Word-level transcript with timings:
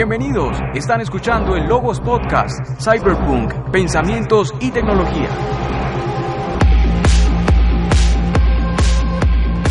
Bienvenidos, 0.00 0.56
están 0.72 1.02
escuchando 1.02 1.54
el 1.56 1.68
Logos 1.68 2.00
Podcast, 2.00 2.58
Cyberpunk, 2.82 3.52
Pensamientos 3.70 4.54
y 4.58 4.70
Tecnología. 4.70 5.28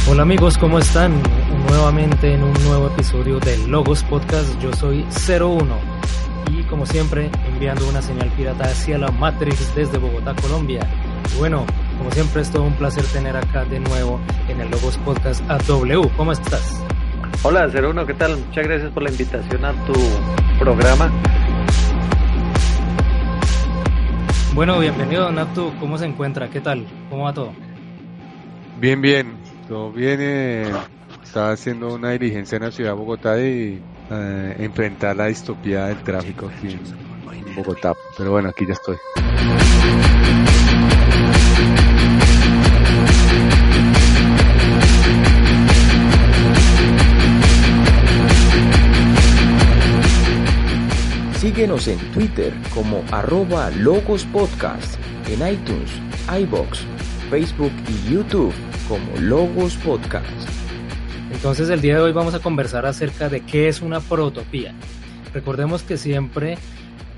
Hola 0.08 0.22
amigos, 0.22 0.56
¿cómo 0.60 0.78
están? 0.78 1.20
Nuevamente 1.68 2.32
en 2.32 2.44
un 2.44 2.54
nuevo 2.64 2.90
episodio 2.90 3.40
del 3.40 3.72
Logos 3.72 4.04
Podcast, 4.04 4.56
yo 4.60 4.72
soy 4.72 5.04
01 5.28 5.66
y 6.52 6.62
como 6.66 6.86
siempre 6.86 7.32
enviando 7.48 7.90
una 7.90 8.04
señal 8.04 8.30
pirata 8.38 8.66
hacia 8.66 9.00
la 9.00 9.10
Matrix 9.10 9.74
desde 9.74 9.98
Bogotá, 9.98 10.36
Colombia. 10.44 10.88
bueno, 11.40 11.66
como 11.98 12.12
siempre 12.12 12.44
es 12.44 12.52
todo 12.52 12.66
un 12.66 12.74
placer 12.74 13.04
tener 13.06 13.36
acá 13.36 13.66
de 13.66 13.80
nuevo 13.80 14.20
en 14.48 14.62
el 14.62 14.70
Logos 14.70 14.96
Podcast 15.00 15.42
a 15.50 15.58
W. 15.58 16.08
¿Cómo 16.16 16.34
estás? 16.34 16.84
Hola, 17.42 17.68
01, 17.68 18.06
¿qué 18.06 18.14
tal? 18.16 18.36
Muchas 18.38 18.68
gracias 18.68 18.92
por 18.92 19.02
la 19.02 19.12
invitación 19.12 19.64
a 19.64 19.72
tu 19.86 19.94
programa. 20.60 21.10
Bueno, 24.54 24.78
bienvenido, 24.80 25.32
Natu. 25.32 25.72
¿Cómo 25.80 25.98
se 25.98 26.06
encuentra? 26.06 26.50
¿Qué 26.50 26.60
tal? 26.60 26.86
¿Cómo 27.10 27.24
va 27.24 27.34
todo? 27.34 27.54
Bien, 28.78 29.02
bien. 29.02 29.38
Todo 29.70 29.90
bien. 29.90 30.20
Eh, 30.22 30.70
estaba 31.24 31.52
haciendo 31.52 31.94
una 31.94 32.12
diligencia 32.12 32.58
en 32.58 32.64
la 32.64 32.72
ciudad 32.72 32.92
de 32.92 32.98
Bogotá 32.98 33.40
y 33.40 33.82
eh, 34.12 34.56
enfrentar 34.60 35.16
la 35.16 35.28
distopía 35.28 35.86
del 35.86 36.04
tráfico 36.04 36.52
aquí 36.54 36.78
en 37.48 37.56
Bogotá. 37.56 37.94
Pero 38.18 38.32
bueno, 38.32 38.50
aquí 38.50 38.66
ya 38.68 38.74
estoy. 38.74 38.98
Síguenos 51.40 51.88
en 51.88 51.98
Twitter 52.12 52.54
como 52.76 53.02
arroba 53.12 53.70
Logos 53.70 54.26
Podcast, 54.26 55.00
en 55.30 55.36
iTunes, 55.48 55.90
iBox, 56.38 56.82
Facebook 57.30 57.72
y 57.88 58.12
YouTube 58.12 58.54
como 58.90 59.18
Logos 59.22 59.78
Podcast. 59.78 60.26
Entonces 61.32 61.70
el 61.70 61.80
día 61.80 61.96
de 61.96 62.02
hoy 62.02 62.12
vamos 62.12 62.34
a 62.34 62.40
conversar 62.40 62.86
acerca 62.86 63.30
de 63.30 63.40
qué 63.40 63.70
es 63.70 63.80
una 63.80 64.02
protopía. 64.02 64.74
Recordemos 65.34 65.82
que 65.82 65.96
siempre 65.96 66.58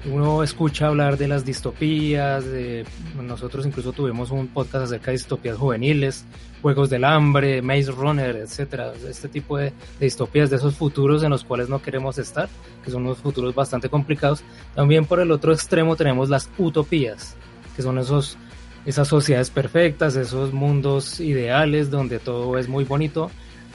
uno 0.06 0.42
escucha 0.42 0.88
hablar 0.88 1.18
de 1.18 1.28
las 1.28 1.46
distopías, 1.46 2.46
de, 2.46 2.86
nosotros 3.22 3.66
incluso 3.66 3.94
tuvimos 3.94 4.32
un 4.32 4.48
podcast 4.48 4.86
acerca 4.86 5.08
de 5.08 5.18
distopías 5.18 5.58
juveniles, 5.58 6.26
Juegos 6.62 6.90
del 6.90 7.04
Hambre, 7.04 7.62
Maze 7.62 7.92
Runner, 7.92 8.36
etcétera, 8.36 8.94
este 9.08 9.28
tipo 9.28 9.58
de, 9.58 9.74
distopías, 10.00 10.50
de 10.50 10.56
esos 10.56 10.76
futuros 10.76 11.24
en 11.24 11.30
los 11.30 11.44
cuales 11.44 11.70
no 11.70 11.82
queremos 11.82 12.18
estar, 12.18 12.50
que 12.84 12.92
son 12.92 13.04
unos 13.04 13.20
futuros 13.20 13.54
bastante 13.54 13.90
complicados. 13.90 14.44
También 14.76 15.06
por 15.06 15.20
el 15.20 15.32
otro 15.32 15.54
extremo 15.54 15.96
tenemos 15.96 16.30
las 16.30 16.50
utopías, 16.58 17.36
que 17.76 17.82
son 17.82 17.98
esos, 18.00 18.38
esas 18.86 19.08
sociedades 19.08 19.50
perfectas, 19.50 20.16
esos 20.16 20.54
mundos 20.54 21.20
ideales 21.20 21.92
donde 21.92 22.20
todo 22.20 22.58
es 22.58 22.68
muy 22.68 22.84
bonito. 22.84 23.30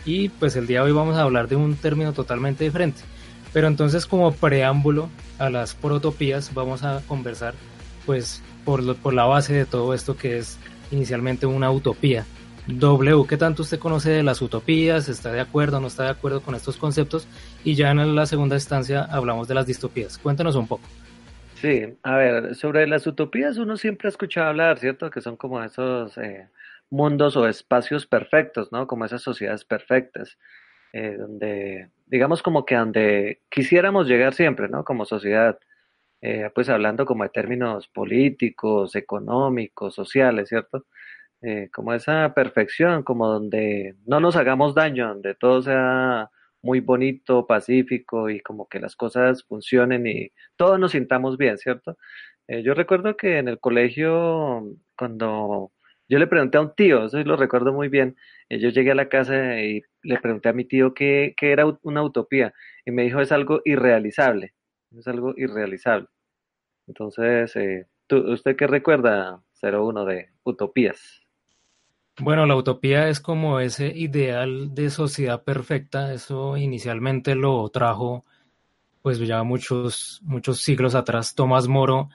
Y 0.05 0.29
pues 0.29 0.55
el 0.55 0.69
día 0.69 0.81
de 0.81 0.87
hoy 0.87 0.93
vamos 0.93 1.17
a 1.17 1.23
hablar 1.23 1.49
de 1.49 1.57
un 1.57 1.75
término 1.75 2.13
totalmente 2.13 2.63
diferente 2.63 3.03
pero 3.57 3.69
entonces 3.69 4.05
como 4.05 4.33
preámbulo 4.33 5.09
a 5.39 5.49
las 5.49 5.75
protopías 5.75 6.53
vamos 6.53 6.83
a 6.83 7.01
conversar 7.09 7.55
pues 8.05 8.43
por, 8.67 8.95
por 8.97 9.15
la 9.15 9.25
base 9.25 9.55
de 9.55 9.65
todo 9.65 9.95
esto 9.95 10.15
que 10.15 10.37
es 10.37 10.59
inicialmente 10.91 11.47
una 11.47 11.71
utopía. 11.71 12.27
W, 12.67 13.25
¿qué 13.27 13.39
tanto 13.39 13.63
usted 13.63 13.79
conoce 13.79 14.11
de 14.11 14.23
las 14.23 14.43
utopías? 14.43 15.09
¿Está 15.09 15.33
de 15.33 15.41
acuerdo 15.41 15.79
o 15.79 15.81
no 15.81 15.87
está 15.87 16.03
de 16.03 16.11
acuerdo 16.11 16.43
con 16.43 16.55
estos 16.55 16.77
conceptos? 16.77 17.27
Y 17.65 17.77
ya 17.77 17.93
en 17.93 18.15
la 18.15 18.27
segunda 18.27 18.57
instancia 18.57 19.05
hablamos 19.05 19.49
de 19.49 19.55
las 19.55 19.67
distopías. 19.67 20.19
Cuéntanos 20.19 20.55
un 20.55 20.69
poco. 20.69 20.87
Sí, 21.55 21.97
a 22.03 22.15
ver, 22.15 22.57
sobre 22.57 22.87
las 22.87 23.07
utopías 23.07 23.57
uno 23.57 23.79
siempre 23.79 24.09
ha 24.09 24.11
escuchado 24.11 24.49
hablar, 24.49 24.79
¿cierto? 24.81 25.09
Que 25.09 25.23
son 25.23 25.39
como 25.39 25.65
esos 25.65 26.19
eh, 26.19 26.51
mundos 26.91 27.39
o 27.39 27.49
espacios 27.49 28.05
perfectos, 28.05 28.71
¿no? 28.71 28.87
Como 28.87 29.07
esas 29.07 29.23
sociedades 29.23 29.65
perfectas. 29.65 30.37
Eh, 30.93 31.17
donde, 31.19 31.91
digamos 32.07 32.43
como 32.43 32.65
que 32.65 32.77
donde 32.77 33.43
quisiéramos 33.51 34.09
llegar 34.09 34.35
siempre, 34.35 34.69
¿no? 34.69 34.85
Como 34.85 35.05
sociedad, 35.05 35.59
eh, 36.23 36.51
pues 36.55 36.69
hablando 36.69 37.07
como 37.07 37.25
de 37.25 37.31
términos 37.31 37.89
políticos, 37.89 38.97
económicos, 38.97 39.95
sociales, 39.95 40.49
¿cierto? 40.49 40.87
Eh, 41.43 41.71
como 41.73 41.95
esa 41.95 42.35
perfección, 42.35 43.03
como 43.05 43.29
donde 43.29 43.97
no 44.07 44.21
nos 44.21 44.37
hagamos 44.37 44.75
daño, 44.75 45.09
donde 45.09 45.35
todo 45.35 45.63
sea 45.63 46.31
muy 46.63 46.81
bonito, 46.81 47.47
pacífico 47.47 48.31
y 48.31 48.41
como 48.41 48.69
que 48.69 48.81
las 48.81 48.97
cosas 48.97 49.45
funcionen 49.45 50.07
y 50.07 50.31
todos 50.57 50.81
nos 50.81 50.93
sintamos 50.93 51.37
bien, 51.39 51.59
¿cierto? 51.59 51.97
yo 52.49 52.75
recuerdo 52.75 53.17
que 53.17 53.39
en 53.39 53.49
el 53.49 53.59
colegio, 53.59 54.65
cuando 54.97 55.73
yo 56.09 56.19
le 56.19 56.27
pregunté 56.27 56.59
a 56.59 56.61
un 56.61 56.75
tío, 56.75 57.07
eso 57.07 57.19
lo 57.19 57.37
recuerdo 57.37 57.73
muy 57.73 57.89
bien. 57.89 58.17
Eh, 58.49 58.61
yo 58.61 58.69
llegué 58.69 58.93
a 58.93 58.95
la 58.95 59.09
casa 59.09 59.61
y 59.61 59.83
le 60.03 60.19
pregunté 60.19 60.49
a 60.49 60.53
mi 60.53 60.65
tío 60.65 60.95
qué, 60.95 61.35
era 61.41 61.67
una 61.83 62.03
utopía 62.03 62.55
y 62.85 62.91
me 62.93 63.03
dijo 63.03 63.21
es 63.21 63.33
algo 63.33 63.61
irrealizable, 63.65 64.55
es 64.97 65.07
algo 65.09 65.35
irrealizable. 65.37 66.09
Entonces, 66.87 67.57
eh, 67.57 67.87
¿usted 68.11 68.57
qué 68.57 68.67
recuerda, 68.67 69.43
01, 69.61 70.05
de 70.05 70.31
utopías? 70.45 71.23
Bueno, 72.21 72.47
la 72.47 72.57
utopía 72.57 73.09
es 73.09 73.21
como 73.21 73.61
ese 73.61 73.89
ideal 73.89 74.75
de 74.75 74.89
sociedad 74.91 75.43
perfecta. 75.43 76.15
Eso 76.15 76.57
inicialmente 76.57 77.35
lo 77.35 77.69
trajo, 77.69 78.25
pues 79.03 79.19
ya 79.19 79.43
muchos, 79.43 80.21
muchos 80.25 80.61
siglos 80.61 80.95
atrás, 80.95 81.35
Tomás 81.35 81.69
Moro 81.69 82.09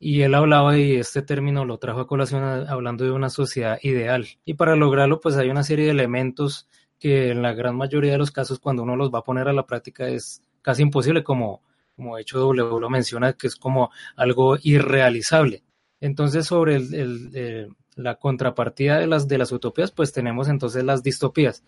y 0.00 0.22
él 0.22 0.34
hablaba 0.34 0.78
y 0.78 0.96
este 0.96 1.22
término 1.22 1.64
lo 1.64 1.78
trajo 1.78 2.00
a 2.00 2.06
colación 2.06 2.42
hablando 2.42 3.04
de 3.04 3.10
una 3.10 3.30
sociedad 3.30 3.78
ideal. 3.82 4.26
Y 4.44 4.54
para 4.54 4.76
lograrlo, 4.76 5.20
pues 5.20 5.36
hay 5.36 5.50
una 5.50 5.64
serie 5.64 5.86
de 5.86 5.90
elementos 5.90 6.68
que 6.98 7.30
en 7.30 7.42
la 7.42 7.52
gran 7.52 7.76
mayoría 7.76 8.12
de 8.12 8.18
los 8.18 8.30
casos, 8.30 8.58
cuando 8.58 8.82
uno 8.82 8.96
los 8.96 9.12
va 9.12 9.20
a 9.20 9.24
poner 9.24 9.48
a 9.48 9.52
la 9.52 9.66
práctica, 9.66 10.08
es 10.08 10.42
casi 10.62 10.82
imposible, 10.82 11.24
como, 11.24 11.62
como 11.96 12.16
de 12.16 12.22
hecho 12.22 12.38
W 12.38 12.80
lo 12.80 12.90
menciona, 12.90 13.32
que 13.32 13.46
es 13.48 13.56
como 13.56 13.90
algo 14.16 14.56
irrealizable. 14.62 15.62
Entonces, 16.00 16.46
sobre 16.46 16.76
el, 16.76 17.30
eh, 17.34 17.68
la 17.96 18.16
contrapartida 18.16 18.98
de 18.98 19.08
las, 19.08 19.26
de 19.26 19.38
las 19.38 19.50
utopías, 19.50 19.90
pues 19.90 20.12
tenemos 20.12 20.48
entonces 20.48 20.84
las 20.84 21.02
distopías 21.02 21.64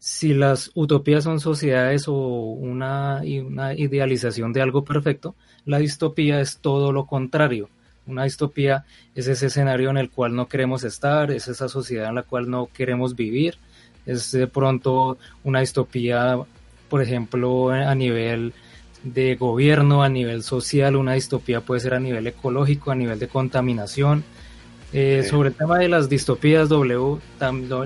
si 0.00 0.32
las 0.32 0.70
utopías 0.74 1.24
son 1.24 1.40
sociedades 1.40 2.08
o 2.08 2.14
una, 2.14 3.20
idealización 3.22 4.52
de 4.54 4.62
algo 4.62 4.82
perfecto, 4.82 5.36
la 5.66 5.78
distopía 5.78 6.40
es 6.40 6.58
todo 6.58 6.90
lo 6.90 7.04
contrario. 7.04 7.68
Una 8.06 8.24
distopía 8.24 8.86
es 9.14 9.28
ese 9.28 9.46
escenario 9.46 9.90
en 9.90 9.98
el 9.98 10.10
cual 10.10 10.34
no 10.34 10.48
queremos 10.48 10.84
estar, 10.84 11.30
es 11.30 11.48
esa 11.48 11.68
sociedad 11.68 12.08
en 12.08 12.14
la 12.14 12.22
cual 12.22 12.50
no 12.50 12.70
queremos 12.72 13.14
vivir, 13.14 13.58
es 14.06 14.32
de 14.32 14.46
pronto 14.46 15.18
una 15.44 15.60
distopía, 15.60 16.38
por 16.88 17.02
ejemplo, 17.02 17.68
a 17.68 17.94
nivel 17.94 18.54
de 19.04 19.36
gobierno, 19.36 20.02
a 20.02 20.08
nivel 20.08 20.42
social, 20.42 20.96
una 20.96 21.12
distopía 21.12 21.60
puede 21.60 21.82
ser 21.82 21.92
a 21.92 22.00
nivel 22.00 22.26
ecológico, 22.26 22.90
a 22.90 22.94
nivel 22.94 23.18
de 23.18 23.28
contaminación. 23.28 24.24
Eh, 24.92 25.22
sobre 25.28 25.50
el 25.50 25.54
tema 25.54 25.78
de 25.78 25.88
las 25.88 26.08
distopías, 26.08 26.68
W, 26.68 27.20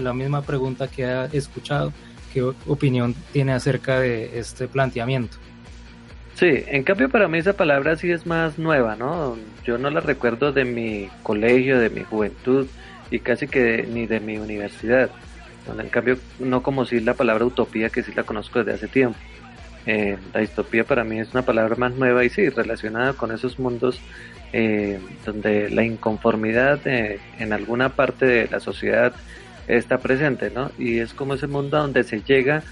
la 0.00 0.14
misma 0.14 0.42
pregunta 0.42 0.88
que 0.88 1.04
ha 1.04 1.26
escuchado 1.26 1.92
qué 2.32 2.42
opinión 2.42 3.14
tiene 3.32 3.52
acerca 3.52 4.00
de 4.00 4.38
este 4.38 4.68
planteamiento. 4.68 5.36
Sí, 6.34 6.64
en 6.66 6.82
cambio 6.82 7.08
para 7.08 7.28
mí 7.28 7.38
esa 7.38 7.52
palabra 7.52 7.96
sí 7.96 8.10
es 8.10 8.26
más 8.26 8.58
nueva, 8.58 8.96
¿no? 8.96 9.36
Yo 9.64 9.78
no 9.78 9.90
la 9.90 10.00
recuerdo 10.00 10.50
de 10.50 10.64
mi 10.64 11.08
colegio, 11.22 11.78
de 11.78 11.90
mi 11.90 12.02
juventud 12.02 12.66
y 13.10 13.20
casi 13.20 13.46
que 13.46 13.86
ni 13.88 14.06
de 14.06 14.18
mi 14.18 14.38
universidad. 14.38 15.10
En 15.78 15.88
cambio, 15.88 16.18
no 16.40 16.62
como 16.62 16.86
si 16.86 17.00
la 17.00 17.14
palabra 17.14 17.44
utopía 17.44 17.88
que 17.88 18.02
sí 18.02 18.12
la 18.14 18.24
conozco 18.24 18.58
desde 18.58 18.72
hace 18.72 18.88
tiempo. 18.88 19.18
Eh, 19.86 20.16
la 20.32 20.40
distopía 20.40 20.84
para 20.84 21.04
mí 21.04 21.20
es 21.20 21.32
una 21.32 21.42
palabra 21.42 21.76
más 21.76 21.94
nueva 21.94 22.24
y 22.24 22.30
sí, 22.30 22.48
relacionada 22.48 23.12
con 23.12 23.30
esos 23.30 23.58
mundos 23.58 24.00
eh, 24.56 25.00
donde 25.26 25.68
la 25.68 25.82
inconformidad 25.82 26.78
eh, 26.86 27.18
en 27.40 27.52
alguna 27.52 27.88
parte 27.88 28.24
de 28.24 28.46
la 28.46 28.60
sociedad 28.60 29.12
está 29.66 29.98
presente, 29.98 30.52
¿no? 30.54 30.70
Y 30.78 31.00
es 31.00 31.12
como 31.12 31.34
ese 31.34 31.48
mundo 31.48 31.76
donde 31.76 32.04
se 32.04 32.22
llega 32.22 32.62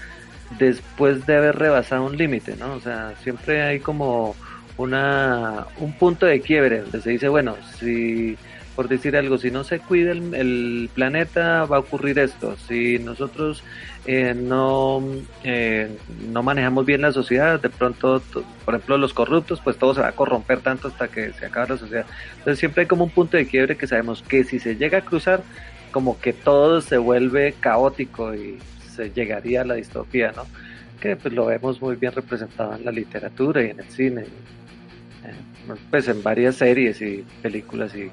después 0.57 1.25
de 1.25 1.35
haber 1.35 1.57
rebasado 1.57 2.05
un 2.05 2.15
límite, 2.15 2.55
¿no? 2.55 2.75
O 2.75 2.79
sea, 2.79 3.15
siempre 3.21 3.63
hay 3.63 3.81
como 3.81 4.33
una 4.77 5.67
un 5.77 5.91
punto 5.97 6.25
de 6.25 6.39
quiebre 6.39 6.83
donde 6.83 7.01
se 7.01 7.09
dice, 7.09 7.27
bueno, 7.27 7.57
si 7.77 8.37
por 8.75 8.87
decir 8.87 9.15
algo, 9.15 9.37
si 9.37 9.51
no 9.51 9.63
se 9.63 9.79
cuida 9.79 10.11
el, 10.11 10.89
planeta 10.93 11.65
va 11.65 11.77
a 11.77 11.79
ocurrir 11.79 12.19
esto, 12.19 12.55
si 12.67 12.99
nosotros 12.99 13.63
eh, 14.05 14.33
no, 14.35 15.03
eh, 15.43 15.89
no 16.31 16.43
manejamos 16.43 16.85
bien 16.85 17.01
la 17.01 17.11
sociedad, 17.11 17.59
de 17.59 17.69
pronto, 17.69 18.21
por 18.65 18.75
ejemplo, 18.75 18.97
los 18.97 19.13
corruptos, 19.13 19.61
pues 19.63 19.77
todo 19.77 19.93
se 19.93 20.01
va 20.01 20.09
a 20.09 20.11
corromper 20.13 20.59
tanto 20.59 20.87
hasta 20.87 21.07
que 21.07 21.33
se 21.33 21.45
acabe 21.45 21.69
la 21.69 21.77
sociedad. 21.77 22.05
Entonces 22.37 22.59
siempre 22.59 22.81
hay 22.81 22.87
como 22.87 23.03
un 23.05 23.11
punto 23.11 23.37
de 23.37 23.47
quiebre 23.47 23.77
que 23.77 23.87
sabemos 23.87 24.23
que 24.23 24.43
si 24.43 24.59
se 24.59 24.75
llega 24.75 24.99
a 24.99 25.01
cruzar, 25.01 25.43
como 25.91 26.19
que 26.19 26.33
todo 26.33 26.81
se 26.81 26.97
vuelve 26.97 27.53
caótico 27.59 28.33
y 28.33 28.57
se 28.95 29.11
llegaría 29.11 29.61
a 29.61 29.65
la 29.65 29.75
distopía, 29.75 30.31
¿no? 30.35 30.45
que 31.03 31.17
pues, 31.17 31.33
lo 31.33 31.47
vemos 31.47 31.81
muy 31.81 31.97
bien 31.97 32.13
representado 32.13 32.75
en 32.75 32.85
la 32.85 32.91
literatura 32.91 33.61
y 33.61 33.71
en 33.71 33.79
el 33.81 33.89
cine, 33.89 34.23
pues 35.91 36.07
en 36.07 36.23
varias 36.23 36.55
series 36.55 37.01
y 37.01 37.25
películas 37.41 37.93
y, 37.93 38.09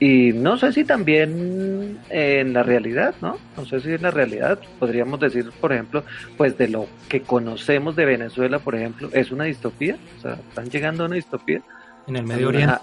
y 0.00 0.32
no 0.32 0.56
sé 0.56 0.72
si 0.72 0.84
también 0.84 1.98
en 2.08 2.52
la 2.54 2.62
realidad, 2.62 3.14
¿no? 3.20 3.36
No 3.54 3.66
sé 3.66 3.80
si 3.80 3.92
en 3.92 4.00
la 4.00 4.10
realidad 4.10 4.58
podríamos 4.78 5.20
decir, 5.20 5.50
por 5.60 5.74
ejemplo, 5.74 6.04
pues 6.38 6.56
de 6.56 6.68
lo 6.68 6.88
que 7.10 7.20
conocemos 7.20 7.96
de 7.96 8.06
Venezuela, 8.06 8.58
por 8.58 8.74
ejemplo, 8.74 9.10
es 9.12 9.30
una 9.30 9.44
distopía, 9.44 9.98
o 10.18 10.22
sea, 10.22 10.38
están 10.48 10.70
llegando 10.70 11.02
a 11.02 11.06
una 11.06 11.16
distopía. 11.16 11.60
En 12.06 12.16
el 12.16 12.24
Medio 12.24 12.48
Oriente. 12.48 12.78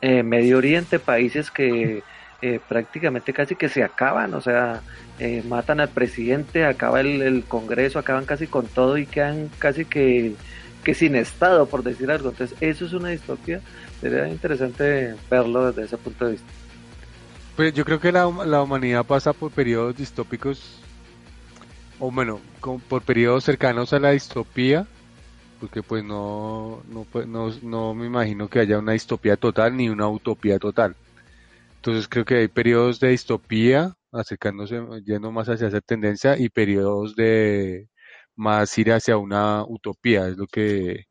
Eh, 0.00 0.22
Medio 0.22 0.58
Oriente, 0.58 1.00
países 1.00 1.50
que 1.50 2.04
eh, 2.42 2.60
prácticamente 2.68 3.32
casi 3.32 3.56
que 3.56 3.68
se 3.68 3.82
acaban, 3.82 4.32
o 4.34 4.40
sea, 4.40 4.82
eh, 5.18 5.42
matan 5.48 5.80
al 5.80 5.88
presidente, 5.88 6.64
acaba 6.64 7.00
el, 7.00 7.44
Congreso, 7.48 7.98
acaban 7.98 8.24
casi 8.24 8.46
con 8.46 8.66
todo 8.66 8.98
y 8.98 9.06
quedan 9.06 9.50
casi 9.58 9.84
que, 9.84 10.34
que 10.84 10.94
sin 10.94 11.16
Estado, 11.16 11.66
por 11.66 11.82
decir 11.82 12.08
algo. 12.10 12.30
Entonces, 12.30 12.56
eso 12.60 12.86
es 12.86 12.92
una 12.92 13.08
distopía. 13.08 13.60
Sería 14.02 14.26
interesante 14.26 15.14
verlo 15.30 15.68
desde 15.68 15.84
ese 15.84 15.96
punto 15.96 16.24
de 16.24 16.32
vista. 16.32 16.48
Pues 17.54 17.72
yo 17.72 17.84
creo 17.84 18.00
que 18.00 18.10
la, 18.10 18.28
la 18.44 18.60
humanidad 18.60 19.06
pasa 19.06 19.32
por 19.32 19.52
periodos 19.52 19.96
distópicos, 19.96 20.80
o 22.00 22.10
bueno, 22.10 22.40
por 22.88 23.02
periodos 23.02 23.44
cercanos 23.44 23.92
a 23.92 24.00
la 24.00 24.10
distopía, 24.10 24.88
porque 25.60 25.84
pues 25.84 26.02
no, 26.02 26.82
no, 26.88 27.06
no, 27.26 27.50
no 27.62 27.94
me 27.94 28.06
imagino 28.06 28.48
que 28.48 28.58
haya 28.58 28.80
una 28.80 28.92
distopía 28.92 29.36
total 29.36 29.76
ni 29.76 29.88
una 29.88 30.08
utopía 30.08 30.58
total. 30.58 30.96
Entonces 31.76 32.08
creo 32.08 32.24
que 32.24 32.38
hay 32.38 32.48
periodos 32.48 32.98
de 32.98 33.10
distopía, 33.10 33.94
acercándose, 34.10 34.82
yendo 35.04 35.30
más 35.30 35.48
hacia 35.48 35.68
esa 35.68 35.80
tendencia, 35.80 36.36
y 36.36 36.48
periodos 36.48 37.14
de 37.14 37.88
más 38.34 38.76
ir 38.78 38.92
hacia 38.92 39.16
una 39.16 39.64
utopía, 39.64 40.26
es 40.26 40.36
lo 40.36 40.48
que, 40.48 41.04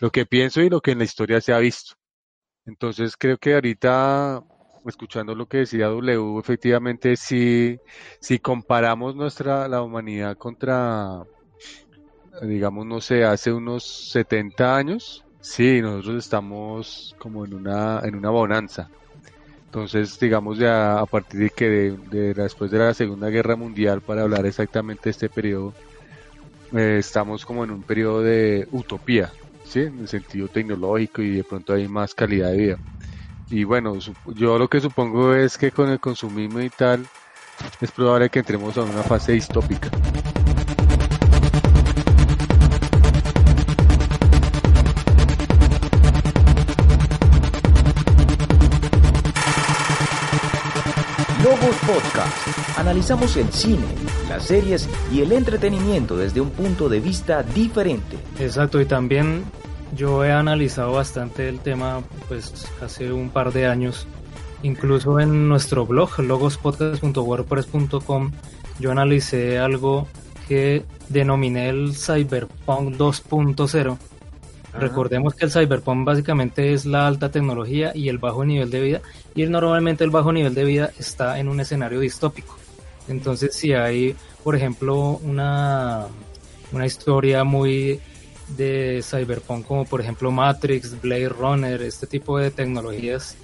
lo 0.00 0.10
que 0.10 0.24
pienso 0.24 0.62
y 0.62 0.70
lo 0.70 0.80
que 0.80 0.92
en 0.92 0.98
la 0.98 1.04
historia 1.04 1.42
se 1.42 1.52
ha 1.52 1.58
visto. 1.58 1.94
Entonces 2.64 3.16
creo 3.16 3.38
que 3.38 3.54
ahorita, 3.54 4.42
escuchando 4.86 5.34
lo 5.34 5.46
que 5.46 5.58
decía 5.58 5.86
W, 5.88 6.38
efectivamente 6.38 7.16
si, 7.16 7.78
si 8.20 8.38
comparamos 8.38 9.16
nuestra, 9.16 9.66
la 9.68 9.82
humanidad 9.82 10.36
contra, 10.36 11.24
digamos, 12.42 12.86
no 12.86 13.00
sé, 13.00 13.24
hace 13.24 13.52
unos 13.52 13.84
70 14.12 14.76
años, 14.76 15.24
sí, 15.40 15.82
nosotros 15.82 16.24
estamos 16.24 17.16
como 17.18 17.44
en 17.44 17.54
una, 17.54 18.00
en 18.04 18.14
una 18.14 18.30
bonanza. 18.30 18.88
Entonces, 19.64 20.20
digamos, 20.20 20.58
ya 20.58 21.00
a 21.00 21.06
partir 21.06 21.40
de 21.40 21.50
que 21.50 21.68
de, 21.68 22.34
después 22.34 22.70
de 22.70 22.78
la 22.78 22.94
Segunda 22.94 23.28
Guerra 23.30 23.56
Mundial, 23.56 24.02
para 24.02 24.22
hablar 24.22 24.46
exactamente 24.46 25.04
de 25.04 25.10
este 25.10 25.28
periodo, 25.28 25.72
eh, 26.74 26.98
estamos 26.98 27.44
como 27.44 27.64
en 27.64 27.70
un 27.70 27.82
periodo 27.82 28.22
de 28.22 28.68
utopía, 28.70 29.32
¿sí? 29.64 29.80
En 29.80 30.00
el 30.00 30.08
sentido 30.08 30.48
tecnológico 30.48 31.22
y 31.22 31.36
de 31.36 31.44
pronto 31.44 31.72
hay 31.72 31.88
más 31.88 32.14
calidad 32.14 32.50
de 32.50 32.56
vida. 32.56 32.78
Y 33.50 33.64
bueno, 33.64 33.98
yo 34.34 34.58
lo 34.58 34.68
que 34.68 34.80
supongo 34.80 35.34
es 35.34 35.58
que 35.58 35.70
con 35.70 35.90
el 35.90 36.00
consumismo 36.00 36.60
y 36.60 36.70
tal, 36.70 37.06
es 37.80 37.90
probable 37.90 38.30
que 38.30 38.38
entremos 38.38 38.76
a 38.78 38.82
una 38.82 39.02
fase 39.02 39.32
distópica. 39.32 39.90
Analizamos 52.82 53.36
el 53.36 53.50
cine, 53.52 53.86
las 54.28 54.42
series 54.42 54.88
y 55.12 55.20
el 55.20 55.30
entretenimiento 55.30 56.16
desde 56.16 56.40
un 56.40 56.50
punto 56.50 56.88
de 56.88 56.98
vista 56.98 57.44
diferente. 57.44 58.18
Exacto, 58.40 58.80
y 58.80 58.86
también 58.86 59.44
yo 59.94 60.24
he 60.24 60.32
analizado 60.32 60.94
bastante 60.94 61.48
el 61.48 61.60
tema 61.60 62.02
pues 62.26 62.66
hace 62.82 63.12
un 63.12 63.30
par 63.30 63.52
de 63.52 63.68
años. 63.68 64.08
Incluso 64.64 65.20
en 65.20 65.48
nuestro 65.48 65.86
blog, 65.86 66.18
logospodcast.wordpress.com, 66.18 68.32
yo 68.80 68.90
analicé 68.90 69.60
algo 69.60 70.08
que 70.48 70.84
denominé 71.08 71.68
el 71.68 71.94
Cyberpunk 71.94 72.96
2.0 72.96 73.96
Recordemos 74.74 75.34
que 75.34 75.44
el 75.44 75.52
cyberpunk 75.52 76.04
básicamente 76.04 76.72
es 76.72 76.86
la 76.86 77.06
alta 77.06 77.30
tecnología 77.30 77.92
y 77.94 78.08
el 78.08 78.18
bajo 78.18 78.44
nivel 78.44 78.70
de 78.70 78.80
vida, 78.80 79.00
y 79.34 79.44
normalmente 79.44 80.02
el 80.02 80.10
bajo 80.10 80.32
nivel 80.32 80.54
de 80.54 80.64
vida 80.64 80.90
está 80.98 81.38
en 81.38 81.48
un 81.48 81.60
escenario 81.60 82.00
distópico. 82.00 82.56
Entonces, 83.12 83.54
si 83.54 83.72
hay, 83.72 84.16
por 84.42 84.56
ejemplo, 84.56 85.20
una, 85.22 86.06
una 86.72 86.86
historia 86.86 87.44
muy 87.44 88.00
de 88.56 89.02
cyberpunk 89.02 89.66
como 89.66 89.84
por 89.84 90.00
ejemplo 90.00 90.30
Matrix, 90.30 91.00
Blade 91.00 91.28
Runner, 91.28 91.80
este 91.80 92.06
tipo 92.06 92.38
de 92.38 92.50
tecnologías 92.50 93.36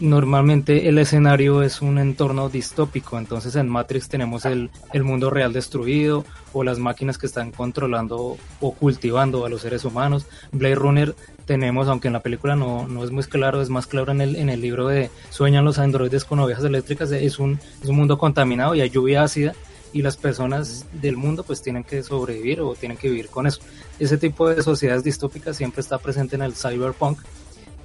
normalmente 0.00 0.88
el 0.88 0.98
escenario 0.98 1.62
es 1.62 1.82
un 1.82 1.98
entorno 1.98 2.48
distópico, 2.48 3.18
entonces 3.18 3.56
en 3.56 3.68
Matrix 3.68 4.08
tenemos 4.08 4.44
el, 4.44 4.70
mundo 5.02 5.30
real 5.30 5.52
destruido 5.52 6.24
o 6.52 6.64
las 6.64 6.78
máquinas 6.78 7.18
que 7.18 7.26
están 7.26 7.50
controlando 7.50 8.36
o 8.60 8.72
cultivando 8.72 9.44
a 9.44 9.48
los 9.48 9.62
seres 9.62 9.84
humanos. 9.84 10.26
Blade 10.52 10.74
Runner 10.74 11.14
tenemos, 11.46 11.88
aunque 11.88 12.08
en 12.08 12.14
la 12.14 12.20
película 12.20 12.56
no, 12.56 12.86
no 12.86 13.04
es 13.04 13.10
muy 13.10 13.24
claro, 13.24 13.60
es 13.60 13.70
más 13.70 13.86
claro 13.86 14.12
en 14.12 14.20
el, 14.20 14.36
en 14.36 14.48
el 14.50 14.60
libro 14.60 14.86
de 14.86 15.10
Sueñan 15.30 15.64
los 15.64 15.78
androides 15.78 16.24
con 16.24 16.38
ovejas 16.38 16.64
eléctricas, 16.64 17.10
es 17.10 17.38
un, 17.38 17.58
es 17.82 17.88
un 17.88 17.96
mundo 17.96 18.18
contaminado 18.18 18.74
y 18.74 18.80
hay 18.80 18.90
lluvia 18.90 19.22
ácida 19.22 19.54
y 19.92 20.02
las 20.02 20.16
personas 20.16 20.86
del 20.92 21.16
mundo 21.16 21.42
pues 21.42 21.62
tienen 21.62 21.84
que 21.84 22.02
sobrevivir 22.02 22.60
o 22.60 22.74
tienen 22.74 22.98
que 22.98 23.08
vivir 23.08 23.28
con 23.28 23.46
eso. 23.46 23.60
Ese 23.98 24.18
tipo 24.18 24.48
de 24.48 24.62
sociedades 24.62 25.02
distópicas 25.02 25.56
siempre 25.56 25.80
está 25.80 25.98
presente 25.98 26.36
en 26.36 26.42
el 26.42 26.54
cyberpunk 26.54 27.18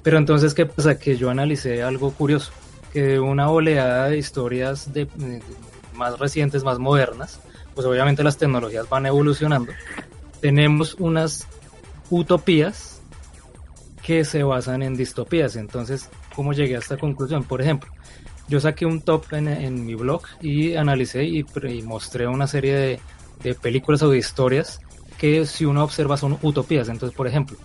pero 0.04 0.18
entonces, 0.18 0.52
¿qué 0.52 0.66
pasa? 0.66 0.98
Que 0.98 1.16
yo 1.16 1.30
analicé 1.30 1.82
algo 1.82 2.12
curioso, 2.12 2.52
que 2.92 3.18
una 3.18 3.50
oleada 3.50 4.10
de 4.10 4.18
historias 4.18 4.92
de, 4.92 5.08
más 5.94 6.18
recientes, 6.18 6.62
más 6.62 6.78
modernas, 6.78 7.40
pues 7.74 7.86
obviamente 7.86 8.22
las 8.22 8.36
tecnologías 8.36 8.86
van 8.88 9.06
evolucionando, 9.06 9.72
tenemos 10.42 10.94
unas 11.00 11.48
utopías 12.10 13.00
que 14.02 14.26
se 14.26 14.42
basan 14.42 14.82
en 14.82 14.94
distopías. 14.94 15.56
Entonces, 15.56 16.10
¿cómo 16.36 16.52
llegué 16.52 16.76
a 16.76 16.80
esta 16.80 16.98
conclusión? 16.98 17.42
Por 17.42 17.62
ejemplo, 17.62 17.90
yo 18.46 18.60
saqué 18.60 18.84
un 18.84 19.00
top 19.00 19.32
en, 19.32 19.86
mi 19.86 19.94
blog 19.94 20.22
y 20.42 20.74
analicé 20.74 21.24
y, 21.24 21.46
mostré 21.82 22.26
una 22.26 22.46
serie 22.46 22.74
de, 22.74 23.00
de, 23.42 23.54
películas 23.54 24.02
o 24.02 24.10
de 24.10 24.18
historias 24.18 24.82
que 25.16 25.46
si 25.46 25.64
uno 25.64 25.82
observa 25.82 26.18
son 26.18 26.36
utopías. 26.42 26.90
Entonces, 26.90 27.16
por 27.16 27.26
ejemplo, 27.26 27.56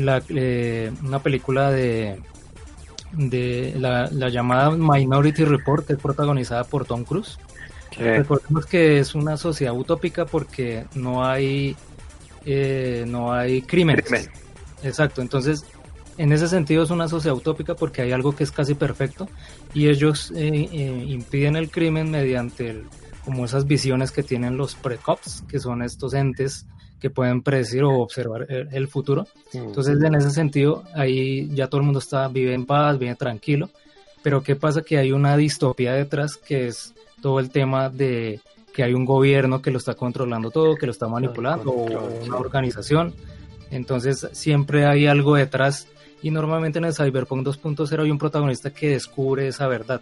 la, 0.00 0.22
eh, 0.28 0.92
una 1.02 1.20
película 1.20 1.70
de, 1.70 2.20
de 3.12 3.74
la, 3.78 4.08
llamada 4.28 4.70
Minority 4.70 5.44
Report, 5.44 5.86
que 5.86 5.94
es 5.94 5.98
protagonizada 5.98 6.64
por 6.64 6.84
Tom 6.84 7.04
Cruise. 7.04 7.38
Recordemos 7.96 8.66
que 8.66 9.00
es 9.00 9.14
una 9.14 9.36
sociedad 9.36 9.74
utópica 9.74 10.24
porque 10.24 10.84
no 10.94 11.24
hay 11.24 11.74
eh, 12.44 13.04
no 13.08 13.32
hay 13.32 13.62
crímenes. 13.62 14.30
Exacto, 14.82 15.20
entonces 15.20 15.64
en 16.16 16.32
ese 16.32 16.48
sentido 16.48 16.82
es 16.82 16.90
una 16.90 17.08
sociedad 17.08 17.36
utópica 17.36 17.74
porque 17.74 18.02
hay 18.02 18.12
algo 18.12 18.34
que 18.34 18.44
es 18.44 18.52
casi 18.52 18.74
perfecto 18.74 19.28
y 19.74 19.88
ellos 19.88 20.32
eh, 20.36 20.48
impiden 21.08 21.56
el 21.56 21.70
crimen 21.70 22.10
mediante 22.10 22.82
como 23.24 23.44
esas 23.44 23.66
visiones 23.66 24.10
que 24.10 24.22
tienen 24.22 24.56
los 24.56 24.74
precops, 24.74 25.44
que 25.48 25.58
son 25.58 25.82
estos 25.82 26.14
entes 26.14 26.66
que 27.00 27.10
pueden 27.10 27.42
predecir 27.42 27.84
o 27.84 28.00
observar 28.00 28.46
el, 28.48 28.88
futuro. 28.88 29.26
Entonces, 29.52 30.02
en 30.02 30.14
ese 30.14 30.30
sentido, 30.30 30.84
ahí 30.94 31.48
ya 31.54 31.68
todo 31.68 31.80
el 31.80 31.84
mundo 31.84 32.00
está, 32.00 32.28
vive 32.28 32.54
en 32.54 32.66
paz, 32.66 32.98
vive 32.98 33.14
tranquilo. 33.14 33.70
Pero 34.22 34.42
¿qué 34.42 34.56
pasa? 34.56 34.82
Que 34.82 34.98
hay 34.98 35.12
una 35.12 35.36
distopía 35.36 35.92
detrás, 35.92 36.36
que 36.36 36.66
es 36.66 36.94
todo 37.22 37.38
el 37.40 37.50
tema 37.50 37.88
de 37.88 38.40
que 38.72 38.82
hay 38.82 38.94
un 38.94 39.04
gobierno 39.04 39.62
que 39.62 39.70
lo 39.70 39.78
está 39.78 39.94
controlando 39.94 40.50
todo, 40.50 40.76
que 40.76 40.86
lo 40.86 40.92
está 40.92 41.08
manipulando, 41.08 41.70
o 41.70 42.24
una 42.24 42.36
organización. 42.36 43.14
Entonces, 43.70 44.28
siempre 44.32 44.86
hay 44.86 45.06
algo 45.06 45.36
detrás. 45.36 45.88
Y 46.20 46.30
normalmente 46.30 46.80
en 46.80 46.84
el 46.84 46.94
Cyberpunk 46.94 47.46
2.0 47.46 48.02
hay 48.02 48.10
un 48.10 48.18
protagonista 48.18 48.70
que 48.70 48.90
descubre 48.90 49.46
esa 49.46 49.68
verdad. 49.68 50.00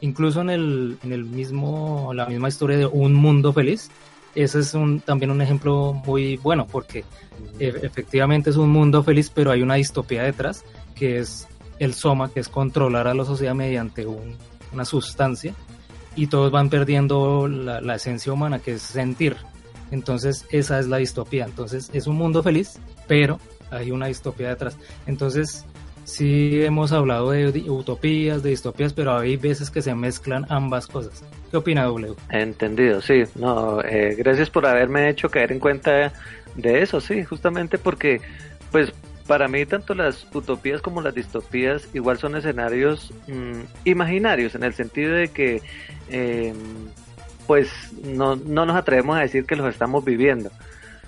Incluso 0.00 0.40
en 0.42 0.50
el, 0.50 0.98
en 1.02 1.12
el 1.12 1.24
mismo, 1.24 2.12
la 2.14 2.26
misma 2.26 2.48
historia 2.48 2.76
de 2.76 2.86
Un 2.86 3.14
Mundo 3.14 3.52
Feliz, 3.52 3.90
ese 4.36 4.60
es 4.60 4.74
un, 4.74 5.00
también 5.00 5.30
un 5.30 5.40
ejemplo 5.40 5.92
muy 5.92 6.36
bueno 6.36 6.66
porque 6.66 7.04
e, 7.58 7.68
efectivamente 7.82 8.50
es 8.50 8.56
un 8.56 8.70
mundo 8.70 9.02
feliz, 9.02 9.30
pero 9.34 9.50
hay 9.50 9.62
una 9.62 9.74
distopía 9.74 10.22
detrás 10.22 10.64
que 10.94 11.18
es 11.18 11.48
el 11.78 11.94
soma, 11.94 12.30
que 12.30 12.40
es 12.40 12.48
controlar 12.48 13.08
a 13.08 13.14
la 13.14 13.24
sociedad 13.24 13.54
mediante 13.54 14.06
una 14.06 14.84
sustancia 14.84 15.54
y 16.14 16.28
todos 16.28 16.50
van 16.50 16.70
perdiendo 16.70 17.48
la, 17.48 17.94
esencia 17.94 18.32
humana 18.32 18.58
que 18.58 18.74
es 18.74 18.82
sentir. 18.82 19.36
Entonces 19.90 20.46
esa 20.50 20.78
es 20.78 20.88
la 20.88 20.96
distopía. 20.96 21.44
Entonces 21.44 21.90
es 21.92 22.06
un 22.06 22.16
mundo 22.16 22.42
feliz, 22.42 22.78
pero 23.06 23.38
hay 23.70 23.90
una 23.90 24.06
distopía 24.06 24.48
detrás. 24.48 24.78
Entonces 25.06 25.64
sí 26.06 26.62
hemos 26.62 26.92
hablado 26.92 27.32
de 27.32 27.68
utopías, 27.68 28.42
de 28.42 28.50
distopías, 28.50 28.92
pero 28.92 29.18
hay 29.18 29.36
veces 29.36 29.70
que 29.70 29.82
se 29.82 29.94
mezclan 29.94 30.46
ambas 30.48 30.86
cosas. 30.86 31.24
¿Qué 31.50 31.56
opina 31.56 31.84
W? 31.84 32.14
Entendido, 32.30 33.02
sí. 33.02 33.24
No, 33.34 33.82
eh, 33.82 34.14
gracias 34.16 34.48
por 34.48 34.66
haberme 34.66 35.10
hecho 35.10 35.28
caer 35.28 35.52
en 35.52 35.58
cuenta 35.58 36.12
de 36.54 36.82
eso, 36.82 37.00
sí, 37.00 37.24
justamente 37.24 37.76
porque, 37.76 38.20
pues, 38.70 38.92
para 39.26 39.48
mí 39.48 39.66
tanto 39.66 39.94
las 39.94 40.28
utopías 40.32 40.80
como 40.80 41.02
las 41.02 41.12
distopías 41.12 41.88
igual 41.92 42.16
son 42.18 42.36
escenarios 42.36 43.12
mm, 43.26 43.62
imaginarios, 43.84 44.54
en 44.54 44.62
el 44.62 44.74
sentido 44.74 45.12
de 45.12 45.28
que, 45.28 45.60
em, 46.08 46.54
pues, 47.48 47.68
no, 48.04 48.36
no 48.36 48.64
nos 48.64 48.76
atrevemos 48.76 49.16
a 49.16 49.22
decir 49.22 49.44
que 49.44 49.56
los 49.56 49.68
estamos 49.68 50.04
viviendo 50.04 50.50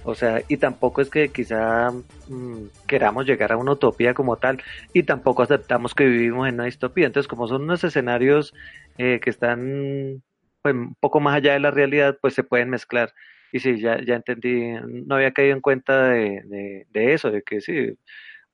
o 0.09 0.15
sea, 0.15 0.43
y 0.49 0.57
tampoco 0.57 1.03
es 1.03 1.11
que 1.11 1.29
quizá 1.29 1.91
mm, 2.29 2.69
queramos 2.87 3.27
llegar 3.27 3.53
a 3.53 3.59
una 3.59 3.73
utopía 3.73 4.15
como 4.15 4.39
tal, 4.39 4.63
y 4.95 5.03
tampoco 5.03 5.43
aceptamos 5.43 5.95
que 5.95 6.07
vivimos 6.07 6.49
en 6.49 6.55
una 6.55 6.65
distopía. 6.65 7.05
Entonces, 7.05 7.29
como 7.29 7.47
son 7.47 7.65
unos 7.65 7.85
escenarios 7.85 8.55
eh, 8.97 9.21
que 9.23 9.29
están 9.29 10.23
pues, 10.63 10.75
un 10.75 10.95
poco 10.99 11.21
más 11.21 11.37
allá 11.37 11.53
de 11.53 11.61
la 11.61 11.71
realidad, 11.71 12.17
pues 12.23 12.33
se 12.33 12.43
pueden 12.43 12.71
mezclar. 12.71 13.13
Y 13.53 13.59
sí, 13.59 13.79
ya, 13.81 14.03
ya 14.03 14.15
entendí, 14.15 14.73
no 14.83 15.17
había 15.17 15.33
caído 15.33 15.53
en 15.53 15.61
cuenta 15.61 16.09
de, 16.09 16.87
eso, 16.95 17.31
de 17.31 17.43
que 17.43 17.61
sí, 17.61 17.99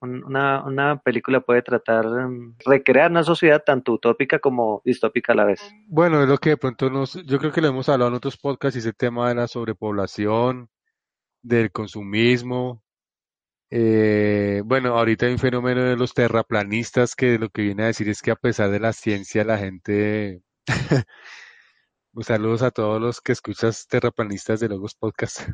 una, 0.00 0.64
una, 0.64 0.96
película 1.02 1.40
puede 1.40 1.62
tratar 1.62 2.04
mm, 2.04 2.56
recrear 2.66 3.12
una 3.12 3.22
sociedad 3.22 3.62
tanto 3.64 3.92
utópica 3.92 4.40
como 4.40 4.82
distópica 4.84 5.34
a 5.34 5.36
la 5.36 5.44
vez. 5.44 5.60
Bueno, 5.86 6.20
es 6.20 6.28
lo 6.28 6.38
que 6.38 6.50
de 6.50 6.56
pronto 6.56 6.90
nos, 6.90 7.14
yo 7.24 7.38
creo 7.38 7.52
que 7.52 7.60
lo 7.60 7.68
hemos 7.68 7.88
hablado 7.88 8.08
en 8.08 8.16
otros 8.16 8.36
podcasts, 8.36 8.74
y 8.74 8.80
ese 8.80 8.92
tema 8.92 9.28
de 9.28 9.36
la 9.36 9.46
sobrepoblación, 9.46 10.68
del 11.44 11.70
consumismo. 11.70 12.82
Eh, 13.70 14.62
bueno, 14.64 14.96
ahorita 14.98 15.26
hay 15.26 15.32
un 15.32 15.38
fenómeno 15.38 15.82
de 15.82 15.96
los 15.96 16.14
terraplanistas 16.14 17.14
que 17.14 17.38
lo 17.38 17.50
que 17.50 17.62
viene 17.62 17.84
a 17.84 17.86
decir 17.86 18.08
es 18.08 18.22
que 18.22 18.30
a 18.30 18.36
pesar 18.36 18.70
de 18.70 18.80
la 18.80 18.92
ciencia 18.92 19.44
la 19.44 19.58
gente... 19.58 20.42
Pues 22.12 22.28
saludos 22.28 22.62
a 22.62 22.70
todos 22.70 23.00
los 23.00 23.20
que 23.20 23.32
escuchas 23.32 23.88
terraplanistas 23.88 24.60
de 24.60 24.68
Logos 24.68 24.94
Podcast. 24.94 25.48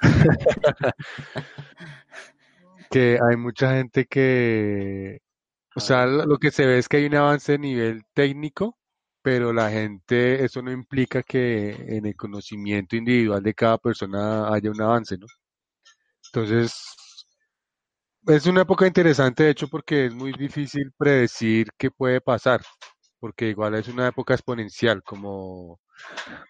que 2.90 3.20
hay 3.22 3.36
mucha 3.36 3.76
gente 3.76 4.06
que, 4.06 5.20
o 5.76 5.80
sea, 5.80 6.06
lo 6.06 6.38
que 6.38 6.50
se 6.50 6.66
ve 6.66 6.78
es 6.78 6.88
que 6.88 6.96
hay 6.96 7.06
un 7.06 7.14
avance 7.14 7.54
a 7.54 7.58
nivel 7.58 8.02
técnico, 8.14 8.76
pero 9.22 9.52
la 9.52 9.70
gente, 9.70 10.44
eso 10.44 10.60
no 10.62 10.72
implica 10.72 11.22
que 11.22 11.70
en 11.96 12.06
el 12.06 12.16
conocimiento 12.16 12.96
individual 12.96 13.42
de 13.42 13.54
cada 13.54 13.78
persona 13.78 14.52
haya 14.52 14.70
un 14.70 14.82
avance, 14.82 15.16
¿no? 15.16 15.26
Entonces, 16.26 16.74
es 18.26 18.46
una 18.46 18.62
época 18.62 18.86
interesante, 18.86 19.44
de 19.44 19.50
hecho, 19.50 19.68
porque 19.68 20.06
es 20.06 20.14
muy 20.14 20.32
difícil 20.32 20.92
predecir 20.96 21.68
qué 21.78 21.90
puede 21.90 22.20
pasar, 22.20 22.62
porque 23.20 23.48
igual 23.48 23.74
es 23.74 23.88
una 23.88 24.08
época 24.08 24.34
exponencial, 24.34 25.02
como, 25.02 25.80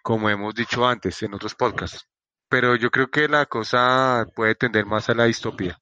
como 0.02 0.30
hemos 0.30 0.54
dicho 0.54 0.86
antes 0.86 1.22
en 1.22 1.34
otros 1.34 1.54
podcasts. 1.54 2.06
Pero 2.48 2.76
yo 2.76 2.90
creo 2.90 3.08
que 3.10 3.28
la 3.28 3.46
cosa 3.46 4.26
puede 4.34 4.54
tender 4.54 4.86
más 4.86 5.08
a 5.08 5.14
la 5.14 5.24
distopía. 5.24 5.78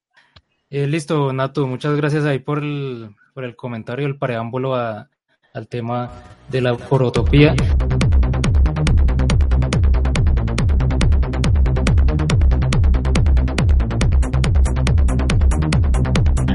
Eh, 0.69 0.87
listo, 0.87 1.33
Nato, 1.33 1.67
muchas 1.67 1.95
gracias 1.95 2.25
ahí 2.25 2.39
por 2.39 2.59
el, 2.59 3.15
por 3.33 3.43
el 3.43 3.55
comentario, 3.55 4.07
el 4.07 4.17
preámbulo 4.17 4.75
a, 4.75 5.09
al 5.53 5.67
tema 5.67 6.09
de 6.49 6.61
la 6.61 6.75
porotopía. 6.75 7.53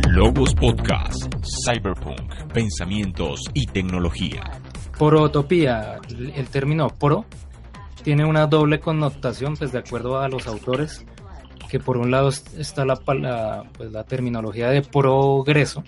Logos 0.09 0.55
Podcast, 0.55 1.35
Cyberpunk, 1.65 2.53
Pensamientos 2.55 3.43
y 3.53 3.67
Tecnología. 3.67 4.41
Porotopía, 4.99 6.01
el 6.09 6.49
término 6.49 6.89
pro 6.89 7.27
tiene 8.03 8.25
una 8.25 8.47
doble 8.47 8.81
connotación, 8.81 9.57
pues 9.57 9.73
de 9.73 9.81
acuerdo 9.81 10.19
a 10.19 10.29
los 10.29 10.47
autores, 10.47 11.05
que 11.69 11.81
por 11.81 11.99
un 11.99 12.11
lado 12.11 12.31
está 12.31 12.87
la, 12.87 12.99
la, 13.19 13.65
pues, 13.77 13.93
la 13.93 14.05
terminología 14.05 14.71
de 14.71 14.81
progreso, 14.81 15.85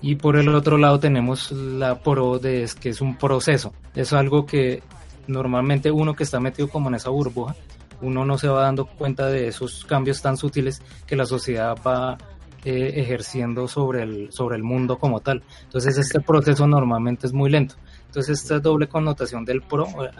y 0.00 0.14
por 0.14 0.36
el 0.36 0.48
otro 0.54 0.78
lado 0.78 1.00
tenemos 1.00 1.50
la 1.52 2.00
pro 2.00 2.38
de 2.38 2.68
que 2.80 2.90
es 2.90 3.00
un 3.00 3.16
proceso. 3.16 3.72
Es 3.94 4.12
algo 4.12 4.46
que 4.46 4.82
normalmente 5.26 5.90
uno 5.90 6.14
que 6.14 6.24
está 6.24 6.40
metido 6.40 6.68
como 6.68 6.88
en 6.88 6.94
esa 6.94 7.10
burbuja, 7.10 7.56
uno 8.00 8.24
no 8.24 8.38
se 8.38 8.48
va 8.48 8.62
dando 8.62 8.86
cuenta 8.86 9.26
de 9.26 9.48
esos 9.48 9.84
cambios 9.84 10.22
tan 10.22 10.36
sutiles 10.36 10.82
que 11.06 11.16
la 11.16 11.26
sociedad 11.26 11.76
va 11.84 12.16
eh, 12.64 12.92
ejerciendo 12.96 13.66
sobre 13.66 14.02
el, 14.02 14.32
sobre 14.32 14.56
el 14.56 14.62
mundo 14.62 14.98
como 14.98 15.20
tal. 15.20 15.42
Entonces 15.64 15.98
este 15.98 16.20
proceso 16.20 16.66
normalmente 16.66 17.26
es 17.26 17.32
muy 17.32 17.50
lento. 17.50 17.74
Entonces 18.06 18.40
esta 18.40 18.60
doble 18.60 18.88
connotación 18.88 19.44
del 19.44 19.62
pro 19.62 19.86
eh, 19.86 20.10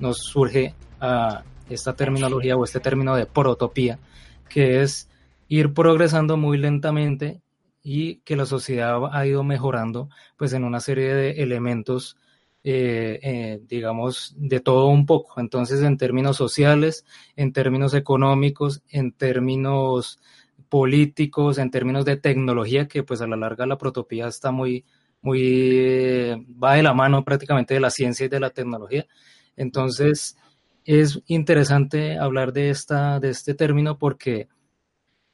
nos 0.00 0.18
surge 0.18 0.74
a 1.00 1.44
esta 1.68 1.94
terminología 1.94 2.56
o 2.56 2.64
este 2.64 2.80
término 2.80 3.14
de 3.14 3.26
protopía, 3.26 3.98
que 4.48 4.82
es 4.82 5.08
ir 5.48 5.72
progresando 5.72 6.36
muy 6.36 6.58
lentamente 6.58 7.40
y 7.90 8.16
que 8.16 8.36
la 8.36 8.44
sociedad 8.44 9.00
ha 9.10 9.26
ido 9.26 9.42
mejorando 9.42 10.10
pues 10.36 10.52
en 10.52 10.64
una 10.64 10.78
serie 10.78 11.14
de 11.14 11.30
elementos 11.42 12.18
eh, 12.62 13.18
eh, 13.22 13.60
digamos 13.66 14.34
de 14.36 14.60
todo 14.60 14.88
un 14.88 15.06
poco. 15.06 15.40
Entonces 15.40 15.80
en 15.80 15.96
términos 15.96 16.36
sociales 16.36 17.06
en 17.34 17.54
términos 17.54 17.94
económicos 17.94 18.82
en 18.90 19.12
términos 19.12 20.20
políticos 20.68 21.56
en 21.56 21.70
términos 21.70 22.04
de 22.04 22.18
tecnología 22.18 22.88
que 22.88 23.04
pues 23.04 23.22
a 23.22 23.26
la 23.26 23.36
larga 23.36 23.64
la 23.64 23.78
protopía 23.78 24.26
está 24.28 24.50
muy 24.50 24.84
muy 25.22 25.40
eh, 25.42 26.36
va 26.62 26.74
de 26.74 26.82
la 26.82 26.92
mano 26.92 27.24
prácticamente 27.24 27.72
de 27.72 27.80
la 27.80 27.90
ciencia 27.90 28.26
y 28.26 28.28
de 28.28 28.40
la 28.40 28.50
tecnología. 28.50 29.06
Entonces 29.56 30.36
es 30.84 31.22
interesante 31.26 32.18
hablar 32.18 32.52
de 32.52 32.68
esta 32.68 33.18
de 33.18 33.30
este 33.30 33.54
término 33.54 33.98
porque 33.98 34.46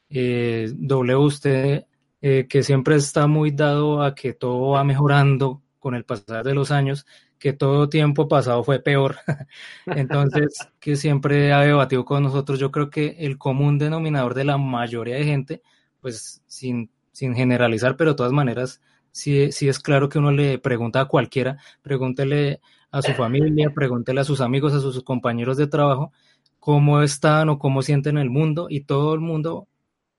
W 0.08 1.16
usted 1.16 1.86
eh, 2.26 2.46
que 2.48 2.62
siempre 2.62 2.96
está 2.96 3.26
muy 3.26 3.50
dado 3.50 4.02
a 4.02 4.14
que 4.14 4.32
todo 4.32 4.70
va 4.70 4.82
mejorando 4.82 5.60
con 5.78 5.94
el 5.94 6.06
pasar 6.06 6.42
de 6.42 6.54
los 6.54 6.70
años, 6.70 7.04
que 7.38 7.52
todo 7.52 7.90
tiempo 7.90 8.28
pasado 8.28 8.64
fue 8.64 8.80
peor. 8.80 9.16
Entonces, 9.84 10.56
que 10.80 10.96
siempre 10.96 11.52
ha 11.52 11.60
debatido 11.60 12.06
con 12.06 12.22
nosotros, 12.22 12.58
yo 12.58 12.70
creo 12.70 12.88
que 12.88 13.16
el 13.18 13.36
común 13.36 13.76
denominador 13.76 14.32
de 14.32 14.44
la 14.44 14.56
mayoría 14.56 15.16
de 15.16 15.24
gente, 15.24 15.62
pues 16.00 16.42
sin, 16.46 16.90
sin 17.12 17.34
generalizar, 17.34 17.94
pero 17.98 18.12
de 18.12 18.16
todas 18.16 18.32
maneras, 18.32 18.80
sí, 19.10 19.52
sí 19.52 19.68
es 19.68 19.78
claro 19.78 20.08
que 20.08 20.18
uno 20.18 20.32
le 20.32 20.58
pregunta 20.58 21.02
a 21.02 21.08
cualquiera, 21.08 21.58
pregúntele 21.82 22.62
a 22.90 23.02
su 23.02 23.12
familia, 23.12 23.68
pregúntele 23.74 24.22
a 24.22 24.24
sus 24.24 24.40
amigos, 24.40 24.72
a 24.72 24.80
sus 24.80 25.04
compañeros 25.04 25.58
de 25.58 25.66
trabajo, 25.66 26.10
cómo 26.58 27.02
están 27.02 27.50
o 27.50 27.58
cómo 27.58 27.82
sienten 27.82 28.16
el 28.16 28.30
mundo, 28.30 28.68
y 28.70 28.84
todo 28.84 29.12
el 29.12 29.20
mundo 29.20 29.68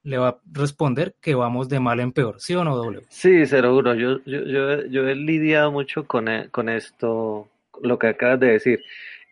le 0.05 0.19
va 0.19 0.29
a 0.29 0.39
responder 0.51 1.15
que 1.19 1.33
vamos 1.33 1.67
de 1.67 1.79
mal 1.79 1.99
en 1.99 2.11
peor, 2.11 2.39
¿sí 2.39 2.53
o 2.53 2.63
no, 2.63 2.75
doble? 2.75 3.01
Sí, 3.09 3.45
seguro. 3.47 3.95
Yo, 3.95 4.23
yo, 4.25 4.43
yo, 4.45 4.85
yo 4.85 5.09
he 5.09 5.15
lidiado 5.15 5.71
mucho 5.71 6.05
con, 6.05 6.27
e, 6.27 6.49
con 6.49 6.69
esto, 6.69 7.49
lo 7.81 7.99
que 7.99 8.07
acabas 8.07 8.39
de 8.39 8.47
decir. 8.51 8.83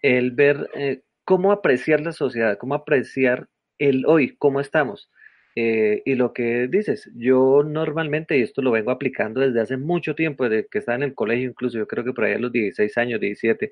El 0.02 0.32
ver 0.32 0.70
eh, 0.74 1.02
cómo 1.24 1.52
apreciar 1.52 2.02
la 2.02 2.12
sociedad, 2.12 2.58
cómo 2.58 2.74
apreciar 2.74 3.48
el 3.78 4.06
hoy, 4.08 4.36
cómo 4.38 4.60
estamos. 4.60 5.12
Eh, 5.56 6.02
y 6.06 6.16
lo 6.16 6.34
que 6.34 6.68
dices, 6.68 7.12
yo 7.16 7.62
normalmente, 7.64 8.40
y 8.40 8.42
esto 8.42 8.64
lo 8.64 8.72
vengo 8.72 8.90
aplicando 8.90 9.42
desde 9.42 9.62
hace 9.62 9.78
mucho 9.78 10.16
tiempo, 10.16 10.50
desde 10.50 10.68
que 10.68 10.80
estaba 10.80 10.96
en 10.96 11.04
el 11.04 11.14
colegio, 11.14 11.50
incluso 11.50 11.78
yo 11.78 11.88
creo 11.88 12.04
que 12.04 12.14
por 12.14 12.24
ahí 12.24 12.34
a 12.34 12.40
los 12.40 12.52
16 12.52 12.98
años, 12.98 13.20
17, 13.20 13.72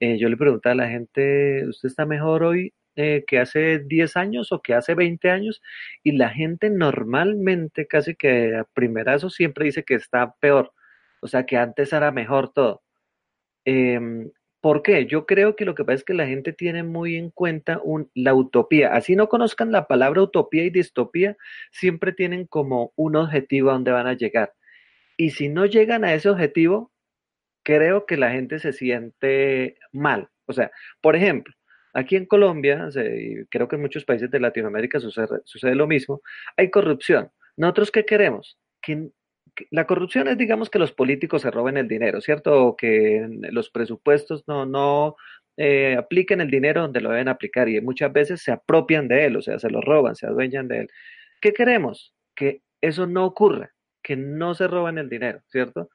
eh, 0.00 0.18
yo 0.18 0.28
le 0.28 0.36
preguntaba 0.36 0.72
a 0.72 0.76
la 0.76 0.88
gente, 0.88 1.64
¿usted 1.68 1.88
está 1.88 2.06
mejor 2.06 2.42
hoy 2.42 2.72
eh, 3.02 3.24
que 3.26 3.38
hace 3.38 3.78
10 3.78 4.16
años 4.18 4.52
o 4.52 4.60
que 4.60 4.74
hace 4.74 4.94
20 4.94 5.30
años 5.30 5.62
y 6.02 6.12
la 6.12 6.28
gente 6.28 6.68
normalmente 6.68 7.86
casi 7.86 8.14
que 8.14 8.56
a 8.56 8.64
primerazo 8.74 9.30
siempre 9.30 9.64
dice 9.64 9.84
que 9.84 9.94
está 9.94 10.34
peor, 10.40 10.72
o 11.22 11.26
sea 11.28 11.46
que 11.46 11.56
antes 11.56 11.94
era 11.94 12.10
mejor 12.12 12.52
todo. 12.52 12.82
Em, 13.64 14.30
¿Por 14.60 14.82
qué? 14.82 15.06
Yo 15.06 15.26
creo 15.26 15.56
que 15.56 15.64
lo 15.64 15.74
que 15.74 15.84
pasa 15.84 15.96
es 15.96 16.04
que 16.04 16.14
la 16.14 16.26
gente 16.26 16.52
tiene 16.52 16.82
muy 16.82 17.16
en 17.16 17.30
cuenta 17.30 17.80
la 18.14 18.34
utopía. 18.34 18.92
Así 18.94 19.16
no 19.16 19.28
conozcan 19.28 19.72
la 19.72 19.86
palabra 19.86 20.22
utopía 20.22 20.64
y 20.64 20.70
distopía, 20.70 21.36
siempre 21.72 22.12
tienen 22.12 22.46
como 22.46 22.92
un 22.96 23.16
objetivo 23.16 23.70
a 23.70 23.74
donde 23.74 23.92
van 23.92 24.06
a 24.08 24.14
llegar. 24.14 24.52
Y 25.16 25.30
si 25.30 25.48
no 25.48 25.66
llegan 25.66 26.04
a 26.04 26.14
ese 26.14 26.28
objetivo, 26.30 26.92
creo 27.64 28.06
que 28.06 28.16
la 28.18 28.32
gente 28.32 28.58
se 28.58 28.72
siente 28.72 29.76
mal. 29.92 30.28
O 30.46 30.52
sea, 30.52 30.70
por 31.00 31.16
ejemplo, 31.16 31.54
Aquí 31.92 32.16
en 32.16 32.26
Colombia, 32.26 32.88
y 32.94 33.44
creo 33.46 33.68
que 33.68 33.76
en 33.76 33.82
muchos 33.82 34.04
países 34.04 34.30
de 34.30 34.40
Latinoamérica 34.40 35.00
sucede, 35.00 35.74
lo 35.74 35.86
mismo, 35.86 36.22
hay 36.56 36.70
corrupción. 36.70 37.30
¿Nosotros 37.56 37.90
qué 37.90 38.04
queremos? 38.04 38.58
Que, 38.80 39.10
la 39.70 39.86
corrupción 39.86 40.28
es, 40.28 40.38
digamos, 40.38 40.70
que 40.70 40.78
los 40.78 40.92
políticos 40.92 41.42
se 41.42 41.50
roben 41.50 41.76
el 41.76 41.88
dinero, 41.88 42.20
¿cierto? 42.20 42.66
O 42.66 42.76
que 42.76 43.26
los 43.50 43.70
presupuestos 43.70 44.44
no, 44.46 44.64
no 44.64 45.16
eh, 45.56 45.96
apliquen 45.98 46.40
el 46.40 46.50
dinero 46.50 46.82
donde 46.82 47.00
lo 47.00 47.10
deben 47.10 47.28
aplicar 47.28 47.68
y 47.68 47.80
muchas 47.80 48.12
veces 48.12 48.40
se 48.42 48.52
apropian 48.52 49.08
de 49.08 49.26
él, 49.26 49.36
o 49.36 49.42
sea, 49.42 49.58
se 49.58 49.68
lo 49.68 49.80
roban, 49.80 50.14
se 50.16 50.26
adueñan 50.26 50.68
de 50.68 50.80
él. 50.80 50.88
¿Qué 51.40 51.52
queremos? 51.52 52.14
Que 52.34 52.62
eso 52.80 53.06
no 53.06 53.26
ocurra, 53.26 53.72
que 54.02 54.16
no 54.16 54.54
se 54.54 54.68
roban 54.68 54.98
el 54.98 55.10
dinero, 55.10 55.42
¿cierto? 55.48 55.90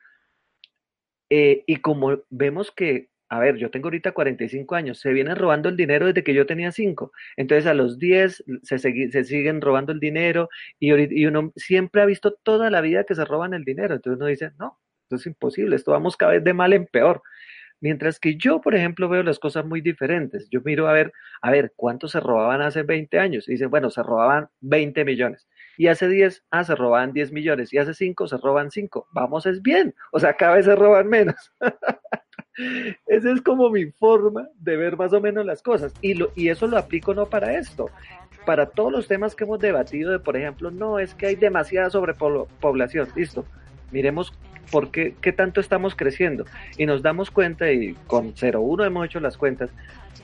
Eh, 1.29 1.63
y 1.65 1.77
como 1.77 2.23
vemos 2.29 2.71
que, 2.71 3.09
a 3.29 3.39
ver, 3.39 3.57
yo 3.57 3.71
tengo 3.71 3.87
ahorita 3.87 4.11
45 4.11 4.75
años, 4.75 4.99
se 4.99 5.11
vienen 5.11 5.35
robando 5.35 5.69
el 5.69 5.77
dinero 5.77 6.07
desde 6.07 6.23
que 6.23 6.33
yo 6.33 6.45
tenía 6.45 6.71
5. 6.71 7.11
Entonces 7.37 7.65
a 7.65 7.73
los 7.73 7.97
10 7.97 8.43
se, 8.63 9.23
siguen 9.23 9.61
robando 9.61 9.91
el 9.91 9.99
dinero 9.99 10.49
y, 10.79 10.91
y, 11.21 11.25
uno 11.25 11.51
siempre 11.55 12.01
ha 12.01 12.05
visto 12.05 12.33
toda 12.33 12.69
la 12.69 12.81
vida 12.81 13.03
que 13.03 13.15
se 13.15 13.25
roban 13.25 13.53
el 13.53 13.63
dinero. 13.63 13.95
Entonces 13.95 14.17
uno 14.19 14.27
dice, 14.27 14.51
no, 14.59 14.79
esto 15.03 15.15
es 15.15 15.25
imposible, 15.25 15.75
esto 15.75 15.91
vamos 15.91 16.17
cada 16.17 16.33
vez 16.33 16.43
de 16.43 16.53
mal 16.53 16.73
en 16.73 16.85
peor. 16.85 17.21
Mientras 17.81 18.19
que 18.19 18.35
yo, 18.37 18.61
por 18.61 18.73
ejemplo, 18.73 19.09
veo 19.09 19.21
las 19.21 19.37
cosas 19.37 19.65
muy 19.65 19.81
diferentes. 19.81 20.47
Yo 20.49 20.61
miro 20.63 20.87
a 20.87 20.93
ver, 20.93 21.11
a 21.41 21.51
ver, 21.51 21.73
¿cuánto 21.75 22.07
se 22.07 22.19
robaban 22.19 22.61
hace 22.61 22.83
20 22.83 23.19
años? 23.19 23.47
Y 23.47 23.53
dicen, 23.53 23.69
bueno, 23.69 23.89
se 23.89 24.01
robaban 24.01 24.49
20 24.61 25.05
millones. 25.05 25.47
Y 25.77 25.87
hace 25.87 26.07
10, 26.07 26.45
ah, 26.51 26.63
se 26.63 26.73
robaban 26.73 27.13
10 27.13 27.31
millones. 27.31 27.73
Y 27.73 27.77
hace 27.77 27.93
5, 27.93 28.27
se 28.27 28.37
roban 28.37 28.71
5. 28.71 29.07
Vamos, 29.11 29.45
es 29.45 29.61
bien. 29.61 29.93
O 30.11 30.19
sea, 30.19 30.35
cada 30.35 30.55
vez 30.55 30.65
se 30.65 30.75
roban 30.75 31.07
menos. 31.07 31.35
Esa 33.07 33.31
es 33.31 33.41
como 33.41 33.69
mi 33.69 33.85
forma 33.85 34.47
de 34.59 34.77
ver 34.77 34.97
más 34.97 35.13
o 35.13 35.21
menos 35.21 35.45
las 35.45 35.61
cosas. 35.61 35.93
Y, 36.01 36.13
lo, 36.13 36.31
y 36.35 36.49
eso 36.49 36.67
lo 36.67 36.77
aplico 36.77 37.13
no 37.13 37.27
para 37.27 37.57
esto. 37.57 37.89
Para 38.45 38.67
todos 38.67 38.91
los 38.91 39.07
temas 39.07 39.35
que 39.35 39.43
hemos 39.43 39.59
debatido 39.59 40.11
de, 40.11 40.19
por 40.19 40.37
ejemplo, 40.37 40.71
no, 40.71 40.99
es 40.99 41.13
que 41.15 41.27
hay 41.27 41.35
demasiada 41.35 41.89
sobrepoblación. 41.89 43.09
Listo. 43.15 43.45
Miremos 43.91 44.33
por 44.71 44.91
qué, 44.91 45.15
qué 45.21 45.31
tanto 45.31 45.59
estamos 45.59 45.95
creciendo. 45.95 46.45
Y 46.77 46.85
nos 46.85 47.01
damos 47.01 47.31
cuenta, 47.31 47.71
y 47.71 47.93
con 48.07 48.33
0,1 48.33 48.85
hemos 48.85 49.05
hecho 49.05 49.19
las 49.19 49.37
cuentas, 49.37 49.69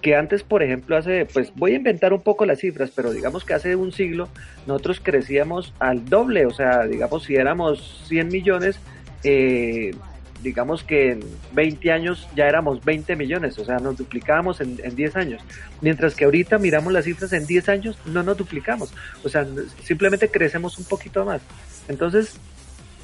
que 0.01 0.15
antes, 0.15 0.43
por 0.43 0.63
ejemplo, 0.63 0.97
hace, 0.97 1.25
pues 1.25 1.53
voy 1.55 1.73
a 1.73 1.75
inventar 1.75 2.11
un 2.11 2.21
poco 2.21 2.45
las 2.45 2.59
cifras, 2.59 2.91
pero 2.95 3.11
digamos 3.11 3.45
que 3.45 3.53
hace 3.53 3.75
un 3.75 3.91
siglo 3.91 4.29
nosotros 4.65 4.99
crecíamos 5.01 5.73
al 5.79 6.05
doble, 6.05 6.45
o 6.47 6.51
sea, 6.51 6.85
digamos, 6.85 7.23
si 7.23 7.35
éramos 7.35 8.03
100 8.07 8.27
millones, 8.29 8.79
eh, 9.23 9.93
digamos 10.41 10.83
que 10.83 11.11
en 11.11 11.23
20 11.53 11.91
años 11.91 12.27
ya 12.35 12.47
éramos 12.47 12.83
20 12.83 13.15
millones, 13.15 13.57
o 13.59 13.65
sea, 13.65 13.77
nos 13.79 13.97
duplicábamos 13.97 14.61
en, 14.61 14.79
en 14.83 14.95
10 14.95 15.15
años. 15.15 15.41
Mientras 15.81 16.15
que 16.15 16.25
ahorita 16.25 16.57
miramos 16.57 16.93
las 16.93 17.05
cifras 17.05 17.33
en 17.33 17.45
10 17.45 17.69
años, 17.69 17.97
no 18.05 18.23
nos 18.23 18.37
duplicamos, 18.37 18.93
o 19.23 19.29
sea, 19.29 19.45
simplemente 19.83 20.29
crecemos 20.29 20.77
un 20.77 20.85
poquito 20.85 21.25
más. 21.25 21.41
Entonces, 21.87 22.37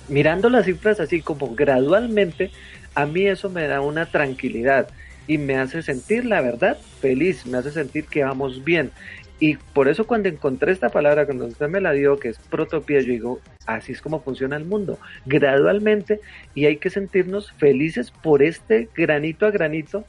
mirando 0.07 0.49
las 0.49 0.65
cifras 0.65 0.99
así 0.99 1.21
como 1.21 1.53
gradualmente, 1.55 2.51
a 2.95 3.05
mí 3.05 3.27
eso 3.27 3.49
me 3.49 3.67
da 3.67 3.81
una 3.81 4.07
tranquilidad 4.07 4.87
y 5.27 5.37
me 5.37 5.57
hace 5.57 5.81
sentir, 5.81 6.25
la 6.25 6.41
verdad, 6.41 6.77
feliz, 7.01 7.45
me 7.45 7.57
hace 7.57 7.71
sentir 7.71 8.05
que 8.05 8.23
vamos 8.23 8.63
bien. 8.63 8.91
Y 9.39 9.55
por 9.55 9.87
eso 9.87 10.07
cuando 10.07 10.29
encontré 10.29 10.71
esta 10.71 10.89
palabra, 10.89 11.25
cuando 11.25 11.45
usted 11.45 11.67
me 11.67 11.81
la 11.81 11.91
dio, 11.91 12.17
que 12.17 12.29
es 12.29 12.39
protopía, 12.39 13.01
yo 13.01 13.11
digo, 13.11 13.39
así 13.65 13.91
es 13.91 14.01
como 14.01 14.21
funciona 14.21 14.55
el 14.55 14.65
mundo, 14.65 14.97
gradualmente, 15.25 16.21
y 16.55 16.65
hay 16.65 16.77
que 16.77 16.89
sentirnos 16.89 17.51
felices 17.53 18.11
por 18.11 18.41
este 18.41 18.89
granito 18.95 19.45
a 19.45 19.51
granito, 19.51 20.05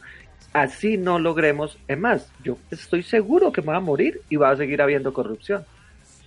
así 0.54 0.96
no 0.96 1.18
logremos, 1.18 1.78
es 1.88 1.98
más, 1.98 2.32
yo 2.42 2.56
estoy 2.70 3.02
seguro 3.02 3.52
que 3.52 3.60
me 3.60 3.68
va 3.68 3.76
a 3.76 3.80
morir 3.80 4.22
y 4.30 4.36
va 4.36 4.50
a 4.50 4.56
seguir 4.56 4.80
habiendo 4.80 5.12
corrupción 5.12 5.64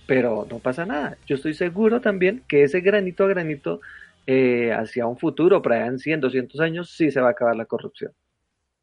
pero 0.06 0.46
no 0.50 0.58
pasa 0.58 0.84
nada. 0.84 1.16
Yo 1.26 1.36
estoy 1.36 1.54
seguro 1.54 2.00
también 2.00 2.42
que 2.48 2.64
ese 2.64 2.80
granito 2.80 3.24
a 3.24 3.28
granito 3.28 3.80
eh, 4.26 4.72
hacia 4.72 5.06
un 5.06 5.18
futuro, 5.18 5.62
para 5.62 5.76
allá 5.76 5.86
en 5.86 5.98
100, 5.98 6.20
200 6.20 6.60
años, 6.60 6.90
sí 6.90 7.10
se 7.10 7.20
va 7.20 7.28
a 7.28 7.30
acabar 7.30 7.56
la 7.56 7.64
corrupción. 7.64 8.12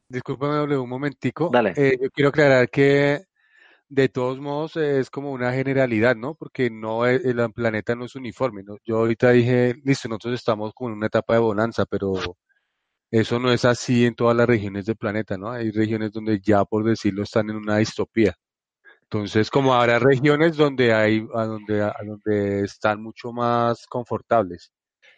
Discúlpame, 0.08 0.76
un 0.76 0.90
momentico. 0.90 1.50
Dale. 1.52 1.74
Eh, 1.76 1.98
yo 2.02 2.10
quiero 2.10 2.30
aclarar 2.30 2.70
que 2.70 3.26
de 3.90 4.10
todos 4.10 4.40
modos 4.40 4.78
es 4.78 5.10
como 5.10 5.32
una 5.32 5.52
generalidad, 5.54 6.16
¿no? 6.16 6.36
Porque 6.36 6.70
no 6.70 7.06
el 7.08 7.54
planeta 7.54 7.96
no 7.96 8.06
es 8.06 8.16
uniforme, 8.16 8.64
¿no? 8.64 8.78
Yo 8.86 8.98
ahorita 9.00 9.32
dije, 9.32 9.76
listo, 9.84 10.08
nosotros 10.10 10.36
estamos 10.36 10.74
como 10.74 10.92
en 10.92 10.98
una 10.98 11.08
etapa 11.08 11.34
de 11.34 11.40
bonanza, 11.40 11.86
pero 11.86 12.14
eso 13.12 13.40
no 13.40 13.52
es 13.52 13.66
así 13.66 14.06
en 14.06 14.16
todas 14.16 14.38
las 14.38 14.48
regiones 14.48 14.86
del 14.86 14.98
planeta, 14.98 15.38
¿no? 15.38 15.52
Hay 15.52 15.72
regiones 15.72 16.12
donde 16.12 16.40
ya, 16.42 16.66
por 16.66 16.84
decirlo, 16.86 17.24
están 17.24 17.50
en 17.50 17.58
una 17.58 17.78
distopía. 17.78 18.36
Entonces, 19.04 19.50
como 19.52 19.74
habrá 19.74 20.00
regiones 20.00 20.58
donde 20.58 20.94
hay, 20.94 21.28
a 21.36 21.46
donde, 21.46 21.92
donde 22.06 22.62
están 22.66 23.02
mucho 23.04 23.34
más 23.34 23.88
confortables. 23.88 24.72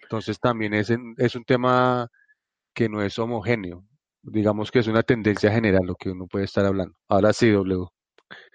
Entonces, 0.03 0.39
también 0.39 0.73
es, 0.73 0.91
es 1.17 1.35
un 1.35 1.43
tema 1.45 2.07
que 2.73 2.89
no 2.89 3.01
es 3.03 3.19
homogéneo. 3.19 3.85
Digamos 4.23 4.71
que 4.71 4.79
es 4.79 4.87
una 4.87 5.03
tendencia 5.03 5.51
general 5.51 5.83
lo 5.85 5.95
que 5.95 6.11
uno 6.11 6.27
puede 6.27 6.45
estar 6.45 6.65
hablando. 6.65 6.95
Ahora 7.09 7.33
sí, 7.33 7.51
W. 7.51 7.87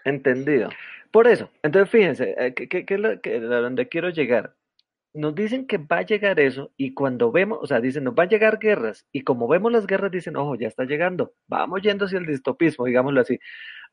Entendido. 0.07 0.71
Por 1.11 1.29
eso, 1.29 1.51
entonces 1.63 1.91
fíjense, 1.91 2.35
eh, 2.39 2.55
¿qué, 2.55 2.85
es 2.89 3.01
lo 3.01 3.21
que, 3.21 3.37
a 3.37 3.41
donde 3.41 3.89
quiero 3.89 4.09
llegar? 4.11 4.55
Nos 5.13 5.35
dicen 5.35 5.67
que 5.67 5.79
va 5.79 5.99
a 5.99 6.07
llegar 6.07 6.41
eso 6.41 6.73
y 6.77 6.95
cuando 6.95 7.33
vemos, 7.33 7.59
o 7.63 7.67
sea, 7.67 7.81
dicen, 7.81 8.05
nos 8.05 8.15
van 8.15 8.29
a 8.29 8.31
llegar 8.31 8.59
guerras 8.59 9.07
y 9.13 9.23
como 9.23 9.49
vemos 9.49 9.73
las 9.73 9.87
guerras 9.87 10.11
dicen, 10.11 10.37
ojo, 10.37 10.57
ya 10.57 10.69
está 10.69 10.85
llegando, 10.85 11.35
vamos 11.47 11.83
yendo 11.83 12.07
hacia 12.07 12.19
el 12.19 12.27
distopismo, 12.27 12.87
digámoslo 12.87 13.21
así 13.21 13.39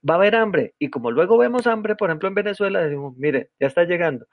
va 0.07 0.15
a 0.15 0.17
haber 0.17 0.35
hambre. 0.35 0.75
Y 0.79 0.89
como 0.89 1.11
luego 1.11 1.37
vemos 1.37 1.67
hambre, 1.67 1.95
por 1.95 2.09
ejemplo, 2.09 2.27
en 2.27 2.35
Venezuela, 2.35 2.81
decimos, 2.81 3.15
mire, 3.17 3.49
ya 3.59 3.67
está 3.67 3.83
llegando. 3.85 4.27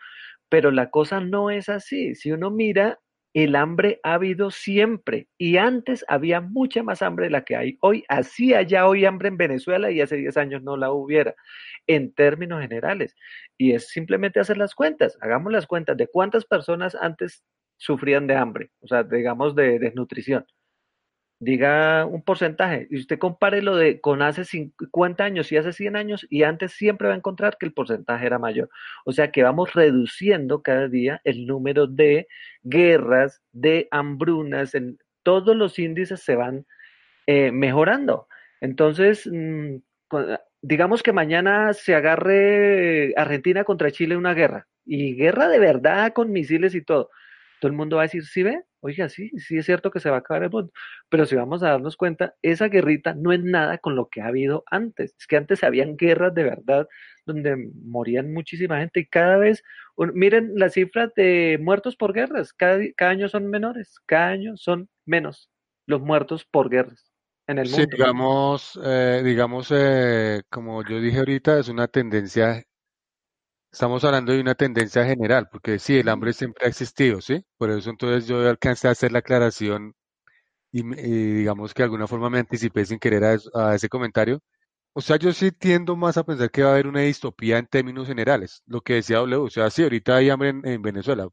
Pero 0.49 0.71
la 0.71 0.91
cosa 0.91 1.21
no 1.21 1.51
es 1.51 1.69
así. 1.69 2.15
Si 2.15 2.33
uno 2.33 2.51
mira, 2.51 2.99
el 3.35 3.57
hambre 3.57 4.01
ha 4.03 4.15
habido 4.15 4.51
siempre. 4.51 5.29
Y 5.39 5.57
antes 5.57 6.05
había 6.09 6.41
mucha 6.41 6.83
más 6.83 7.03
hambre 7.03 7.27
de 7.27 7.31
la 7.31 7.45
que 7.45 7.57
hay 7.57 7.79
hoy. 7.81 8.05
Así 8.09 8.55
allá 8.55 8.87
hoy 8.89 9.05
hambre 9.05 9.29
en 9.29 9.37
Venezuela 9.37 9.91
y 9.91 10.01
hace 10.01 10.17
10 10.17 10.37
años 10.37 10.63
no 10.63 10.77
la 10.77 10.93
hubiera, 10.93 11.35
en 11.87 12.13
términos 12.13 12.61
generales. 12.61 13.15
Y 13.59 13.73
es 13.73 13.89
simplemente 13.89 14.41
hacer 14.41 14.59
las 14.59 14.75
cuentas. 14.75 15.19
Hagamos 15.21 15.53
las 15.53 15.67
cuentas 15.67 15.97
de 15.97 16.09
cuántas 16.09 16.45
personas 16.45 16.95
antes 16.95 17.45
sufrían 17.77 18.27
de 18.27 18.37
hambre, 18.37 18.71
o 18.81 18.89
sea, 18.89 19.05
digamos 19.05 19.55
de 19.55 19.79
desnutrición 19.79 20.47
diga 21.41 22.05
un 22.05 22.23
porcentaje 22.23 22.87
y 22.91 22.99
usted 22.99 23.19
compare 23.19 23.63
lo 23.63 23.75
de 23.75 24.01
con 24.01 24.21
hace 24.23 24.45
50 24.45 25.25
años 25.25 25.51
y 25.51 25.57
hace 25.57 25.73
100 25.73 25.97
años 25.97 26.27
y 26.29 26.43
antes 26.43 26.73
siempre 26.73 27.09
va 27.09 27.15
a 27.15 27.17
encontrar 27.17 27.57
que 27.59 27.67
el 27.67 27.73
porcentaje 27.73 28.27
era 28.27 28.39
mayor. 28.39 28.71
O 29.07 29.13
sea 29.13 29.33
que 29.33 29.43
vamos 29.43 29.73
reduciendo 29.73 30.63
cada 30.63 30.87
día 30.89 31.21
el 31.25 31.47
número 31.47 31.87
de 31.87 32.29
guerras, 32.63 33.43
de 33.53 33.89
hambrunas, 33.91 34.75
en, 34.75 34.99
todos 35.23 35.57
los 35.57 35.79
índices 35.79 36.21
se 36.23 36.37
van 36.37 36.67
eh, 37.27 37.53
mejorando. 37.53 38.29
Entonces, 38.61 39.29
mm, 39.31 39.77
digamos 40.63 41.03
que 41.03 41.13
mañana 41.13 41.73
se 41.73 41.95
agarre 41.95 43.15
Argentina 43.17 43.65
contra 43.65 43.91
Chile 43.91 44.17
una 44.17 44.35
guerra 44.35 44.67
y 44.85 45.15
guerra 45.15 45.49
de 45.49 45.59
verdad 45.59 46.13
con 46.13 46.33
misiles 46.33 46.75
y 46.75 46.83
todo. 46.83 47.11
Todo 47.61 47.71
el 47.71 47.77
mundo 47.77 47.97
va 47.97 48.03
a 48.03 48.07
decir, 48.07 48.25
¿sí 48.25 48.43
ve? 48.43 48.65
oiga, 48.81 49.09
sí, 49.09 49.31
sí 49.39 49.59
es 49.59 49.67
cierto 49.67 49.91
que 49.91 50.01
se 50.01 50.11
va 50.11 50.17
a 50.17 50.19
acabar 50.21 50.43
el 50.45 50.51
mundo, 50.51 50.73
pero 51.09 51.27
si 51.27 51.37
vamos 51.37 51.63
a 51.63 51.71
darnos 51.71 51.97
cuenta, 51.97 52.35
esa 52.43 52.69
guerrita 52.69 53.15
no 53.15 53.33
es 53.33 53.43
nada 53.43 53.79
con 53.79 53.95
lo 53.95 54.09
que 54.09 54.21
ha 54.23 54.27
habido 54.27 54.65
antes. 54.71 55.15
Es 55.19 55.27
que 55.27 55.37
antes 55.37 55.63
habían 55.63 55.97
guerras 55.97 56.35
de 56.35 56.45
verdad 56.45 56.89
donde 57.27 57.57
morían 57.85 58.33
muchísima 58.33 58.79
gente 58.79 59.01
y 59.01 59.07
cada 59.07 59.37
vez, 59.37 59.63
miren 59.97 60.53
las 60.57 60.73
cifras 60.73 61.13
de 61.15 61.59
muertos 61.61 61.97
por 61.97 62.13
guerras, 62.13 62.53
cada, 62.53 62.81
año 62.99 63.29
son 63.29 63.49
menores, 63.51 64.01
cada 64.07 64.29
año 64.29 64.57
son 64.57 64.89
menos 65.07 65.51
los 65.87 66.01
muertos 66.01 66.45
por 66.45 66.71
guerras. 66.71 67.07
En 67.47 67.59
el 67.59 67.65
mundo. 67.65 67.79
Sí, 67.79 67.87
digamos, 67.91 68.81
eh, 68.85 69.23
digamos 69.25 69.73
eh, 69.73 70.43
como 70.51 70.85
yo 70.85 71.01
dije 71.01 71.19
ahorita, 71.19 71.59
es 71.59 71.69
una 71.69 71.89
tendencia 71.89 72.65
Estamos 73.73 74.03
hablando 74.05 74.33
de 74.33 74.41
una 74.41 74.57
tendencia 74.57 75.05
general, 75.07 75.49
porque 75.51 75.79
sí, 75.79 75.97
el 75.97 76.09
hambre 76.09 76.33
siempre 76.33 76.67
ha 76.67 76.69
existido, 76.69 77.21
¿sí? 77.21 77.45
Por 77.57 77.71
eso 77.71 77.91
entonces 77.91 78.27
yo 78.27 78.49
alcancé 78.49 78.89
a 78.89 78.91
hacer 78.93 79.13
la 79.13 79.21
aclaración 79.21 79.95
y, 80.73 80.83
digamos 80.85 81.75
que 81.75 81.83
de 81.83 81.85
alguna 81.85 82.07
forma 82.09 82.31
me 82.31 82.41
anticipé 82.41 82.85
sin 82.87 82.99
querer 82.99 83.25
a, 83.55 83.75
ese 83.75 83.89
comentario. 83.89 84.41
O 84.95 85.01
sea, 85.03 85.17
yo 85.19 85.33
sí 85.33 85.53
tiendo 85.53 85.97
más 85.97 86.17
a 86.19 86.25
pensar 86.25 86.51
que 86.51 86.63
va 86.63 86.71
a 86.71 86.73
haber 86.75 86.89
una 86.89 87.03
distopía 87.03 87.59
en 87.59 87.67
términos 87.67 88.09
generales, 88.09 88.63
lo 88.67 88.83
que 88.83 88.95
decía 88.95 89.19
W, 89.19 89.37
o 89.47 89.51
sea, 89.51 89.71
sí, 89.71 89.83
ahorita 89.85 90.17
hay 90.17 90.31
hambre 90.31 90.51
en, 90.51 90.83
Venezuela, 90.83 91.29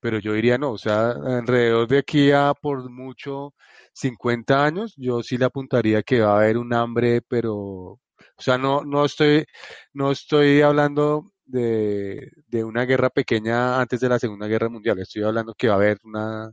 pero 0.00 0.18
yo 0.20 0.34
diría 0.34 0.58
no, 0.58 0.72
o 0.72 0.78
sea, 0.78 1.10
alrededor 1.12 1.88
de 1.88 1.98
aquí 1.98 2.32
a 2.32 2.54
por 2.54 2.90
mucho 2.90 3.54
50 3.94 4.64
años, 4.64 4.94
yo 4.96 5.22
sí 5.22 5.38
le 5.38 5.46
apuntaría 5.46 6.02
que 6.02 6.20
va 6.20 6.34
a 6.34 6.36
haber 6.38 6.58
un 6.58 6.74
hambre, 6.74 7.22
pero, 7.22 7.54
o 7.56 8.00
sea, 8.38 8.58
no, 8.58 8.84
no 8.84 9.04
estoy, 9.04 9.46
no 9.94 10.10
estoy 10.12 10.62
hablando 10.62 11.32
de, 11.50 12.30
de, 12.46 12.64
una 12.64 12.84
guerra 12.84 13.10
pequeña 13.10 13.80
antes 13.80 14.00
de 14.00 14.08
la 14.08 14.18
Segunda 14.18 14.46
Guerra 14.46 14.68
Mundial. 14.68 14.98
Estoy 14.98 15.22
hablando 15.22 15.54
que 15.54 15.68
va 15.68 15.74
a 15.74 15.76
haber 15.76 15.98
una 16.04 16.52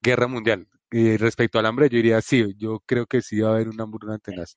guerra 0.00 0.26
mundial. 0.26 0.66
Y 0.90 1.16
respecto 1.16 1.58
al 1.58 1.66
hambre, 1.66 1.88
yo 1.88 1.96
diría 1.96 2.20
sí, 2.20 2.54
yo 2.56 2.80
creo 2.86 3.06
que 3.06 3.20
sí 3.20 3.40
va 3.40 3.50
a 3.50 3.52
haber 3.54 3.68
una 3.68 3.84
hambruna 3.84 4.18
tenaz. 4.18 4.56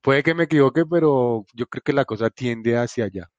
Puede 0.00 0.22
que 0.22 0.34
me 0.34 0.44
equivoque, 0.44 0.84
pero 0.86 1.44
yo 1.52 1.66
creo 1.66 1.82
que 1.82 1.92
la 1.92 2.04
cosa 2.04 2.30
tiende 2.30 2.76
hacia 2.78 3.06
allá. 3.06 3.30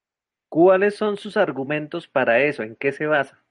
¿Cuáles 0.49 0.95
son 0.95 1.17
sus 1.17 1.37
argumentos 1.37 2.07
para 2.07 2.41
eso? 2.41 2.63
¿En 2.63 2.75
qué 2.75 2.91
se 2.91 3.05
basa? 3.05 3.43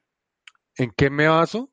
¿En 0.76 0.90
qué 0.90 1.10
me 1.10 1.28
baso? 1.28 1.70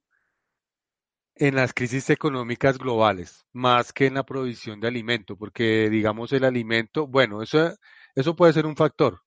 En 1.35 1.55
las 1.55 1.73
crisis 1.73 2.09
económicas 2.09 2.77
globales, 2.77 3.45
más 3.51 3.91
que 3.91 4.05
en 4.05 4.13
la 4.15 4.23
provisión 4.23 4.79
de 4.79 4.87
alimento, 4.87 5.35
porque 5.35 5.89
digamos 5.89 6.31
el 6.31 6.43
alimento, 6.43 7.07
bueno, 7.07 7.41
eso, 7.41 7.75
eso 8.15 8.35
puede 8.35 8.53
ser 8.53 8.65
un 8.65 8.75
factor, 8.75 9.21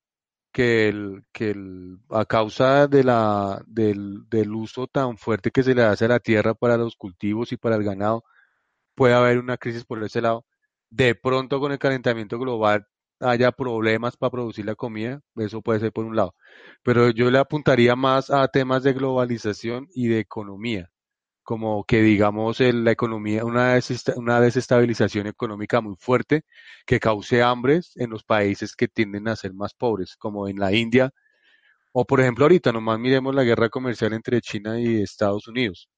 que, 0.56 0.88
el, 0.88 1.22
que 1.32 1.50
el, 1.50 1.98
a 2.08 2.24
causa 2.24 2.86
de 2.86 3.04
la, 3.04 3.62
del, 3.66 4.26
del 4.30 4.54
uso 4.54 4.86
tan 4.86 5.18
fuerte 5.18 5.50
que 5.50 5.62
se 5.62 5.74
le 5.74 5.82
hace 5.82 6.06
a 6.06 6.08
la 6.08 6.18
tierra 6.18 6.54
para 6.54 6.78
los 6.78 6.96
cultivos 6.96 7.52
y 7.52 7.58
para 7.58 7.76
el 7.76 7.84
ganado, 7.84 8.24
puede 8.94 9.12
haber 9.12 9.38
una 9.38 9.58
crisis 9.58 9.84
por 9.84 10.02
ese 10.02 10.22
lado. 10.22 10.46
De 10.88 11.14
pronto 11.14 11.60
con 11.60 11.72
el 11.72 11.78
calentamiento 11.78 12.38
global 12.38 12.86
haya 13.20 13.52
problemas 13.52 14.16
para 14.16 14.30
producir 14.30 14.64
la 14.64 14.76
comida, 14.76 15.20
eso 15.36 15.60
puede 15.60 15.80
ser 15.80 15.92
por 15.92 16.06
un 16.06 16.16
lado. 16.16 16.34
Pero 16.82 17.10
yo 17.10 17.30
le 17.30 17.38
apuntaría 17.38 17.94
más 17.94 18.30
a 18.30 18.48
temas 18.48 18.82
de 18.82 18.94
globalización 18.94 19.88
y 19.94 20.08
de 20.08 20.20
economía, 20.20 20.90
como 21.46 21.84
que 21.84 22.02
digamos 22.02 22.60
la 22.60 22.90
economía, 22.92 23.44
una, 23.44 23.78
una 24.16 24.40
desestabilización 24.40 25.28
económica 25.28 25.80
muy 25.80 25.96
fuerte 25.96 26.42
que 26.86 27.00
cause 27.00 27.42
hambres 27.42 27.92
en 27.96 28.10
los 28.10 28.24
países 28.24 28.76
que 28.76 28.88
tienden 28.88 29.28
a 29.28 29.36
ser 29.36 29.54
más 29.54 29.72
pobres, 29.74 30.16
como 30.16 30.48
en 30.48 30.58
la 30.58 30.72
India, 30.74 31.12
o 31.92 32.04
por 32.06 32.20
ejemplo 32.20 32.46
ahorita 32.46 32.72
nomás 32.72 32.98
miremos 33.00 33.34
la 33.34 33.44
guerra 33.44 33.70
comercial 33.70 34.12
entre 34.14 34.40
China 34.42 34.80
y 34.80 35.02
Estados 35.02 35.48
Unidos. 35.48 35.88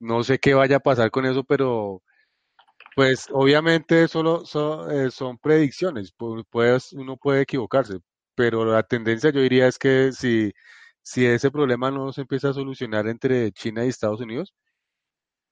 No 0.00 0.24
sé 0.24 0.38
qué 0.40 0.54
vaya 0.54 0.76
a 0.78 0.80
pasar 0.80 1.10
con 1.12 1.26
eso, 1.26 1.44
pero 1.44 2.02
pues 2.96 3.28
obviamente 3.32 4.08
solo 4.08 4.42
eh, 4.90 5.10
son 5.10 5.38
predicciones, 5.38 6.12
pues 6.50 6.92
uno 6.94 7.16
puede 7.16 7.42
equivocarse, 7.42 7.98
pero 8.34 8.64
la 8.64 8.82
tendencia 8.82 9.30
yo 9.30 9.40
diría 9.40 9.68
es 9.68 9.78
que 9.78 10.12
si, 10.12 10.52
si 11.02 11.26
ese 11.26 11.50
problema 11.50 11.90
no 11.90 12.12
se 12.12 12.22
empieza 12.22 12.50
a 12.50 12.54
solucionar 12.54 13.06
entre 13.08 13.52
China 13.52 13.84
y 13.84 13.88
Estados 13.88 14.20
Unidos, 14.20 14.54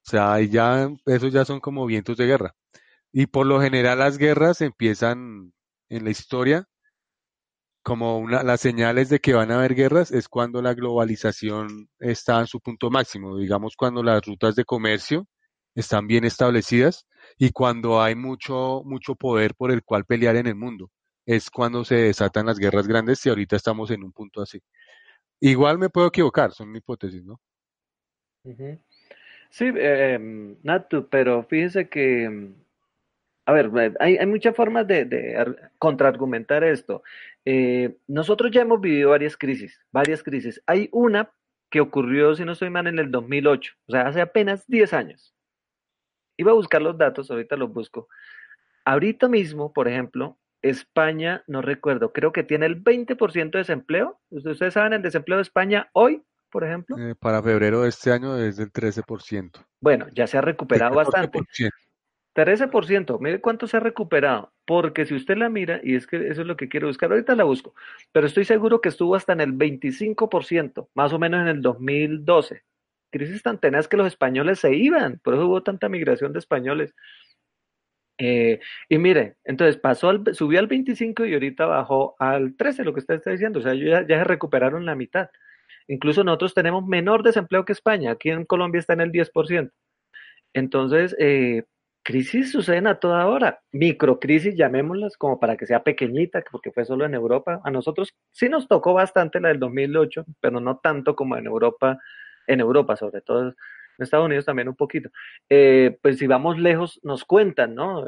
sea, 0.09 0.41
ya, 0.43 0.91
esos 1.07 1.33
ya 1.33 1.45
son 1.45 1.61
como 1.61 1.87
vientos 1.87 2.17
de 2.17 2.27
guerra. 2.27 2.55
Y 3.13 3.27
por 3.27 3.47
lo 3.47 3.61
general 3.61 3.99
las 4.01 4.19
guerras 4.19 4.61
empiezan 4.61 5.53
en 5.89 6.05
la 6.05 6.11
historia 6.11 6.69
como 7.83 8.19
una, 8.19 8.43
las 8.43 8.61
señales 8.61 9.09
de 9.09 9.19
que 9.21 9.35
van 9.35 9.51
a 9.51 9.59
haber 9.59 9.75
guerras 9.75 10.11
es 10.13 10.29
cuando 10.29 10.61
la 10.63 10.75
globalización 10.75 11.89
está 11.99 12.41
en 12.41 12.47
su 12.47 12.61
punto 12.61 12.91
máximo, 12.91 13.39
digamos 13.39 13.77
cuando 13.77 14.03
las 14.03 14.25
rutas 14.27 14.55
de 14.57 14.65
comercio 14.65 15.27
están 15.75 16.07
bien 16.07 16.25
establecidas 16.25 17.07
y 17.39 17.51
cuando 17.51 18.03
hay 18.03 18.15
mucho, 18.15 18.83
mucho 18.85 19.15
poder 19.15 19.55
por 19.55 19.71
el 19.71 19.83
cual 19.85 20.05
pelear 20.05 20.37
en 20.37 20.47
el 20.49 20.55
mundo. 20.57 20.91
Es 21.27 21.51
cuando 21.51 21.85
se 21.85 21.97
desatan 21.97 22.47
las 22.47 22.59
guerras 22.59 22.87
grandes 22.89 23.25
y 23.25 23.29
ahorita 23.31 23.57
estamos 23.57 23.91
en 23.91 24.03
un 24.05 24.13
punto 24.13 24.43
así. 24.43 24.61
Igual 25.41 25.79
me 25.79 25.91
puedo 25.91 26.09
equivocar, 26.09 26.53
son 26.53 26.75
hipótesis, 26.77 27.25
¿no? 27.25 27.41
Sí, 29.51 29.73
eh, 29.75 30.19
Natu, 30.63 31.09
pero 31.09 31.43
fíjese 31.45 31.89
que, 31.89 32.51
a 33.47 33.53
ver, 33.53 33.97
hay, 33.99 34.19
hay 34.19 34.27
muchas 34.27 34.55
formas 34.55 34.87
de, 34.87 35.05
de 35.05 35.57
contraargumentar 35.79 36.65
esto. 36.65 37.03
Eh, 37.45 37.97
nosotros 38.07 38.51
ya 38.51 38.61
hemos 38.61 38.81
vivido 38.81 39.11
varias 39.11 39.37
crisis, 39.37 39.81
varias 39.91 40.23
crisis. 40.23 40.63
Hay 40.67 40.89
una 40.93 41.33
que 41.71 41.81
ocurrió, 41.81 42.35
si 42.35 42.45
no 42.45 42.53
estoy 42.53 42.71
mal, 42.71 42.87
en 42.87 42.99
el 42.99 43.11
2008, 43.11 43.73
o 43.87 43.93
sea, 43.93 44.07
hace 44.07 44.21
apenas 44.21 44.67
10 44.67 44.93
años. 44.93 45.35
Iba 46.37 46.53
a 46.53 46.55
buscar 46.55 46.83
los 46.83 46.97
datos, 46.97 47.31
ahorita 47.31 47.57
los 47.57 47.73
busco. 47.73 48.09
Ahorita 48.85 49.29
mismo, 49.29 49.73
por 49.73 49.89
ejemplo, 49.89 50.39
España, 50.63 51.43
no 51.47 51.63
recuerdo, 51.63 52.13
creo 52.13 52.33
que 52.33 52.43
tiene 52.43 52.67
el 52.67 52.83
20% 52.83 53.51
de 53.51 53.59
desempleo. 53.59 54.21
¿Ustedes 54.31 54.75
saben 54.75 54.93
el 54.93 55.03
desempleo 55.03 55.39
de 55.39 55.43
España 55.43 55.89
hoy, 55.93 56.23
por 56.51 56.65
ejemplo? 56.65 56.97
Eh, 56.99 57.15
para 57.15 57.43
febrero 57.43 57.83
de 57.83 57.89
este 57.89 58.13
año 58.13 58.37
es 58.37 58.57
del 58.57 58.73
13%. 58.73 59.65
Bueno, 59.81 60.07
ya 60.15 60.27
se 60.27 60.39
ha 60.39 60.41
recuperado 60.41 60.95
bastante. 60.95 61.41
13%, 62.35 63.19
mire 63.21 63.41
cuánto 63.41 63.67
se 63.67 63.79
ha 63.79 63.81
recuperado, 63.81 64.53
porque 64.65 65.07
si 65.07 65.15
usted 65.15 65.37
la 65.37 65.49
mira, 65.49 65.81
y 65.83 65.97
es 65.97 66.07
que 66.07 66.29
eso 66.29 66.43
es 66.43 66.47
lo 66.47 66.57
que 66.57 66.69
quiero 66.69 66.87
buscar, 66.87 67.11
ahorita 67.11 67.35
la 67.35 67.43
busco, 67.43 67.75
pero 68.13 68.29
estoy 68.29 68.45
seguro 68.45 68.81
que 68.81 68.91
estuvo 68.91 69.17
hasta 69.17 69.33
en 69.33 69.41
el 69.41 69.55
25%, 69.55 70.89
más 70.95 71.13
o 71.13 71.19
menos 71.19 71.41
en 71.41 71.49
el 71.49 71.63
2012, 71.63 72.63
crisis 73.11 73.43
tan 73.43 73.59
tenaz 73.59 73.89
que 73.89 73.97
los 73.97 74.07
españoles 74.07 74.61
se 74.61 74.73
iban, 74.73 75.19
por 75.19 75.35
eso 75.35 75.47
hubo 75.47 75.65
tanta 75.65 75.89
migración 75.89 76.33
de 76.33 76.39
españoles. 76.39 76.95
Eh, 78.19 78.61
y 78.89 78.99
mire, 78.99 79.37
entonces 79.45 79.77
pasó 79.77 80.09
al, 80.09 80.23
subió 80.33 80.61
al 80.61 80.67
25 80.69 81.25
y 81.27 81.35
ahorita 81.35 81.67
bajó 81.67 82.15
al 82.21 82.57
13, 82.57 82.85
lo 82.85 82.93
que 82.93 83.01
usted 83.01 83.15
está 83.15 83.31
diciendo, 83.31 83.59
o 83.59 83.63
sea, 83.63 83.75
ya, 83.75 84.07
ya 84.07 84.19
se 84.19 84.25
recuperaron 84.25 84.87
la 84.87 84.95
mitad. 84.95 85.29
Incluso 85.89 86.23
nosotros 86.23 86.55
tenemos 86.55 86.87
menor 86.87 87.23
desempleo 87.23 87.65
que 87.65 87.73
España, 87.73 88.13
aquí 88.13 88.31
en 88.31 88.45
Colombia 88.45 88.79
está 88.79 88.93
en 88.93 89.01
el 89.01 89.13
10%. 89.13 89.71
Entonces, 90.55 91.17
eh, 91.19 91.65
crisis 92.03 92.53
suceden 92.53 92.87
a 92.87 93.01
toda 93.01 93.27
hora, 93.27 93.61
microcrisis 93.73 94.57
llamémoslas 94.57 95.17
como 95.17 95.41
para 95.41 95.57
que 95.57 95.67
sea 95.67 95.83
pequeñita, 95.83 96.43
porque 96.51 96.71
fue 96.73 96.85
solo 96.85 97.05
en 97.05 97.15
Europa. 97.15 97.61
A 97.65 97.71
nosotros 97.71 98.15
sí 98.33 98.49
nos 98.49 98.69
tocó 98.69 98.95
bastante 98.95 99.41
la 99.41 99.49
del 99.49 99.59
2008, 99.59 100.25
pero 100.41 100.61
no 100.61 100.79
tanto 100.79 101.17
como 101.17 101.37
en 101.37 101.47
Europa 101.47 101.99
en 102.49 102.61
Europa, 102.61 102.97
sobre 102.97 103.21
todo 103.21 103.55
en 103.99 104.05
Estados 104.05 104.27
Unidos 104.27 104.45
también 104.45 104.69
un 104.69 104.77
poquito. 104.77 105.11
Eh, 105.49 105.99
pues 106.01 106.19
si 106.19 106.27
vamos 106.27 106.59
lejos, 106.59 107.01
nos 107.03 107.25
cuentan, 107.25 107.75
¿no? 107.75 108.05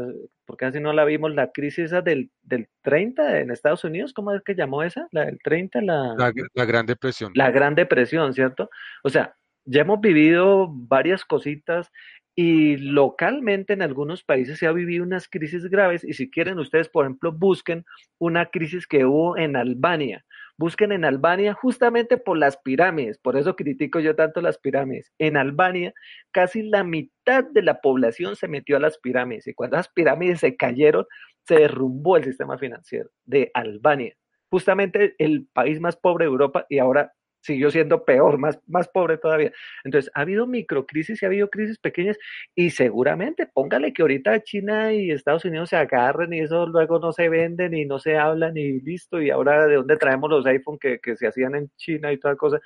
Porque 0.46 0.64
así 0.64 0.81
no 0.81 0.92
la 0.92 1.05
vimos, 1.05 1.35
la 1.35 1.50
crisis 1.50 1.87
esa 1.87 2.00
del, 2.00 2.31
del 2.42 2.68
30 2.83 3.40
en 3.40 3.50
Estados 3.50 3.85
Unidos, 3.85 4.12
¿cómo 4.12 4.33
es 4.33 4.42
que 4.42 4.55
llamó 4.55 4.83
esa? 4.83 5.09
La 5.11 5.26
del 5.26 5.38
30, 5.42 5.83
la... 5.83 6.14
La, 6.16 6.33
la 6.55 6.64
Gran 6.64 6.87
Depresión. 6.87 7.33
La 7.35 7.50
Gran 7.50 7.74
Depresión, 7.74 8.33
¿cierto? 8.35 8.70
O 9.03 9.11
sea, 9.11 9.35
ya 9.64 9.83
hemos 9.83 10.00
vivido 10.00 10.68
varias 10.70 11.24
cositas 11.24 11.90
y 12.35 12.76
localmente 12.76 13.72
en 13.72 13.83
algunos 13.83 14.22
países 14.22 14.59
se 14.59 14.66
ha 14.66 14.72
vivido 14.72 15.05
unas 15.05 15.29
crisis 15.29 15.66
graves 15.66 16.05
y 16.05 16.14
si 16.14 16.31
quieren 16.31 16.59
ustedes, 16.59 16.88
por 16.88 17.05
ejemplo, 17.05 17.33
busquen 17.33 17.85
una 18.18 18.46
crisis 18.46 18.87
que 18.87 19.05
hubo 19.05 19.37
en 19.37 19.57
Albania. 19.57 20.24
Busquen 20.61 20.92
en 20.92 21.07
Albania 21.07 21.55
justamente 21.55 22.18
por 22.18 22.37
las 22.37 22.59
pirámides, 22.59 23.16
por 23.16 23.38
eso 23.38 23.57
critico 23.57 23.99
yo 23.99 24.14
tanto 24.14 24.42
las 24.42 24.59
pirámides. 24.59 25.11
En 25.18 25.38
Albania 25.38 25.94
casi 26.33 26.62
la 26.62 26.85
mitad 26.85 27.44
de 27.44 27.62
la 27.62 27.81
población 27.81 28.37
se 28.37 28.46
metió 28.46 28.77
a 28.77 28.81
las 28.81 28.99
pirámides 28.99 29.46
y 29.46 29.55
cuando 29.55 29.79
las 29.79 29.88
pirámides 29.88 30.40
se 30.40 30.57
cayeron, 30.57 31.07
se 31.46 31.55
derrumbó 31.55 32.18
el 32.18 32.25
sistema 32.25 32.59
financiero 32.59 33.09
de 33.25 33.51
Albania, 33.55 34.14
justamente 34.51 35.14
el 35.16 35.49
país 35.51 35.81
más 35.81 35.96
pobre 35.96 36.27
de 36.27 36.31
Europa 36.31 36.66
y 36.68 36.79
ahora 36.79 37.14
siguió 37.40 37.70
siendo 37.70 38.05
peor, 38.05 38.38
más, 38.38 38.61
más 38.66 38.88
pobre 38.88 39.18
todavía. 39.18 39.53
Entonces, 39.85 40.11
ha 40.14 40.20
habido 40.22 40.46
microcrisis 40.46 41.22
y 41.22 41.24
ha 41.24 41.29
habido 41.29 41.48
crisis 41.48 41.79
pequeñas 41.79 42.18
y 42.55 42.70
seguramente, 42.70 43.46
póngale 43.46 43.92
que 43.92 44.03
ahorita 44.03 44.42
China 44.42 44.92
y 44.92 45.11
Estados 45.11 45.44
Unidos 45.44 45.70
se 45.70 45.76
agarren 45.76 46.33
y 46.33 46.40
eso 46.40 46.66
luego 46.66 46.98
no 46.98 47.12
se 47.12 47.29
venden 47.29 47.74
y 47.74 47.85
no 47.85 47.98
se 47.98 48.16
hablan 48.16 48.57
y 48.57 48.81
listo, 48.81 49.20
y 49.20 49.31
ahora 49.31 49.66
de 49.66 49.76
dónde 49.76 49.96
traemos 49.96 50.31
los 50.31 50.46
iPhone 50.46 50.79
que, 50.79 50.98
que 51.00 51.16
se 51.16 51.26
hacían 51.26 51.55
en 51.55 51.70
China 51.76 52.12
y 52.12 52.18
toda 52.18 52.37
cosa. 52.37 52.61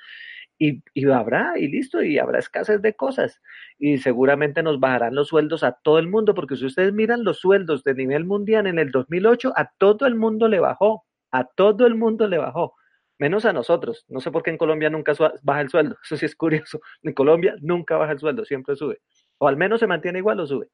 Y, 0.57 0.81
y, 0.93 1.09
habrá, 1.09 1.53
y 1.57 1.67
listo, 1.67 2.01
y 2.01 2.17
habrá 2.17 2.39
escasez 2.39 2.81
de 2.81 2.95
cosas. 2.95 3.41
Y 3.77 3.97
seguramente 3.97 4.63
nos 4.63 4.79
bajarán 4.79 5.13
los 5.15 5.27
sueldos 5.27 5.63
a 5.63 5.73
todo 5.73 5.99
el 5.99 6.07
mundo, 6.07 6.33
porque 6.33 6.55
si 6.55 6.65
ustedes 6.65 6.93
miran 6.93 7.25
los 7.25 7.39
sueldos 7.39 7.83
de 7.83 7.93
nivel 7.93 8.25
mundial 8.25 8.67
en 8.67 8.79
el 8.79 8.91
2008, 8.91 9.53
a 9.55 9.71
todo 9.77 10.05
el 10.05 10.15
mundo 10.15 10.47
le 10.47 10.59
bajó, 10.59 11.05
a 11.31 11.43
todo 11.43 11.85
el 11.85 11.95
mundo 11.95 12.27
le 12.27 12.37
bajó 12.37 12.73
menos 13.17 13.45
a 13.45 13.53
nosotros. 13.53 14.05
No 14.07 14.19
sé 14.19 14.31
por 14.31 14.43
qué 14.43 14.51
en 14.51 14.57
Colombia 14.57 14.89
nunca 14.89 15.13
baja 15.43 15.61
el 15.61 15.69
sueldo. 15.69 15.97
Eso 16.03 16.17
sí 16.17 16.25
es 16.25 16.35
curioso. 16.35 16.79
En 17.03 17.13
Colombia 17.13 17.55
nunca 17.61 17.97
baja 17.97 18.13
el 18.13 18.19
sueldo, 18.19 18.45
siempre 18.45 18.75
sube. 18.75 18.99
O 19.37 19.47
al 19.47 19.57
menos 19.57 19.79
se 19.79 19.87
mantiene 19.87 20.19
igual 20.19 20.39
o 20.39 20.47
sube. 20.47 20.67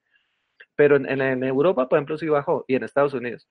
Pero 0.76 0.96
en, 0.96 1.44
Europa, 1.44 1.90
por 1.90 1.98
ejemplo, 1.98 2.18
sí 2.18 2.28
bajó 2.28 2.66
y 2.68 2.76
en 2.76 2.84
Estados 2.84 3.14
Unidos. 3.14 3.48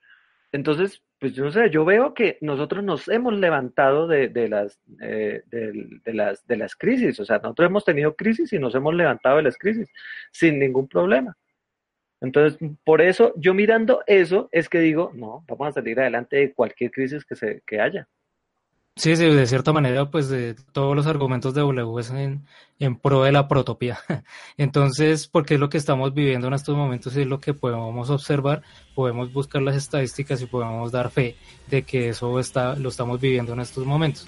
Entonces, 0.51 1.01
pues 1.19 1.33
yo 1.33 1.45
no 1.45 1.51
sé, 1.51 1.69
yo 1.69 1.85
veo 1.85 2.13
que 2.13 2.37
nosotros 2.41 2.83
nos 2.83 3.07
hemos 3.07 3.33
levantado 3.33 4.07
de, 4.07 4.29
las, 4.49 4.81
eh, 5.01 5.43
de, 5.47 6.13
las, 6.13 6.45
de 6.45 6.57
las 6.57 6.75
crisis. 6.75 7.19
O 7.19 7.25
sea, 7.25 7.37
nosotros 7.37 7.67
hemos 7.67 7.85
tenido 7.85 8.15
crisis 8.15 8.51
y 8.51 8.59
nos 8.59 8.75
hemos 8.75 8.93
levantado 8.93 9.37
de 9.37 9.43
las 9.43 9.57
crisis 9.57 9.89
sin 10.31 10.59
ningún 10.59 10.87
problema. 10.89 11.37
Entonces, 12.21 12.59
por 12.83 13.01
eso, 13.01 13.33
yo 13.35 13.53
mirando 13.53 14.03
eso, 14.05 14.47
es 14.51 14.69
que 14.69 14.79
digo, 14.79 15.11
no, 15.15 15.43
vamos 15.47 15.69
a 15.69 15.71
salir 15.71 15.99
adelante 15.99 16.37
de 16.37 16.53
cualquier 16.53 16.91
crisis 16.91 17.25
que, 17.25 17.35
se, 17.35 17.63
que 17.65 17.81
haya. 17.81 18.07
Sí, 18.97 19.15
sí, 19.15 19.23
de 19.23 19.47
cierta 19.47 19.71
manera, 19.71 20.11
pues 20.11 20.27
de 20.27 20.53
todos 20.73 20.95
los 20.95 21.07
argumentos 21.07 21.53
de 21.53 21.61
W 21.61 21.99
es 22.01 22.09
en, 22.11 22.45
en 22.77 22.97
pro 22.97 23.23
de 23.23 23.31
la 23.31 23.47
protopía. 23.47 23.97
Entonces, 24.57 25.27
porque 25.27 25.53
es 25.53 25.59
lo 25.59 25.69
que 25.69 25.77
estamos 25.77 26.13
viviendo 26.13 26.47
en 26.47 26.53
estos 26.53 26.75
momentos 26.75 27.15
y 27.15 27.21
es 27.21 27.27
lo 27.27 27.39
que 27.39 27.53
podemos 27.53 28.09
observar, 28.09 28.63
podemos 28.93 29.31
buscar 29.31 29.61
las 29.61 29.77
estadísticas 29.77 30.41
y 30.41 30.45
podemos 30.45 30.91
dar 30.91 31.09
fe 31.09 31.37
de 31.69 31.83
que 31.83 32.09
eso 32.09 32.37
está, 32.37 32.75
lo 32.75 32.89
estamos 32.89 33.21
viviendo 33.21 33.53
en 33.53 33.61
estos 33.61 33.85
momentos. 33.85 34.27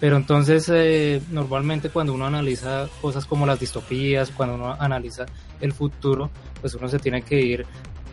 Pero 0.00 0.16
entonces, 0.16 0.68
eh, 0.72 1.20
normalmente 1.30 1.90
cuando 1.90 2.14
uno 2.14 2.26
analiza 2.26 2.88
cosas 3.02 3.26
como 3.26 3.46
las 3.46 3.60
distopías, 3.60 4.30
cuando 4.30 4.54
uno 4.54 4.74
analiza 4.80 5.26
el 5.60 5.72
futuro, 5.72 6.30
pues 6.60 6.74
uno 6.74 6.88
se 6.88 6.98
tiene 6.98 7.22
que 7.22 7.40
ir 7.40 7.66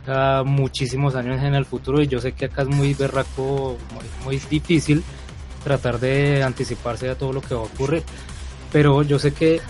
a 0.08 0.44
muchísimos 0.46 1.16
años 1.16 1.42
en 1.42 1.56
el 1.56 1.66
futuro 1.66 2.02
y 2.02 2.08
yo 2.08 2.20
sé 2.20 2.34
que 2.34 2.46
acá 2.46 2.64
es 2.64 2.68
muy 2.68 2.94
berraco, 2.94 3.78
muy, 3.94 4.06
muy 4.26 4.42
difícil 4.50 5.04
tratar 5.64 6.00
de 6.00 6.44
anticiparse 6.44 7.10
a 7.10 7.16
todo 7.16 7.34
lo 7.34 7.42
que 7.42 7.56
va 7.56 7.62
a 7.62 7.66
ocurrir. 7.66 8.04
Pero 8.72 9.04
yo 9.04 9.20
sé 9.20 9.34
que, 9.34 9.62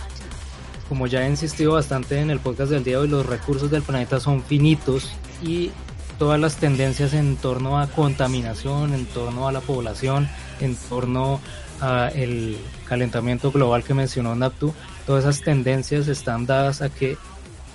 como 0.88 1.06
ya 1.06 1.26
he 1.26 1.28
insistido 1.28 1.72
bastante 1.72 2.20
en 2.20 2.30
el 2.30 2.40
podcast 2.40 2.70
del 2.70 2.84
día 2.84 2.96
de 2.96 3.02
hoy, 3.02 3.08
los 3.08 3.26
recursos 3.26 3.70
del 3.70 3.82
planeta 3.82 4.20
son 4.20 4.42
finitos 4.42 5.12
y 5.42 5.70
todas 6.18 6.38
las 6.38 6.56
tendencias 6.56 7.14
en 7.14 7.36
torno 7.36 7.80
a 7.80 7.86
contaminación, 7.86 8.92
en 8.92 9.06
torno 9.06 9.48
a 9.48 9.52
la 9.52 9.60
población, 9.60 10.28
en 10.60 10.76
torno 10.76 11.40
a 11.80 12.08
el 12.08 12.58
calentamiento 12.86 13.50
global 13.50 13.82
que 13.84 13.94
mencionó 13.94 14.34
Naptu, 14.34 14.74
todas 15.06 15.24
esas 15.24 15.42
tendencias 15.42 16.08
están 16.08 16.44
dadas 16.44 16.82
a 16.82 16.90
que 16.90 17.16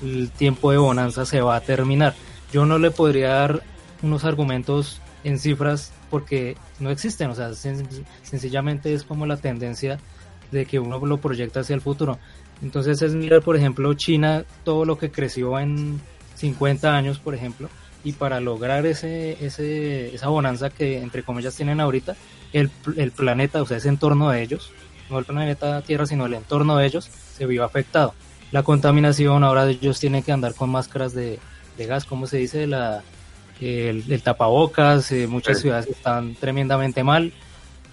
el 0.03 0.29
tiempo 0.29 0.71
de 0.71 0.77
bonanza 0.77 1.25
se 1.25 1.41
va 1.41 1.55
a 1.55 1.61
terminar. 1.61 2.13
Yo 2.53 2.65
no 2.67 2.77
le 2.77 2.91
podría 2.91 3.29
dar 3.29 3.63
unos 4.03 4.25
argumentos 4.25 5.01
en 5.23 5.39
cifras 5.39 5.91
porque 6.15 6.55
no 6.79 6.91
existen, 6.91 7.29
o 7.29 7.35
sea, 7.35 7.51
sencillamente 8.23 8.93
es 8.93 9.03
como 9.03 9.25
la 9.25 9.35
tendencia 9.35 9.99
de 10.49 10.65
que 10.65 10.79
uno 10.79 11.05
lo 11.05 11.17
proyecta 11.17 11.59
hacia 11.59 11.73
el 11.73 11.81
futuro. 11.81 12.19
Entonces 12.61 13.01
es 13.01 13.13
mirar, 13.13 13.41
por 13.41 13.57
ejemplo, 13.57 13.93
China, 13.95 14.45
todo 14.63 14.85
lo 14.85 14.97
que 14.97 15.11
creció 15.11 15.59
en 15.59 15.99
50 16.35 16.95
años, 16.95 17.19
por 17.19 17.35
ejemplo, 17.35 17.67
y 18.05 18.13
para 18.13 18.39
lograr 18.39 18.85
ese, 18.85 19.45
ese, 19.45 20.15
esa 20.15 20.29
bonanza 20.29 20.69
que 20.69 21.01
entre 21.01 21.21
comillas 21.21 21.53
tienen 21.53 21.81
ahorita, 21.81 22.15
el, 22.53 22.71
el 22.95 23.11
planeta, 23.11 23.61
o 23.61 23.65
sea, 23.65 23.75
ese 23.75 23.89
entorno 23.89 24.29
de 24.29 24.41
ellos, 24.41 24.71
no 25.09 25.19
el 25.19 25.25
planeta 25.25 25.81
Tierra, 25.81 26.05
sino 26.05 26.27
el 26.27 26.33
entorno 26.35 26.77
de 26.77 26.85
ellos, 26.85 27.11
se 27.33 27.45
vio 27.45 27.65
afectado. 27.65 28.13
La 28.53 28.63
contaminación, 28.63 29.43
ahora 29.43 29.69
ellos 29.69 29.99
tienen 29.99 30.23
que 30.23 30.31
andar 30.31 30.55
con 30.55 30.69
máscaras 30.69 31.13
de, 31.13 31.39
de 31.77 31.85
gas, 31.87 32.05
¿cómo 32.05 32.25
se 32.25 32.37
dice? 32.37 32.67
La, 32.67 33.03
el, 33.61 34.21
tapabocas, 34.21 35.11
eh, 35.11 35.27
muchas 35.27 35.59
ciudades 35.59 35.87
están 35.87 36.35
tremendamente 36.35 37.03
mal 37.03 37.31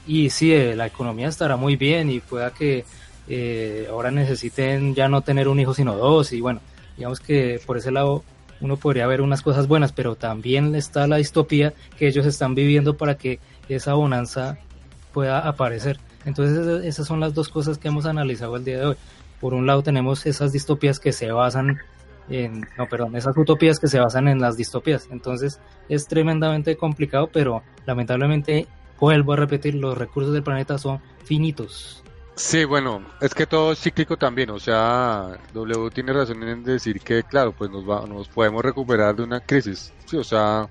y 0.07 0.31
sí, 0.31 0.53
eh, 0.53 0.75
la 0.75 0.87
economía 0.87 1.29
estará 1.29 1.57
muy 1.57 1.77
bien 1.77 2.11
y 2.11 2.20
pueda 2.20 2.51
que 2.51 2.85
eh, 3.29 3.87
ahora 3.90 4.11
necesiten 4.11 4.94
ya 4.94 5.09
no 5.09 5.22
tener 5.22 5.48
un 5.48 5.61
hijo 5.61 5.75
sino 5.75 5.96
dos 5.96 6.33
y 6.33 6.40
bueno, 6.40 6.61
digamos 6.96 7.20
que 7.20 7.61
por 7.64 7.79
ese 7.79 7.92
lado 7.92 8.25
uno 8.61 8.77
podría 8.77 9.07
ver 9.07 9.20
unas 9.20 9.42
cosas 9.42 9.66
buenas, 9.66 9.92
pero 9.92 10.14
también 10.14 10.75
está 10.75 11.07
la 11.07 11.16
distopía 11.16 11.72
que 11.98 12.07
ellos 12.07 12.27
están 12.27 12.55
viviendo 12.55 12.96
para 12.96 13.16
que 13.16 13.40
esa 13.68 13.94
bonanza 13.94 14.59
pueda 15.12 15.40
aparecer. 15.40 15.98
Entonces 16.25 16.85
esas 16.85 17.07
son 17.07 17.20
las 17.20 17.35
dos 17.35 17.48
cosas 17.48 17.79
que 17.79 17.88
hemos 17.88 18.07
analizado 18.07 18.57
el 18.57 18.64
día 18.64 18.79
de 18.79 18.87
hoy. 18.87 18.96
Por 19.40 19.55
un 19.55 19.66
lado 19.66 19.83
tenemos 19.83 20.25
esas 20.27 20.53
distopías 20.53 21.01
que 21.01 21.12
se 21.12 21.33
basan 21.33 21.81
en, 22.29 22.67
no, 22.79 22.87
perdón, 22.89 23.17
esas 23.17 23.37
utopías 23.37 23.79
que 23.79 23.89
se 23.89 23.99
basan 23.99 24.29
en 24.29 24.41
las 24.41 24.57
distopías. 24.57 25.09
Entonces 25.11 25.61
es 25.89 26.07
tremendamente 26.07 26.77
complicado, 26.77 27.29
pero 27.33 27.63
lamentablemente, 27.87 28.67
vuelvo 28.99 29.33
a 29.33 29.37
repetir, 29.37 29.75
los 29.75 29.97
recursos 29.97 30.33
del 30.33 30.43
planeta 30.43 30.79
son 30.79 31.01
finitos. 31.25 32.03
Sí, 32.35 32.65
bueno, 32.65 33.05
es 33.21 33.35
que 33.35 33.47
todo 33.47 33.73
es 33.73 33.81
cíclico 33.81 34.17
también, 34.17 34.49
o 34.51 34.59
sea, 34.59 35.39
W 35.53 35.91
tiene 35.91 36.15
razón 36.15 36.43
en 36.43 36.65
decir 36.65 36.99
que, 37.01 37.23
claro, 37.25 37.53
pues 37.53 37.71
nos, 37.71 37.89
va, 37.89 38.07
nos 38.07 38.27
podemos 38.29 38.65
recuperar 38.65 39.15
de 39.15 39.23
una 39.23 39.41
crisis, 39.41 39.93
sí, 40.07 40.17
o 40.17 40.25
sea, 40.25 40.67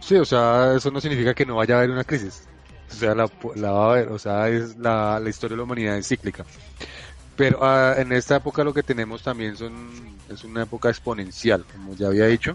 sí, 0.00 0.16
o 0.16 0.24
sea, 0.26 0.74
eso 0.76 0.90
no 0.90 1.00
significa 1.00 1.32
que 1.32 1.46
no 1.46 1.56
vaya 1.56 1.76
a 1.76 1.78
haber 1.78 1.90
una 1.90 2.04
crisis, 2.04 2.46
o 2.90 2.94
sea, 2.94 3.14
la, 3.14 3.26
la 3.54 3.72
va 3.72 3.86
a 3.86 3.90
haber, 3.92 4.08
o 4.08 4.18
sea, 4.18 4.50
es 4.50 4.76
la, 4.76 5.18
la 5.18 5.30
historia 5.30 5.54
de 5.54 5.58
la 5.58 5.64
humanidad 5.64 5.96
es 5.96 6.08
cíclica. 6.08 6.44
Pero 7.36 7.60
uh, 7.60 7.98
en 7.98 8.12
esta 8.12 8.36
época 8.36 8.62
lo 8.62 8.74
que 8.74 8.82
tenemos 8.82 9.22
también 9.22 9.56
son, 9.56 9.72
es 10.28 10.44
una 10.44 10.62
época 10.62 10.90
exponencial, 10.90 11.64
como 11.72 11.94
ya 11.94 12.08
había 12.08 12.26
dicho. 12.26 12.52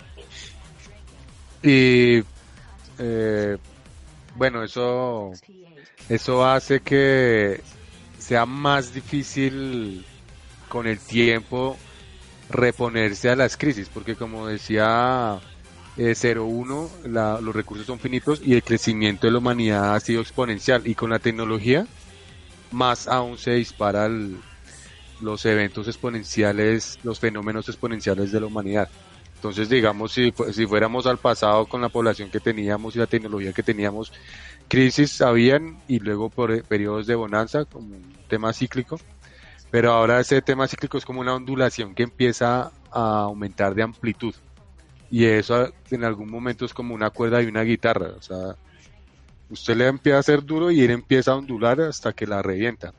Y 1.64 2.24
eh, 3.00 3.58
bueno, 4.36 4.64
eso, 4.64 5.32
eso 6.10 6.46
hace 6.46 6.80
que 6.82 7.62
sea 8.20 8.46
más 8.46 8.94
difícil 8.94 10.06
con 10.70 10.86
el 10.86 11.00
tiempo 11.00 11.78
reponerse 12.50 13.30
a 13.30 13.36
las 13.36 13.58
crisis, 13.58 13.90
porque 13.92 14.16
como 14.16 14.48
decía 14.48 15.40
eh, 15.98 16.14
01, 16.16 16.90
la, 17.06 17.42
los 17.42 17.56
recursos 17.56 17.88
son 17.88 18.00
finitos 18.00 18.42
y 18.44 18.54
el 18.54 18.64
crecimiento 18.64 19.28
de 19.28 19.34
la 19.34 19.40
humanidad 19.40 19.96
ha 19.96 20.00
sido 20.00 20.22
exponencial 20.22 20.86
y 20.86 20.96
con 20.96 21.10
la 21.10 21.20
tecnología 21.20 21.88
más 22.72 23.08
aún 23.08 23.38
se 23.38 23.52
dispara 23.52 24.06
el, 24.06 24.38
los 25.22 25.46
eventos 25.46 25.88
exponenciales, 25.88 27.00
los 27.04 27.20
fenómenos 27.20 27.68
exponenciales 27.70 28.32
de 28.32 28.40
la 28.40 28.48
humanidad. 28.48 28.90
Entonces, 29.36 29.70
digamos, 29.70 30.14
si, 30.14 30.34
si 30.52 30.66
fuéramos 30.66 31.06
al 31.06 31.18
pasado 31.20 31.66
con 31.68 31.82
la 31.82 31.90
población 31.90 32.32
que 32.32 32.40
teníamos 32.40 32.96
y 32.96 33.00
la 33.00 33.08
tecnología 33.08 33.54
que 33.54 33.64
teníamos, 33.64 34.12
crisis 34.68 35.22
habían 35.22 35.78
y 35.88 36.00
luego 36.00 36.30
por 36.30 36.52
eh, 36.52 36.64
periodos 36.68 37.06
de 37.08 37.16
bonanza, 37.16 37.66
como 37.66 37.96
un 37.96 38.16
tema 38.28 38.52
cíclico, 38.52 39.00
pero 39.70 39.92
ahora 39.92 40.20
ese 40.20 40.42
tema 40.42 40.68
cíclico 40.68 40.98
es 40.98 41.06
como 41.06 41.22
una 41.22 41.36
ondulación 41.36 41.94
que 41.94 42.04
empieza 42.04 42.72
a 42.92 43.20
aumentar 43.22 43.76
de 43.76 43.84
amplitud. 43.84 44.34
Y 45.10 45.26
eso 45.26 45.72
en 45.92 46.04
algún 46.04 46.30
momento 46.30 46.66
es 46.66 46.74
como 46.74 46.94
una 46.94 47.10
cuerda 47.10 47.42
y 47.42 47.46
una 47.46 47.62
guitarra. 47.62 48.12
O 48.18 48.22
sea, 48.22 48.56
usted 49.50 49.76
le 49.76 49.88
empieza 49.88 50.18
a 50.18 50.20
hacer 50.22 50.44
duro 50.44 50.72
y 50.72 50.82
él 50.82 50.92
empieza 50.92 51.32
a 51.32 51.36
ondular 51.36 51.80
hasta 51.82 52.14
que 52.14 52.28
la 52.28 52.42
revienta. 52.42 52.94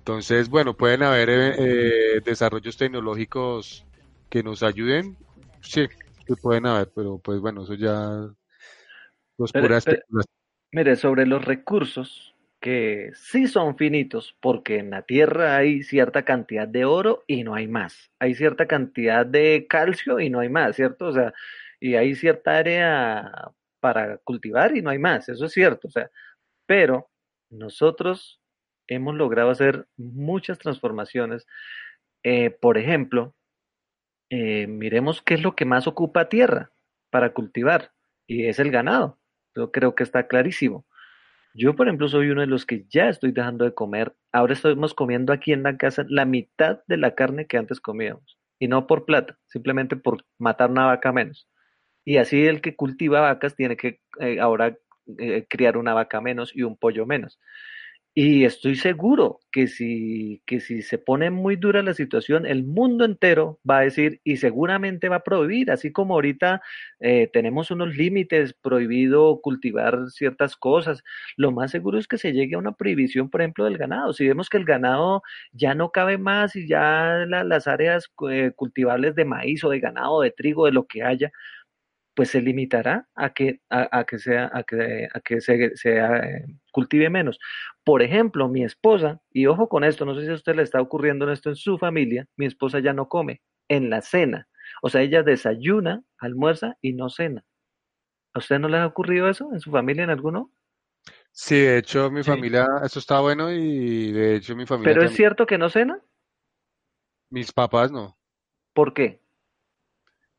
Entonces, 0.00 0.48
bueno, 0.48 0.74
pueden 0.74 1.02
haber 1.02 1.28
eh, 1.28 1.54
eh, 1.58 2.20
desarrollos 2.24 2.78
tecnológicos 2.78 3.86
que 4.30 4.42
nos 4.42 4.62
ayuden, 4.62 5.18
sí, 5.60 5.88
que 6.26 6.36
pueden 6.36 6.64
haber, 6.64 6.90
pero 6.94 7.18
pues 7.18 7.38
bueno, 7.38 7.64
eso 7.64 7.74
ya 7.74 8.26
los 9.36 9.52
puras 9.52 9.84
Mire, 10.72 10.96
sobre 10.96 11.26
los 11.26 11.44
recursos 11.44 12.34
que 12.60 13.10
sí 13.14 13.46
son 13.46 13.76
finitos, 13.76 14.36
porque 14.40 14.78
en 14.78 14.90
la 14.90 15.02
Tierra 15.02 15.56
hay 15.56 15.82
cierta 15.82 16.24
cantidad 16.24 16.66
de 16.66 16.86
oro 16.86 17.24
y 17.26 17.44
no 17.44 17.54
hay 17.54 17.68
más. 17.68 18.10
Hay 18.18 18.34
cierta 18.34 18.66
cantidad 18.66 19.26
de 19.26 19.66
calcio 19.68 20.18
y 20.18 20.30
no 20.30 20.40
hay 20.40 20.48
más, 20.48 20.76
¿cierto? 20.76 21.08
O 21.08 21.12
sea, 21.12 21.34
y 21.78 21.94
hay 21.94 22.14
cierta 22.14 22.56
área 22.56 23.52
para 23.80 24.16
cultivar 24.18 24.74
y 24.74 24.80
no 24.80 24.90
hay 24.90 24.98
más, 24.98 25.28
eso 25.28 25.44
es 25.44 25.52
cierto, 25.52 25.88
o 25.88 25.90
sea, 25.90 26.10
pero 26.66 27.10
nosotros 27.50 28.39
hemos 28.90 29.14
logrado 29.14 29.50
hacer 29.50 29.86
muchas 29.96 30.58
transformaciones. 30.58 31.46
Eh, 32.22 32.50
por 32.50 32.76
ejemplo, 32.76 33.34
eh, 34.28 34.66
miremos 34.66 35.22
qué 35.22 35.34
es 35.34 35.42
lo 35.42 35.54
que 35.54 35.64
más 35.64 35.86
ocupa 35.86 36.28
tierra 36.28 36.72
para 37.08 37.32
cultivar, 37.32 37.92
y 38.26 38.46
es 38.46 38.58
el 38.58 38.70
ganado. 38.70 39.18
Yo 39.56 39.72
creo 39.72 39.94
que 39.94 40.02
está 40.02 40.26
clarísimo. 40.26 40.86
Yo, 41.54 41.74
por 41.74 41.88
ejemplo, 41.88 42.08
soy 42.08 42.30
uno 42.30 42.42
de 42.42 42.46
los 42.46 42.66
que 42.66 42.84
ya 42.88 43.08
estoy 43.08 43.32
dejando 43.32 43.64
de 43.64 43.74
comer. 43.74 44.14
Ahora 44.32 44.52
estamos 44.52 44.94
comiendo 44.94 45.32
aquí 45.32 45.52
en 45.52 45.64
la 45.64 45.76
casa 45.76 46.04
la 46.08 46.24
mitad 46.24 46.80
de 46.86 46.96
la 46.96 47.14
carne 47.14 47.46
que 47.46 47.58
antes 47.58 47.80
comíamos. 47.80 48.38
Y 48.60 48.68
no 48.68 48.86
por 48.86 49.04
plata, 49.04 49.38
simplemente 49.46 49.96
por 49.96 50.24
matar 50.38 50.70
una 50.70 50.86
vaca 50.86 51.12
menos. 51.12 51.48
Y 52.04 52.18
así 52.18 52.46
el 52.46 52.60
que 52.60 52.76
cultiva 52.76 53.20
vacas 53.20 53.56
tiene 53.56 53.76
que 53.76 54.00
eh, 54.20 54.40
ahora 54.40 54.76
criar 55.48 55.76
una 55.76 55.92
vaca 55.92 56.20
menos 56.20 56.54
y 56.54 56.62
un 56.62 56.76
pollo 56.76 57.04
menos. 57.04 57.40
Y 58.22 58.44
estoy 58.44 58.76
seguro 58.76 59.40
que 59.50 59.66
si, 59.66 60.42
que 60.44 60.60
si 60.60 60.82
se 60.82 60.98
pone 60.98 61.30
muy 61.30 61.56
dura 61.56 61.82
la 61.82 61.94
situación, 61.94 62.44
el 62.44 62.64
mundo 62.64 63.06
entero 63.06 63.58
va 63.68 63.78
a 63.78 63.80
decir 63.80 64.20
y 64.24 64.36
seguramente 64.36 65.08
va 65.08 65.16
a 65.16 65.24
prohibir, 65.24 65.70
así 65.70 65.90
como 65.90 66.12
ahorita 66.12 66.60
eh, 67.00 67.30
tenemos 67.32 67.70
unos 67.70 67.96
límites, 67.96 68.52
prohibido 68.52 69.40
cultivar 69.40 70.10
ciertas 70.10 70.54
cosas, 70.54 71.02
lo 71.38 71.50
más 71.50 71.70
seguro 71.70 71.98
es 71.98 72.06
que 72.08 72.18
se 72.18 72.34
llegue 72.34 72.56
a 72.56 72.58
una 72.58 72.72
prohibición, 72.72 73.30
por 73.30 73.40
ejemplo, 73.40 73.64
del 73.64 73.78
ganado. 73.78 74.12
Si 74.12 74.28
vemos 74.28 74.50
que 74.50 74.58
el 74.58 74.66
ganado 74.66 75.22
ya 75.52 75.74
no 75.74 75.90
cabe 75.90 76.18
más 76.18 76.54
y 76.56 76.68
ya 76.68 77.24
las 77.26 77.66
áreas 77.66 78.12
eh, 78.30 78.52
cultivables 78.54 79.14
de 79.14 79.24
maíz 79.24 79.64
o 79.64 79.70
de 79.70 79.80
ganado, 79.80 80.20
de 80.20 80.30
trigo, 80.30 80.66
de 80.66 80.72
lo 80.72 80.86
que 80.86 81.02
haya, 81.02 81.32
pues 82.20 82.32
se 82.32 82.42
limitará 82.42 83.08
a 83.14 83.32
que, 83.32 83.62
a, 83.70 84.04
que, 84.04 84.18
sea, 84.18 84.50
a 84.52 84.62
que, 84.62 85.08
a 85.10 85.20
que 85.20 85.40
se, 85.40 85.72
eh, 85.84 86.44
cultive 86.70 87.08
menos. 87.08 87.38
Por 87.82 88.02
ejemplo, 88.02 88.46
mi 88.46 88.62
esposa, 88.62 89.22
y 89.32 89.46
ojo 89.46 89.70
con 89.70 89.84
esto, 89.84 90.04
no 90.04 90.14
sé 90.14 90.26
si 90.26 90.30
a 90.30 90.34
usted 90.34 90.54
le 90.54 90.62
está 90.62 90.82
ocurriendo 90.82 91.32
esto 91.32 91.48
en 91.48 91.56
su 91.56 91.78
familia, 91.78 92.28
mi 92.36 92.44
esposa 92.44 92.78
ya 92.80 92.92
no 92.92 93.08
come 93.08 93.40
en 93.68 93.88
la 93.88 94.02
cena. 94.02 94.48
O 94.82 94.90
sea, 94.90 95.00
ella 95.00 95.22
desayuna, 95.22 96.02
almuerza 96.18 96.76
y 96.82 96.92
no 96.92 97.08
cena. 97.08 97.42
¿A 98.34 98.40
usted 98.40 98.58
no 98.58 98.68
le 98.68 98.76
ha 98.76 98.86
ocurrido 98.86 99.26
eso 99.30 99.48
en 99.54 99.60
su 99.60 99.70
familia, 99.70 100.04
en 100.04 100.10
alguno? 100.10 100.52
Sí, 101.32 101.58
de 101.58 101.78
hecho, 101.78 102.10
mi 102.10 102.22
familia, 102.22 102.66
eso 102.84 102.98
está 102.98 103.20
bueno 103.20 103.50
y 103.50 104.12
de 104.12 104.36
hecho 104.36 104.54
mi 104.54 104.66
familia. 104.66 104.92
¿Pero 104.92 105.06
es 105.06 105.14
cierto 105.14 105.46
que 105.46 105.56
no 105.56 105.70
cena? 105.70 105.98
Mis 107.30 107.50
papás 107.50 107.90
no. 107.90 108.18
¿Por 108.74 108.92
qué? 108.92 109.22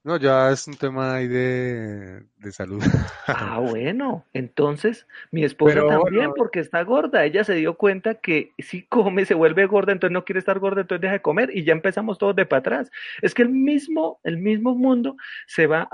No, 0.04 0.18
ya 0.18 0.50
es 0.50 0.68
un 0.68 0.74
tema 0.74 1.14
ahí 1.14 1.28
de, 1.28 2.24
salud. 2.52 2.82
Ah, 3.28 3.60
bueno, 3.60 4.26
entonces 4.34 5.08
mi 5.30 5.44
esposa 5.44 5.86
también, 5.88 6.34
porque 6.36 6.60
está 6.60 6.84
gorda, 6.84 7.24
ella 7.24 7.44
se 7.44 7.54
dio 7.54 7.78
cuenta 7.78 8.16
que 8.16 8.52
si 8.58 8.84
come 8.84 9.26
se 9.26 9.36
vuelve 9.36 9.66
gorda, 9.68 9.92
entonces 9.92 10.14
no 10.14 10.26
quiere 10.26 10.40
estar 10.40 10.60
gorda, 10.60 10.82
entonces 10.82 11.02
deja 11.02 11.14
de 11.14 11.22
comer 11.22 11.50
y 11.56 11.64
ya 11.64 11.74
empezamos 11.74 12.18
todos 12.18 12.36
de 12.36 12.46
para 12.46 12.60
atrás. 12.60 12.92
Es 13.22 13.34
que 13.34 13.44
el 13.44 13.50
mismo, 13.50 14.20
el 14.24 14.38
mismo 14.38 14.76
mundo 14.76 15.16
se 15.48 15.68
va 15.68 15.88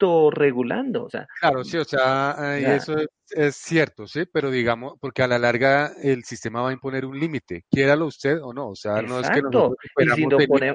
autorregulando, 0.00 1.04
o 1.04 1.10
sea. 1.10 1.26
Claro, 1.40 1.64
sí, 1.64 1.76
o 1.76 1.84
sea, 1.84 2.56
eso 2.58 2.96
es, 3.30 3.56
cierto, 3.56 4.06
sí, 4.06 4.24
pero 4.32 4.50
digamos, 4.50 4.94
porque 5.00 5.22
a 5.22 5.28
la 5.28 5.38
larga 5.38 5.92
el 6.02 6.24
sistema 6.24 6.62
va 6.62 6.70
a 6.70 6.72
imponer 6.72 7.04
un 7.04 7.18
límite, 7.18 7.64
quiéralo 7.70 8.06
usted 8.06 8.40
o 8.42 8.52
no, 8.52 8.70
o 8.70 8.74
sea, 8.74 9.02
no 9.02 9.20
es 9.20 9.30
que 9.30 9.42
nosotros 9.42 9.76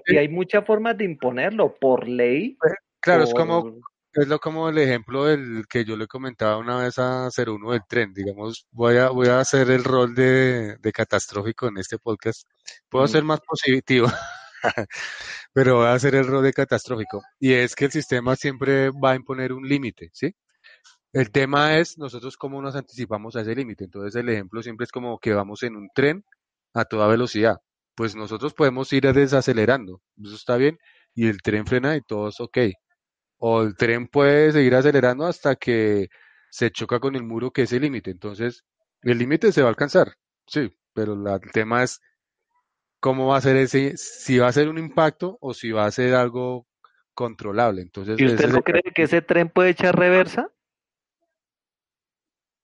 y, 0.07 0.13
y 0.13 0.17
hay 0.17 0.29
muchas 0.29 0.65
formas 0.65 0.97
de 0.97 1.05
imponerlo, 1.05 1.75
por 1.75 2.07
ley, 2.07 2.57
Claro, 3.01 3.23
es 3.23 3.33
como, 3.35 3.77
es 4.13 4.27
lo 4.27 4.39
como 4.39 4.67
el 4.67 4.79
ejemplo 4.79 5.25
del 5.25 5.65
que 5.69 5.85
yo 5.85 5.95
le 5.95 6.07
comentaba 6.07 6.57
una 6.57 6.77
vez 6.77 6.97
a 6.97 7.29
01 7.29 7.71
del 7.71 7.81
tren. 7.87 8.13
Digamos, 8.15 8.65
voy 8.71 8.97
a, 8.97 9.09
voy 9.09 9.27
a 9.27 9.41
hacer 9.41 9.69
el 9.69 9.83
rol 9.83 10.15
de, 10.15 10.77
de 10.77 10.91
catastrófico 10.91 11.67
en 11.67 11.77
este 11.77 11.99
podcast. 11.99 12.47
Puedo 12.89 13.05
Mm. 13.05 13.09
ser 13.09 13.23
más 13.23 13.41
positivo, 13.41 14.07
pero 15.53 15.77
voy 15.77 15.87
a 15.87 15.93
hacer 15.93 16.15
el 16.15 16.41
de 16.41 16.53
catastrófico. 16.53 17.21
Y 17.39 17.53
es 17.53 17.75
que 17.75 17.85
el 17.85 17.91
sistema 17.91 18.35
siempre 18.35 18.89
va 18.91 19.11
a 19.11 19.15
imponer 19.15 19.53
un 19.53 19.67
límite, 19.67 20.09
¿sí? 20.13 20.35
El 21.13 21.31
tema 21.31 21.77
es 21.77 21.97
nosotros 21.97 22.35
cómo 22.37 22.61
nos 22.61 22.75
anticipamos 22.75 23.35
a 23.35 23.41
ese 23.41 23.55
límite. 23.55 23.85
Entonces 23.85 24.15
el 24.15 24.29
ejemplo 24.29 24.61
siempre 24.61 24.83
es 24.85 24.91
como 24.91 25.17
que 25.19 25.33
vamos 25.33 25.63
en 25.63 25.77
un 25.77 25.87
tren 25.95 26.25
a 26.73 26.85
toda 26.85 27.07
velocidad. 27.07 27.57
Pues 27.95 28.15
nosotros 28.15 28.53
podemos 28.53 28.91
ir 28.93 29.11
desacelerando, 29.13 30.01
eso 30.21 30.35
está 30.35 30.57
bien, 30.57 30.77
y 31.13 31.27
el 31.27 31.41
tren 31.41 31.65
frena 31.65 31.95
y 31.95 32.01
todo 32.01 32.29
es 32.29 32.39
ok. 32.41 32.57
O 33.37 33.61
el 33.61 33.75
tren 33.77 34.07
puede 34.07 34.51
seguir 34.51 34.75
acelerando 34.75 35.25
hasta 35.25 35.55
que 35.55 36.09
se 36.49 36.71
choca 36.71 36.99
con 36.99 37.15
el 37.15 37.23
muro 37.23 37.51
que 37.51 37.63
es 37.63 37.73
el 37.73 37.83
límite. 37.83 38.11
Entonces 38.11 38.63
el 39.01 39.17
límite 39.17 39.51
se 39.53 39.61
va 39.61 39.67
a 39.67 39.71
alcanzar, 39.71 40.15
sí, 40.47 40.69
pero 40.93 41.13
el 41.13 41.51
tema 41.53 41.83
es 41.83 42.01
cómo 43.05 43.27
va 43.27 43.37
a 43.37 43.41
ser 43.41 43.55
ese, 43.57 43.95
si 43.97 44.39
va 44.39 44.47
a 44.47 44.51
ser 44.51 44.67
un 44.67 44.79
impacto 44.79 45.37
o 45.39 45.53
si 45.53 45.69
va 45.71 45.85
a 45.85 45.91
ser 45.91 46.15
algo 46.15 46.65
controlable. 47.13 47.83
Entonces 47.83 48.19
¿Y 48.19 48.25
usted 48.25 48.49
no 48.49 48.57
el- 48.57 48.63
cree 48.63 48.81
que 48.95 49.03
ese 49.03 49.21
tren 49.21 49.47
puede 49.47 49.69
echar 49.69 49.95
reversa? 49.95 50.49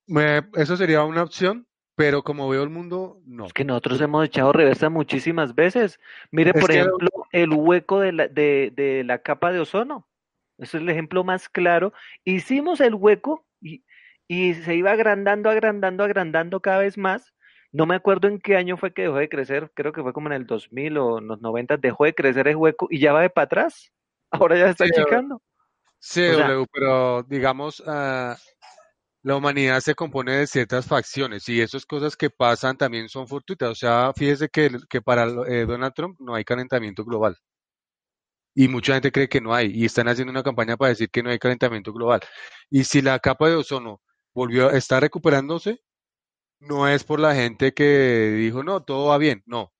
Me- 0.08 0.42
eso 0.54 0.76
sería 0.76 1.04
una 1.04 1.22
opción, 1.22 1.68
pero 1.94 2.24
como 2.24 2.48
veo 2.48 2.64
el 2.64 2.70
mundo, 2.70 3.20
no. 3.24 3.46
Es 3.46 3.52
que 3.52 3.64
nosotros 3.64 4.00
hemos 4.00 4.24
echado 4.26 4.52
reversa 4.52 4.90
muchísimas 4.90 5.54
veces. 5.54 6.00
Mire, 6.32 6.50
Es 6.52 6.60
por 6.60 6.72
ejemplo, 6.72 7.08
el 7.30 7.52
hueco 7.52 8.00
de 8.00 8.10
la, 8.10 8.26
de, 8.26 8.72
de 8.74 9.04
la 9.04 9.18
capa 9.22 9.52
de 9.52 9.60
ozono. 9.60 10.08
Ese 10.58 10.78
es 10.78 10.82
el 10.82 10.88
ejemplo 10.88 11.22
más 11.22 11.48
claro. 11.48 11.92
Hicimos 12.24 12.80
el 12.80 12.96
hueco 12.96 13.46
y, 13.60 13.84
y 14.26 14.54
se 14.54 14.74
iba 14.74 14.90
agrandando, 14.90 15.50
agrandando, 15.50 16.02
agrandando 16.02 16.60
cada 16.60 16.78
vez 16.78 16.98
más. 16.98 17.32
No 17.72 17.86
me 17.86 17.94
acuerdo 17.94 18.28
en 18.28 18.38
qué 18.38 18.56
año 18.56 18.76
fue 18.76 18.92
que 18.92 19.02
dejó 19.02 19.16
de 19.16 19.28
crecer, 19.28 19.70
creo 19.74 19.92
que 19.92 20.02
fue 20.02 20.12
como 20.12 20.28
en 20.28 20.34
el 20.34 20.46
2000 20.46 20.98
o 20.98 21.18
en 21.18 21.26
los 21.26 21.40
90, 21.40 21.76
dejó 21.78 22.04
de 22.04 22.14
crecer 22.14 22.46
el 22.48 22.56
hueco 22.56 22.86
y 22.90 23.00
ya 23.00 23.12
va 23.12 23.22
de 23.22 23.30
para 23.30 23.46
atrás. 23.46 23.92
Ahora 24.30 24.56
ya 24.58 24.64
se 24.66 24.70
está 24.72 24.84
Sí, 24.86 24.90
achicando. 24.96 25.40
Sí, 25.98 26.22
O 26.28 26.34
sea- 26.36 26.48
W, 26.48 26.66
pero 26.72 27.22
digamos, 27.24 27.82
ah, 27.86 28.36
la 29.22 29.36
humanidad 29.36 29.80
se 29.80 29.94
compone 29.94 30.36
de 30.36 30.46
ciertas 30.48 30.86
facciones 30.86 31.48
y 31.48 31.60
esas 31.60 31.86
cosas 31.86 32.16
que 32.16 32.28
pasan 32.30 32.76
también 32.76 33.08
son 33.08 33.28
fortuitas. 33.28 33.70
O 33.70 33.74
sea, 33.74 34.12
fíjese 34.14 34.48
que, 34.48 34.70
que 34.90 35.00
para 35.00 35.24
eh, 35.48 35.64
Donald 35.64 35.94
Trump 35.94 36.18
no 36.20 36.34
hay 36.34 36.44
calentamiento 36.44 37.04
global. 37.04 37.36
Y 38.54 38.68
mucha 38.68 38.94
gente 38.94 39.12
cree 39.12 39.28
que 39.28 39.40
no 39.40 39.54
hay 39.54 39.70
y 39.72 39.86
están 39.86 40.08
haciendo 40.08 40.30
una 40.30 40.42
campaña 40.42 40.76
para 40.76 40.90
decir 40.90 41.08
que 41.10 41.22
no 41.22 41.30
hay 41.30 41.38
calentamiento 41.38 41.92
global. 41.92 42.20
Y 42.68 42.84
si 42.84 43.00
la 43.00 43.18
capa 43.18 43.48
de 43.48 43.54
ozono 43.56 44.02
volvió, 44.34 44.70
está 44.70 45.00
recuperándose, 45.00 45.80
no 46.62 46.88
es 46.88 47.04
por 47.04 47.20
la 47.20 47.34
gente 47.34 47.72
que 47.72 48.30
dijo, 48.36 48.62
no, 48.62 48.82
todo 48.82 49.08
va 49.08 49.18
bien. 49.18 49.42
No, 49.46 49.72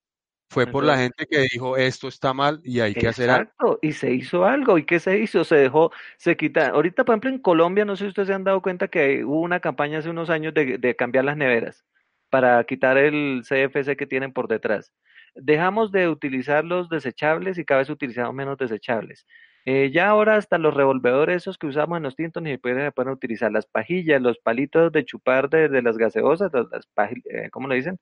fue 0.52 0.66
por 0.66 0.84
la 0.84 0.98
gente 0.98 1.26
que 1.26 1.46
dijo, 1.50 1.78
esto 1.78 2.08
está 2.08 2.34
mal 2.34 2.60
y 2.62 2.80
hay 2.80 2.94
que 2.94 3.08
hacer 3.08 3.30
algo. 3.30 3.42
Exacto, 3.44 3.78
y 3.80 3.92
se 3.92 4.12
hizo 4.12 4.44
algo. 4.44 4.76
¿Y 4.76 4.84
qué 4.84 5.00
se 5.00 5.18
hizo? 5.18 5.44
Se 5.44 5.56
dejó, 5.56 5.90
se 6.18 6.36
quita. 6.36 6.68
Ahorita, 6.68 7.04
por 7.04 7.14
ejemplo, 7.14 7.30
en 7.30 7.38
Colombia, 7.38 7.86
no 7.86 7.96
sé 7.96 8.04
si 8.04 8.08
ustedes 8.08 8.28
se 8.28 8.34
han 8.34 8.44
dado 8.44 8.60
cuenta 8.60 8.88
que 8.88 9.24
hubo 9.24 9.40
una 9.40 9.60
campaña 9.60 10.00
hace 10.00 10.10
unos 10.10 10.28
años 10.28 10.52
de, 10.52 10.76
de 10.76 10.94
cambiar 10.94 11.24
las 11.24 11.38
neveras 11.38 11.84
para 12.28 12.62
quitar 12.64 12.98
el 12.98 13.42
CFC 13.48 13.96
que 13.96 14.06
tienen 14.06 14.34
por 14.34 14.46
detrás. 14.46 14.92
Dejamos 15.34 15.90
de 15.90 16.08
utilizar 16.08 16.64
los 16.64 16.90
desechables 16.90 17.56
y 17.56 17.64
cada 17.64 17.80
vez 17.80 17.88
utilizamos 17.88 18.34
menos 18.34 18.58
desechables. 18.58 19.26
Eh, 19.64 19.90
ya 19.92 20.08
ahora 20.08 20.36
hasta 20.36 20.58
los 20.58 20.74
revolvedores 20.74 21.36
esos 21.38 21.58
que 21.58 21.66
usamos 21.66 21.96
en 21.96 22.02
los 22.04 22.16
tintos 22.16 22.42
ni 22.42 22.50
se 22.50 22.58
pueden, 22.58 22.84
se 22.84 22.92
pueden 22.92 23.12
utilizar. 23.12 23.52
Las 23.52 23.66
pajillas, 23.66 24.20
los 24.20 24.38
palitos 24.38 24.92
de 24.92 25.04
chupar 25.04 25.48
de, 25.50 25.68
de 25.68 25.82
las 25.82 25.96
gaseosas, 25.98 26.50
las, 26.52 26.66
las 26.70 26.88
eh, 27.30 27.48
¿cómo 27.50 27.68
le 27.68 27.76
dicen? 27.76 27.98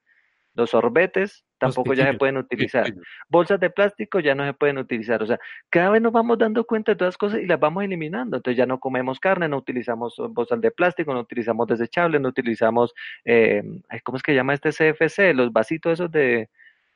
Los 0.54 0.70
sorbetes 0.70 1.44
Los 1.60 1.74
tampoco 1.74 1.94
ya 1.94 2.06
se 2.06 2.14
pueden 2.18 2.36
utilizar 2.36 2.92
bolsas 3.28 3.60
de 3.60 3.70
plástico 3.70 4.18
ya 4.20 4.34
no 4.34 4.44
se 4.44 4.52
pueden 4.54 4.78
utilizar. 4.78 5.22
O 5.22 5.26
sea, 5.26 5.38
cada 5.70 5.90
vez 5.90 6.02
nos 6.02 6.12
vamos 6.12 6.38
dando 6.38 6.64
cuenta 6.64 6.92
de 6.92 6.96
todas 6.96 7.14
las 7.14 7.18
cosas 7.18 7.40
y 7.40 7.46
las 7.46 7.60
vamos 7.60 7.84
eliminando. 7.84 8.36
Entonces 8.38 8.58
ya 8.58 8.66
no 8.66 8.80
comemos 8.80 9.20
carne, 9.20 9.48
no 9.48 9.58
utilizamos 9.58 10.18
eh, 10.18 10.22
bolsas 10.28 10.60
de 10.60 10.70
plástico, 10.72 11.14
no 11.14 11.20
utilizamos 11.20 11.68
desechables, 11.68 12.20
no 12.20 12.28
utilizamos, 12.28 12.94
eh, 13.24 13.62
¿cómo 14.04 14.16
es 14.16 14.22
que 14.22 14.34
llama 14.34 14.54
este 14.54 14.70
CFC? 14.70 15.34
Los 15.34 15.52
vasitos 15.52 15.92
esos 15.94 16.10
de, 16.10 16.48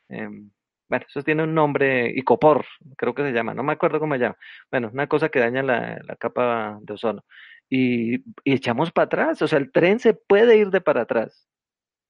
eh, 0.08 0.28
bueno, 0.88 1.06
eso 1.08 1.22
tiene 1.22 1.42
un 1.44 1.54
nombre, 1.54 2.12
icopor, 2.14 2.64
creo 2.96 3.14
que 3.14 3.22
se 3.22 3.32
llama, 3.32 3.54
no 3.54 3.62
me 3.62 3.72
acuerdo 3.72 4.00
cómo 4.00 4.14
se 4.14 4.20
llama. 4.20 4.36
Bueno, 4.70 4.90
una 4.92 5.06
cosa 5.08 5.28
que 5.28 5.40
daña 5.40 5.62
la, 5.62 5.98
la 6.06 6.16
capa 6.16 6.78
de 6.82 6.94
ozono. 6.94 7.24
Y, 7.70 8.16
y 8.16 8.52
echamos 8.52 8.92
para 8.92 9.06
atrás, 9.06 9.42
o 9.42 9.48
sea, 9.48 9.58
el 9.58 9.72
tren 9.72 9.98
se 9.98 10.14
puede 10.14 10.56
ir 10.58 10.70
de 10.70 10.80
para 10.80 11.02
atrás. 11.02 11.48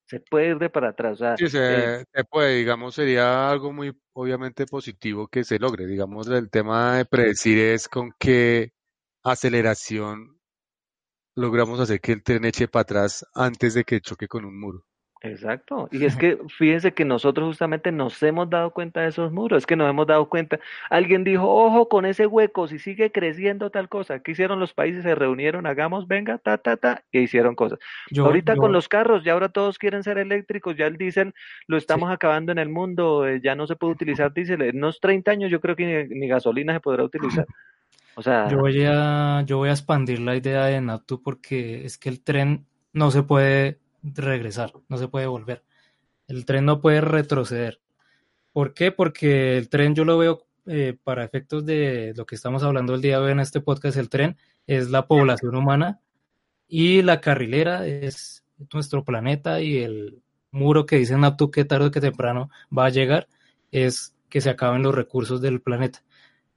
Se 0.06 0.20
puede 0.20 0.50
ir 0.50 0.58
de 0.58 0.70
para 0.70 0.90
atrás. 0.90 1.14
O 1.14 1.16
sea, 1.16 1.37
Sí, 1.37 1.46
eh, 1.54 2.04
se 2.12 2.24
puede, 2.24 2.56
digamos, 2.56 2.94
sería 2.94 3.50
algo 3.50 3.72
muy 3.72 3.92
obviamente 4.12 4.66
positivo 4.66 5.28
que 5.28 5.44
se 5.44 5.58
logre. 5.58 5.87
Digamos, 5.87 6.28
el 6.28 6.50
tema 6.50 6.96
de 6.98 7.04
predecir 7.06 7.58
es 7.58 7.88
con 7.88 8.12
qué 8.18 8.72
aceleración 9.24 10.38
logramos 11.37 11.80
hacer 11.80 12.00
que 12.00 12.12
el 12.12 12.22
tren 12.24 12.44
eche 12.44 12.68
para 12.68 12.82
atrás 12.82 13.24
antes 13.34 13.74
de 13.74 13.84
que 13.84 14.00
choque 14.00 14.28
con 14.28 14.44
un 14.44 14.58
muro. 14.58 14.84
Exacto. 15.24 15.88
Y 15.90 16.04
es 16.04 16.16
que 16.16 16.38
fíjense 16.58 16.92
que 16.92 17.04
nosotros 17.04 17.48
justamente 17.48 17.90
nos 17.92 18.22
hemos 18.22 18.48
dado 18.50 18.70
cuenta 18.70 19.00
de 19.00 19.08
esos 19.08 19.32
muros, 19.32 19.58
es 19.58 19.66
que 19.66 19.76
nos 19.76 19.88
hemos 19.88 20.06
dado 20.06 20.28
cuenta. 20.28 20.60
Alguien 20.90 21.24
dijo, 21.24 21.48
ojo 21.48 21.88
con 21.88 22.04
ese 22.06 22.26
hueco, 22.26 22.68
si 22.68 22.78
sigue 22.78 23.10
creciendo 23.10 23.70
tal 23.70 23.88
cosa. 23.88 24.20
¿Qué 24.20 24.32
hicieron 24.32 24.60
los 24.60 24.74
países? 24.74 25.02
Se 25.02 25.14
reunieron, 25.14 25.66
hagamos, 25.66 26.06
venga, 26.06 26.38
ta, 26.38 26.58
ta, 26.58 26.76
ta, 26.76 27.02
y 27.10 27.20
hicieron 27.20 27.54
cosas. 27.54 27.78
Yo, 28.10 28.26
Ahorita 28.26 28.54
yo- 28.54 28.60
con 28.60 28.72
los 28.72 28.88
carros, 28.88 29.24
ya 29.24 29.32
ahora 29.32 29.48
todos 29.48 29.78
quieren 29.78 30.02
ser 30.02 30.18
eléctricos, 30.18 30.76
ya 30.76 30.87
el 30.87 30.96
diésel 30.96 31.34
lo 31.66 31.76
estamos 31.76 32.10
acabando 32.10 32.52
en 32.52 32.58
el 32.58 32.68
mundo, 32.68 33.26
eh, 33.26 33.40
ya 33.42 33.54
no 33.54 33.66
se 33.66 33.76
puede 33.76 33.94
utilizar 33.94 34.32
diésel. 34.32 34.62
En 34.62 34.76
unos 34.76 35.00
30 35.00 35.30
años 35.30 35.50
yo 35.50 35.60
creo 35.60 35.74
que 35.76 36.06
ni, 36.08 36.20
ni 36.20 36.28
gasolina 36.28 36.72
se 36.74 36.80
podrá 36.80 37.02
utilizar. 37.04 37.46
O 38.16 38.22
sea, 38.22 38.48
Yo 38.48 38.58
voy 38.58 38.84
a, 38.87 39.42
yo 39.44 39.58
voy 39.58 39.70
a 39.70 39.72
expandir 39.72 40.20
la 40.20 40.37
idea 40.37 40.66
de 40.66 40.80
Natu 40.80 41.20
porque 41.20 41.84
es 41.84 41.98
que 41.98 42.08
el 42.08 42.22
tren 42.22 42.64
no 42.92 43.10
se 43.10 43.24
puede 43.24 43.78
regresar, 44.05 44.73
no 44.88 44.99
se 44.99 45.09
puede 45.09 45.27
volver. 45.27 45.64
El 46.29 46.45
tren 46.45 46.64
no 46.64 46.81
puede 46.81 47.01
retroceder. 47.01 47.81
¿Por 48.53 48.75
qué? 48.75 48.93
Porque 48.93 49.57
el 49.57 49.69
tren 49.69 49.95
yo 49.95 50.05
lo 50.05 50.19
veo 50.19 50.47
eh, 50.67 50.97
para 51.03 51.25
efectos 51.25 51.67
de 51.67 52.14
lo 52.17 52.25
que 52.25 52.35
estamos 52.35 52.62
hablando 52.62 52.95
el 52.95 53.03
día 53.03 53.19
de 53.19 53.27
hoy 53.27 53.33
en 53.33 53.40
este 53.40 53.61
podcast, 53.61 53.97
el 53.97 54.09
tren 54.09 54.37
es 54.67 54.90
la 54.90 55.07
población 55.07 55.57
humana 55.57 56.01
y 56.69 57.03
la 57.03 57.21
carrilera 57.21 57.87
es 57.87 58.45
nuestro 58.73 59.05
planeta 59.05 59.61
y 59.61 59.79
el 59.79 60.23
muro 60.51 60.87
que 60.87 60.97
dice 60.97 61.19
Natu 61.19 61.51
que 61.51 61.64
tarde 61.64 61.87
o 61.87 61.90
que 61.90 62.01
temprano 62.01 62.49
va 62.77 62.87
a 62.87 62.90
llegar 62.90 63.29
es 63.73 64.14
que 64.31 64.40
se 64.40 64.51
acaben 64.51 64.83
los 64.83 64.95
recursos 64.95 65.40
del 65.40 65.61
planeta. 65.61 66.03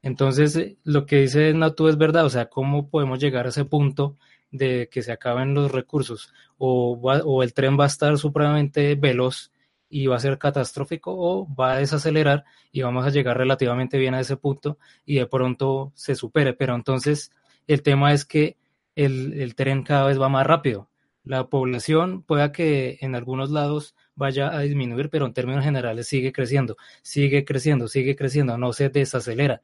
Entonces, 0.01 0.55
eh, 0.55 0.77
lo 0.83 1.05
que 1.05 1.17
dice 1.21 1.53
Natu 1.53 1.87
es 1.87 1.97
verdad, 1.97 2.25
o 2.25 2.29
sea, 2.29 2.47
¿cómo 2.47 2.89
podemos 2.89 3.19
llegar 3.19 3.45
a 3.45 3.49
ese 3.49 3.65
punto 3.65 4.17
de 4.51 4.89
que 4.91 5.01
se 5.01 5.11
acaben 5.11 5.53
los 5.53 5.71
recursos? 5.71 6.33
O, 6.57 6.99
va- 7.01 7.21
o 7.25 7.43
el 7.43 7.53
tren 7.53 7.77
va 7.79 7.85
a 7.85 7.87
estar 7.87 8.17
supremamente 8.17 8.95
veloz 8.95 9.51
y 9.89 10.07
va 10.07 10.17
a 10.17 10.19
ser 10.19 10.37
catastrófico, 10.37 11.13
o 11.15 11.47
va 11.55 11.73
a 11.73 11.77
desacelerar 11.77 12.43
y 12.71 12.81
vamos 12.81 13.05
a 13.05 13.09
llegar 13.09 13.37
relativamente 13.37 13.97
bien 13.97 14.13
a 14.15 14.19
ese 14.19 14.35
punto 14.37 14.77
y 15.05 15.15
de 15.15 15.27
pronto 15.27 15.91
se 15.95 16.15
supere. 16.15 16.53
Pero 16.53 16.75
entonces, 16.75 17.31
el 17.67 17.81
tema 17.83 18.13
es 18.13 18.25
que 18.25 18.57
el, 18.95 19.33
el 19.39 19.55
tren 19.55 19.83
cada 19.83 20.05
vez 20.07 20.19
va 20.19 20.29
más 20.29 20.45
rápido. 20.45 20.86
La 21.27 21.47
población 21.49 22.23
pueda 22.23 22.51
que 22.51 22.97
en 23.01 23.13
algunos 23.13 23.49
lados 23.51 23.95
vaya 24.15 24.49
a 24.55 24.61
disminuir, 24.61 25.09
pero 25.09 25.25
en 25.25 25.33
términos 25.33 25.63
generales 25.63 26.07
sigue 26.07 26.31
creciendo, 26.31 26.77
sigue 27.01 27.43
creciendo, 27.45 27.87
sigue 27.87 28.15
creciendo, 28.15 28.57
no 28.57 28.71
se 28.73 28.89
desacelera. 28.89 29.61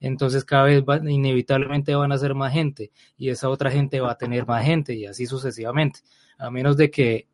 Entonces 0.00 0.44
cada 0.44 0.64
vez 0.64 0.82
va- 0.84 0.98
inevitablemente 1.10 1.94
van 1.94 2.12
a 2.12 2.18
ser 2.18 2.34
más 2.34 2.52
gente 2.52 2.92
y 3.16 3.30
esa 3.30 3.48
otra 3.48 3.70
gente 3.70 4.00
va 4.00 4.12
a 4.12 4.18
tener 4.18 4.46
más 4.46 4.64
gente 4.64 4.94
y 4.94 5.06
así 5.06 5.26
sucesivamente. 5.26 6.00
A 6.38 6.50
menos 6.50 6.76
de 6.76 6.90
que 6.90 7.28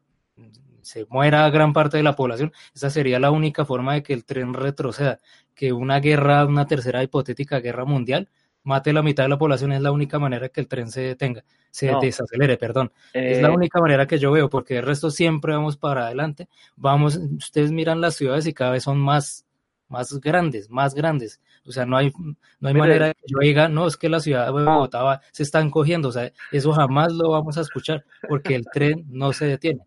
se 0.83 1.07
muera 1.09 1.49
gran 1.51 1.73
parte 1.73 1.97
de 1.97 2.03
la 2.03 2.16
población, 2.16 2.53
esa 2.75 2.90
sería 2.90 3.19
la 3.19 3.31
única 3.31 3.65
forma 3.65 3.94
de 3.94 4.02
que 4.02 4.13
el 4.15 4.25
tren 4.25 4.54
retroceda, 4.54 5.21
que 5.54 5.73
una 5.73 6.00
guerra, 6.00 6.44
una 6.46 6.67
tercera 6.67 7.02
hipotética 7.02 7.61
guerra 7.61 7.85
mundial, 7.85 8.29
mate 8.65 8.92
la 8.92 9.02
mitad 9.02 9.25
de 9.25 9.29
la 9.29 9.38
población, 9.38 9.73
es 9.73 9.81
la 9.83 9.92
única 9.92 10.19
manera 10.19 10.48
que 10.48 10.60
el 10.60 10.69
tren 10.69 10.90
se 10.90 11.00
detenga, 11.02 11.44
se 11.71 11.90
No. 11.90 12.00
desacelere, 12.00 12.56
perdón. 12.56 12.92
Es 13.13 13.40
la 13.42 13.48
eh, 13.48 13.52
única 13.52 13.81
manera 13.81 14.06
que 14.06 14.19
yo 14.19 14.31
veo, 14.33 14.48
porque 14.48 14.79
el 14.79 14.85
resto 14.85 15.10
siempre 15.10 15.52
vamos 15.54 15.77
para 15.77 16.06
adelante. 16.06 16.48
Vamos, 16.77 17.17
ustedes 17.17 17.73
miran 17.73 18.00
las 18.00 18.15
ciudades 18.15 18.46
y 18.46 18.52
cada 18.54 18.71
vez 18.73 18.85
son 18.85 18.98
más, 18.98 19.46
más 19.88 20.19
grandes, 20.21 20.71
más 20.71 20.94
grandes. 20.94 21.40
O 21.65 21.73
sea, 21.73 21.87
no 21.87 21.96
hay, 21.96 22.13
no 22.60 22.69
hay 22.69 22.75
Mire. 22.75 22.79
manera 22.79 23.06
de 23.08 23.15
que 23.15 23.23
yo 23.27 23.38
diga, 23.40 23.69
no, 23.69 23.87
es 23.87 23.96
que 23.96 24.08
la 24.08 24.21
ciudad 24.21 24.46
de 24.46 24.52
Bogotá 24.52 25.02
va- 25.02 25.21
se 25.33 25.42
están 25.42 25.71
cogiendo. 25.71 26.08
O 26.08 26.13
sea, 26.13 26.33
eso 26.50 26.73
jamás 26.73 27.13
lo 27.13 27.31
vamos 27.31 27.56
a 27.58 27.60
escuchar, 27.60 28.04
porque 28.29 28.54
el 28.54 28.65
tren 28.73 29.04
no 29.08 29.33
se 29.33 29.46
detiene. 29.46 29.83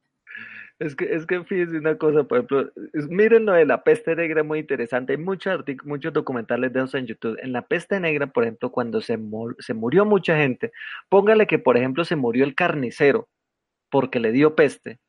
Es 0.77 0.93
que, 0.95 1.05
es 1.05 1.25
que 1.25 1.41
fíjense 1.45 1.77
una 1.77 1.97
cosa, 1.97 2.25
por 2.25 2.39
ejemplo, 2.39 2.69
miren 3.09 3.45
lo 3.45 3.53
de 3.53 3.65
la 3.65 3.83
peste 3.83 4.13
negra, 4.13 4.43
muy 4.43 4.59
interesante. 4.59 5.13
Hay 5.13 5.17
muchos, 5.17 5.63
muchos 5.85 6.11
documentales 6.11 6.73
de 6.73 6.83
eso 6.83 6.97
en 6.97 7.07
YouTube. 7.07 7.37
En 7.41 7.53
la 7.53 7.61
peste 7.65 7.97
negra, 8.01 8.27
por 8.27 8.43
ejemplo, 8.43 8.71
cuando 8.71 8.99
se, 8.99 9.17
se 9.59 9.73
murió 9.73 10.03
mucha 10.05 10.35
gente, 10.37 10.73
póngale 11.07 11.47
que, 11.47 11.59
por 11.59 11.77
ejemplo, 11.77 12.03
se 12.03 12.17
murió 12.17 12.43
el 12.43 12.55
carnicero 12.55 13.29
porque 13.89 14.19
le 14.19 14.33
dio 14.33 14.55
peste. 14.55 14.99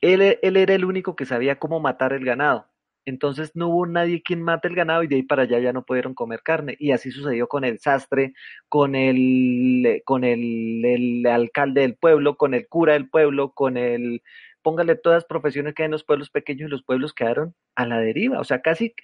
Él, 0.00 0.38
él 0.42 0.56
era 0.56 0.74
el 0.74 0.84
único 0.84 1.16
que 1.16 1.26
sabía 1.26 1.58
cómo 1.58 1.80
matar 1.80 2.12
el 2.12 2.24
ganado. 2.24 2.68
Entonces 3.04 3.50
no 3.54 3.68
hubo 3.68 3.86
nadie 3.86 4.22
quien 4.22 4.42
mate 4.42 4.68
el 4.68 4.76
ganado 4.76 5.02
y 5.02 5.08
de 5.08 5.16
ahí 5.16 5.22
para 5.24 5.42
allá 5.42 5.58
ya 5.58 5.72
no 5.72 5.84
pudieron 5.84 6.14
comer 6.14 6.42
carne. 6.44 6.76
Y 6.78 6.92
así 6.92 7.10
sucedió 7.10 7.48
con 7.48 7.64
el 7.64 7.80
sastre, 7.80 8.34
con 8.68 8.94
el, 8.94 10.02
con 10.04 10.24
el, 10.24 10.84
el 10.84 11.26
alcalde 11.26 11.80
del 11.82 11.96
pueblo, 11.96 12.36
con 12.36 12.54
el 12.54 12.68
cura 12.68 12.94
del 12.94 13.10
pueblo, 13.10 13.52
con 13.52 13.76
el 13.76 14.22
póngale 14.62 14.96
todas 14.96 15.18
las 15.18 15.24
profesiones 15.24 15.74
que 15.74 15.82
hay 15.82 15.86
en 15.86 15.92
los 15.92 16.04
pueblos 16.04 16.30
pequeños 16.30 16.68
y 16.68 16.70
los 16.70 16.82
pueblos 16.82 17.12
quedaron 17.12 17.54
a 17.76 17.86
la 17.86 17.98
deriva. 17.98 18.40
O 18.40 18.44
sea, 18.44 18.62
casi 18.62 18.94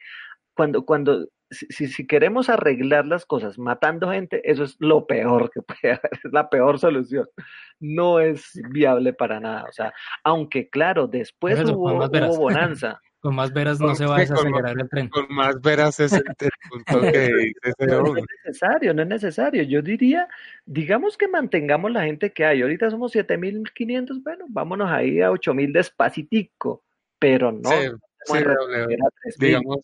cuando, 0.55 0.85
cuando, 0.85 1.29
si, 1.51 1.87
si 1.87 2.07
queremos 2.07 2.49
arreglar 2.49 3.07
las 3.07 3.25
cosas 3.25 3.59
matando 3.59 4.11
gente, 4.11 4.41
eso 4.51 4.65
es 4.65 4.77
lo 4.81 5.07
peor 5.07 5.51
que 5.51 5.63
puede 5.63 5.95
haber, 5.95 6.11
es 6.25 6.33
la 6.33 6.51
peor 6.51 6.79
solución. 6.79 7.29
No 7.81 8.21
es 8.21 8.61
viable 8.71 9.13
para 9.13 9.39
nada. 9.41 9.65
O 9.69 9.73
sea, 9.73 9.93
aunque 10.25 10.69
claro, 10.69 11.07
después 11.07 11.61
hubo, 11.65 11.95
hubo 11.95 12.37
bonanza. 12.37 13.01
Con 13.21 13.35
más 13.35 13.53
veras 13.53 13.81
no 13.81 13.95
se 13.97 14.07
va 14.07 14.17
a 14.17 14.21
desacelerar 14.21 14.79
el 14.79 14.89
tren. 14.89 15.09
Con 15.09 15.27
más 15.31 15.61
veras 15.61 15.99
es 15.99 16.13
el, 16.13 16.23
punto 16.23 17.01
que 17.13 17.53
dice 17.65 17.87
no, 17.87 18.17
es 18.17 18.25
necesario, 18.45 18.95
no 18.95 19.03
es 19.03 19.09
necesario. 19.09 19.63
Yo 19.65 19.83
diría, 19.83 20.29
digamos 20.65 21.17
que 21.17 21.27
mantengamos 21.27 21.91
la 21.91 22.05
gente 22.05 22.33
que 22.33 22.45
hay. 22.45 22.63
Ahorita 22.63 22.91
somos 22.91 23.15
7.500, 23.15 24.23
bueno, 24.23 24.47
vámonos 24.49 24.89
ahí 24.89 25.21
a 25.21 25.31
8.000 25.31 25.73
despacitico, 25.73 26.85
pero 27.19 27.51
no. 27.51 27.71
Sí, 27.71 27.89
sí, 28.25 28.39
a 28.39 28.55
digamos, 29.39 29.79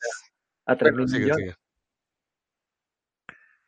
a 0.66 0.76
3 0.76 0.93
bueno, 0.93 1.18
millones. 1.18 1.57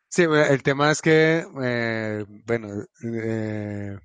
Sí, 0.08 0.22
el 0.22 0.62
tema 0.62 0.92
es 0.92 1.02
que, 1.02 1.44
eh, 1.62 2.24
bueno, 2.46 2.68
eh, 3.02 3.98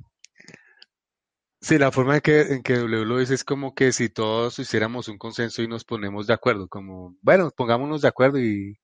Sí, 1.62 1.78
la 1.78 1.92
forma 1.92 2.16
en 2.16 2.22
que, 2.22 2.42
en 2.42 2.64
que 2.64 2.74
W 2.74 3.06
lo 3.06 3.20
dice 3.20 3.36
es 3.36 3.44
como 3.44 3.76
que 3.76 3.92
si 3.94 4.10
todos 4.10 4.58
hiciéramos 4.58 5.08
un 5.08 5.20
consenso 5.20 5.62
y 5.62 5.68
nos 5.68 5.86
ponemos 5.86 6.26
de 6.26 6.34
acuerdo, 6.34 6.68
como, 6.68 7.16
bueno, 7.22 7.52
pongámonos 7.56 8.02
de 8.02 8.08
acuerdo 8.08 8.40
y, 8.40 8.80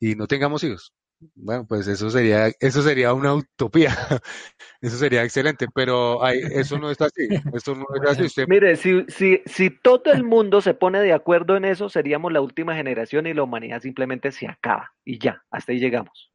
y 0.00 0.14
no 0.14 0.26
tengamos 0.28 0.64
hijos. 0.64 0.94
Bueno, 1.34 1.66
pues 1.66 1.88
eso 1.88 2.10
sería, 2.10 2.48
eso 2.60 2.82
sería 2.82 3.12
una 3.14 3.34
utopía. 3.34 3.90
Eso 4.82 4.98
sería 4.98 5.24
excelente, 5.24 5.66
pero 5.74 6.22
hay, 6.22 6.38
eso 6.38 6.78
no 6.78 6.90
es 6.90 7.00
así. 7.00 7.26
Eso 7.52 7.74
no 7.74 7.86
es 7.94 8.20
así. 8.20 8.44
Mire, 8.46 8.76
si, 8.76 9.04
si, 9.08 9.42
si 9.46 9.70
todo 9.70 10.12
el 10.12 10.22
mundo 10.22 10.60
se 10.60 10.74
pone 10.74 11.00
de 11.00 11.12
acuerdo 11.12 11.56
en 11.56 11.64
eso, 11.64 11.88
seríamos 11.88 12.32
la 12.32 12.40
última 12.40 12.76
generación 12.76 13.26
y 13.26 13.34
la 13.34 13.42
humanidad 13.42 13.80
simplemente 13.80 14.30
se 14.30 14.46
acaba 14.46 14.92
y 15.04 15.18
ya, 15.18 15.42
hasta 15.50 15.72
ahí 15.72 15.80
llegamos. 15.80 16.30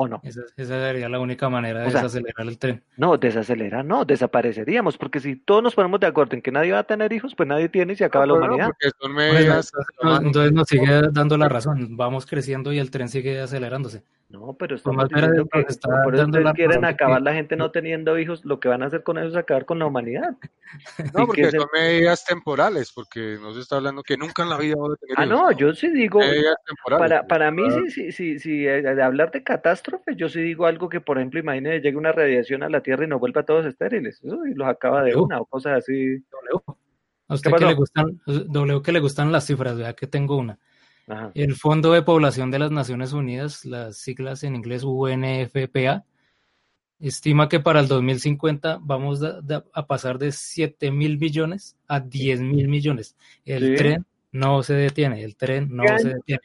¿O 0.00 0.06
no? 0.06 0.20
Esa, 0.22 0.42
sería 0.54 1.08
la 1.08 1.18
única 1.18 1.48
manera 1.48 1.80
de 1.80 1.86
desacelerar 1.86 2.46
el 2.46 2.56
tren. 2.56 2.84
No, 2.96 3.16
desacelerar, 3.16 3.84
no, 3.84 4.04
desapareceríamos, 4.04 4.96
porque 4.96 5.18
si 5.18 5.34
todos 5.34 5.60
nos 5.60 5.74
ponemos 5.74 5.98
de 5.98 6.06
acuerdo 6.06 6.36
en 6.36 6.42
que 6.42 6.52
nadie 6.52 6.70
va 6.70 6.78
a 6.78 6.84
tener 6.84 7.12
hijos, 7.12 7.34
pues 7.34 7.48
nadie 7.48 7.68
tiene 7.68 7.94
y 7.94 7.96
se 7.96 8.04
acaba 8.04 8.24
la 8.24 8.34
humanidad. 8.34 8.70
entonces 10.22 10.52
nos 10.52 10.68
sigue 10.68 11.02
dando 11.10 11.36
la 11.36 11.48
razón, 11.48 11.96
vamos 11.96 12.26
creciendo 12.26 12.72
y 12.72 12.78
el 12.78 12.92
tren 12.92 13.08
sigue 13.08 13.40
acelerándose. 13.40 14.04
No, 14.28 14.54
pero 14.58 14.76
estamos 14.76 15.08
diciendo 15.08 15.46
que, 15.50 15.64
por 16.04 16.14
eso 16.14 16.26
ustedes 16.26 16.52
quieren 16.52 16.84
acabar 16.84 17.22
la 17.22 17.32
gente 17.32 17.56
no 17.56 17.70
teniendo 17.70 18.18
hijos, 18.18 18.44
lo 18.44 18.60
que 18.60 18.68
van 18.68 18.82
a 18.82 18.86
hacer 18.86 19.02
con 19.02 19.16
eso 19.16 19.28
es 19.28 19.36
acabar 19.36 19.64
con 19.64 19.78
la 19.78 19.86
humanidad. 19.86 20.36
No, 21.14 21.26
porque 21.26 21.50
son 21.50 21.66
medidas 21.72 22.26
temporales, 22.26 22.92
porque 22.92 23.38
no 23.40 23.54
se 23.54 23.60
está 23.60 23.76
hablando 23.76 24.02
que 24.02 24.18
nunca 24.18 24.42
en 24.42 24.50
la 24.50 24.58
vida 24.58 24.74
va 24.76 24.92
a 24.92 24.96
tener 24.96 25.16
Ah, 25.16 25.24
no, 25.24 25.50
yo 25.52 25.72
sí 25.72 25.88
digo, 25.88 26.20
para, 26.98 27.26
para 27.26 27.50
mí, 27.50 27.62
sí, 27.70 27.90
sí, 27.90 28.12
sí, 28.12 28.38
sí, 28.38 28.66
eh, 28.66 28.82
de 28.82 29.02
hablar 29.02 29.30
de 29.30 29.42
catástrofe, 29.42 29.87
yo 30.16 30.28
sí 30.28 30.40
digo 30.40 30.66
algo 30.66 30.88
que, 30.88 31.00
por 31.00 31.18
ejemplo, 31.18 31.40
imagínese, 31.40 31.80
llegue 31.80 31.96
una 31.96 32.12
radiación 32.12 32.62
a 32.62 32.68
la 32.68 32.82
Tierra 32.82 33.04
y 33.04 33.08
nos 33.08 33.20
vuelva 33.20 33.42
a 33.42 33.44
todos 33.44 33.66
estériles, 33.66 34.20
eso, 34.22 34.46
y 34.46 34.54
los 34.54 34.68
acaba 34.68 35.02
de 35.02 35.14
una, 35.16 35.40
o 35.40 35.46
cosas 35.46 35.78
así. 35.78 36.24
A 37.28 37.34
usted 37.34 37.52
que 37.52 37.66
le 37.66 37.74
gustan, 37.74 38.20
W 38.26 38.82
que 38.82 38.92
le 38.92 39.00
gustan 39.00 39.30
las 39.30 39.46
cifras, 39.46 39.76
vea 39.76 39.94
que 39.94 40.06
tengo 40.06 40.36
una. 40.36 40.58
El 41.34 41.54
Fondo 41.54 41.92
de 41.92 42.02
Población 42.02 42.50
de 42.50 42.58
las 42.58 42.70
Naciones 42.70 43.12
Unidas, 43.12 43.64
las 43.64 43.96
siglas 43.96 44.44
en 44.44 44.56
inglés 44.56 44.82
UNFPA, 44.84 46.04
estima 47.00 47.48
que 47.48 47.60
para 47.60 47.80
el 47.80 47.88
2050 47.88 48.78
vamos 48.82 49.22
a, 49.22 49.86
pasar 49.86 50.18
de 50.18 50.32
7 50.32 50.90
mil 50.90 51.18
millones 51.18 51.76
a 51.86 52.00
10 52.00 52.40
mil 52.42 52.68
millones. 52.68 53.16
El 53.44 53.76
tren 53.76 54.06
no 54.32 54.62
se 54.62 54.74
detiene, 54.74 55.22
el 55.22 55.36
tren 55.36 55.68
no 55.70 55.84
se 55.98 56.14
detiene. 56.14 56.42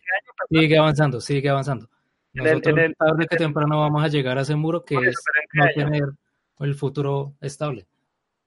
Sigue 0.50 0.78
avanzando, 0.78 1.20
sigue 1.20 1.50
avanzando. 1.50 1.90
Nosotros 2.34 2.76
tarde 2.98 3.28
que 3.30 3.38
temprano 3.38 3.80
vamos 3.80 4.04
a 4.04 4.08
llegar 4.08 4.38
a 4.38 4.42
ese 4.42 4.56
muro 4.56 4.84
que 4.84 4.96
es 4.96 5.16
no 5.54 5.66
tener 5.76 6.04
el 6.60 6.76
futuro 6.76 7.36
estable. 7.42 7.86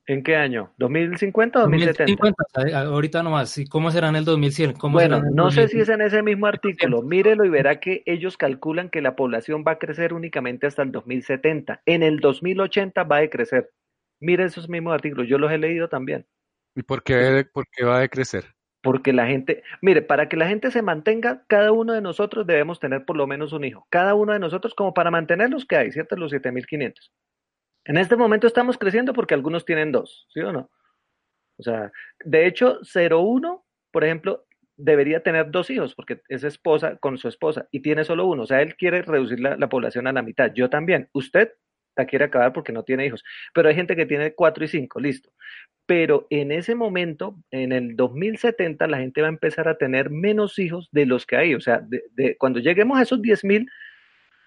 ¿En 0.09 0.23
qué 0.23 0.37
año? 0.37 0.73
¿2050 0.79 1.57
o 1.57 1.61
2070? 1.63 2.23
2050, 2.23 2.79
ahorita 2.79 3.23
nomás. 3.25 3.59
¿Y 3.59 3.67
cómo 3.67 3.91
será 3.91 4.09
en 4.09 4.17
el 4.17 4.25
2100? 4.25 4.75
¿Cómo 4.75 4.95
bueno, 4.95 5.21
no 5.33 5.51
sé 5.51 5.67
si 5.67 5.81
es 5.81 5.89
en 5.89 6.01
ese 6.01 6.23
mismo 6.23 6.47
artículo. 6.47 7.03
Mírelo 7.03 7.45
y 7.45 7.49
verá 7.49 7.81
que 7.81 8.05
ellos 8.07 8.37
calculan 8.37 8.89
que 8.89 9.03
la 9.03 9.17
población 9.17 9.65
va 9.67 9.73
a 9.73 9.79
crecer 9.79 10.13
únicamente 10.13 10.69
hasta 10.69 10.83
el 10.83 10.93
2070. 10.93 11.83
En 11.87 12.05
el 12.05 12.21
2080 12.21 13.03
va 13.03 13.17
a 13.17 13.21
decrecer. 13.21 13.73
Mire 14.21 14.45
esos 14.45 14.69
mismos 14.69 14.95
artículos, 14.95 15.29
yo 15.29 15.39
los 15.39 15.51
he 15.51 15.59
leído 15.59 15.89
también. 15.89 16.25
¿Y 16.77 16.83
por 16.83 17.03
qué, 17.03 17.45
por 17.53 17.67
qué 17.69 17.85
va 17.85 17.97
a 17.97 18.01
decrecer? 18.01 18.45
Porque 18.83 19.13
la 19.13 19.27
gente, 19.27 19.63
mire, 19.83 20.03
para 20.03 20.29
que 20.29 20.37
la 20.37 20.49
gente 20.49 20.71
se 20.71 20.83
mantenga, 20.83 21.45
cada 21.49 21.73
uno 21.73 21.93
de 21.93 22.01
nosotros 22.01 22.47
debemos 22.47 22.79
tener 22.79 23.05
por 23.05 23.17
lo 23.17 23.27
menos 23.27 23.53
un 23.53 23.65
hijo. 23.65 23.87
Cada 23.91 24.15
uno 24.15 24.33
de 24.33 24.39
nosotros, 24.39 24.75
como 24.75 24.95
para 24.95 25.11
mantener 25.11 25.51
los 25.51 25.65
que 25.67 25.77
hay, 25.77 25.93
¿cierto? 25.93 26.17
Los 26.17 26.31
7500. 26.31 27.13
En 27.85 27.97
este 27.97 28.17
momento 28.17 28.47
estamos 28.47 28.79
creciendo 28.79 29.13
porque 29.13 29.35
algunos 29.35 29.65
tienen 29.65 29.93
dos, 29.93 30.27
¿sí 30.33 30.41
o 30.41 30.53
no? 30.53 30.71
O 31.59 31.63
sea, 31.63 31.91
de 32.25 32.47
hecho, 32.47 32.81
01, 32.83 33.65
por 33.91 34.05
ejemplo, 34.05 34.47
debería 34.77 35.23
tener 35.23 35.51
dos 35.51 35.71
hijos 35.71 35.95
porque 35.95 36.21
es 36.29 36.45
esposa 36.45 36.97
con 36.97 37.17
su 37.17 37.29
esposa 37.29 37.67
y 37.71 37.81
tiene 37.81 38.05
solo 38.05 38.27
uno. 38.27 38.43
O 38.43 38.47
sea, 38.47 38.61
él 38.61 38.77
quiere 38.77 39.03
reducir 39.03 39.41
la, 39.41 39.69
población 39.69 40.07
a 40.07 40.13
la 40.13 40.23
mitad. 40.23 40.53
Yo 40.55 40.69
también. 40.69 41.09
Usted 41.13 41.53
la 41.97 42.07
quiere 42.07 42.27
acabar 42.27 42.53
porque 42.53 42.73
no 42.73 42.85
tiene 42.85 43.07
hijos. 43.07 43.25
Pero 43.55 43.69
hay 43.69 43.75
gente 43.75 43.97
que 43.97 44.07
tiene 44.07 44.35
cuatro 44.35 44.65
y 44.65 44.69
cinco, 44.69 45.01
listo. 45.01 45.31
Pero 45.87 46.27
en 46.31 46.53
ese 46.53 46.75
momento, 46.75 47.37
en 47.51 47.73
el 47.73 47.97
2070, 47.97 48.87
la 48.87 48.99
gente 48.99 49.21
va 49.21 49.29
a 49.29 49.31
empezar 49.31 49.69
a 49.69 49.79
tener 49.79 50.11
menos 50.11 50.59
hijos 50.59 50.89
de 50.93 51.07
los 51.07 51.27
que 51.27 51.37
hay. 51.37 51.55
O 51.55 51.61
sea, 51.61 51.81
de, 51.83 52.37
cuando 52.37 52.61
lleguemos 52.61 52.99
a 52.99 53.03
esos 53.03 53.23
10 53.23 53.45
mil, 53.45 53.71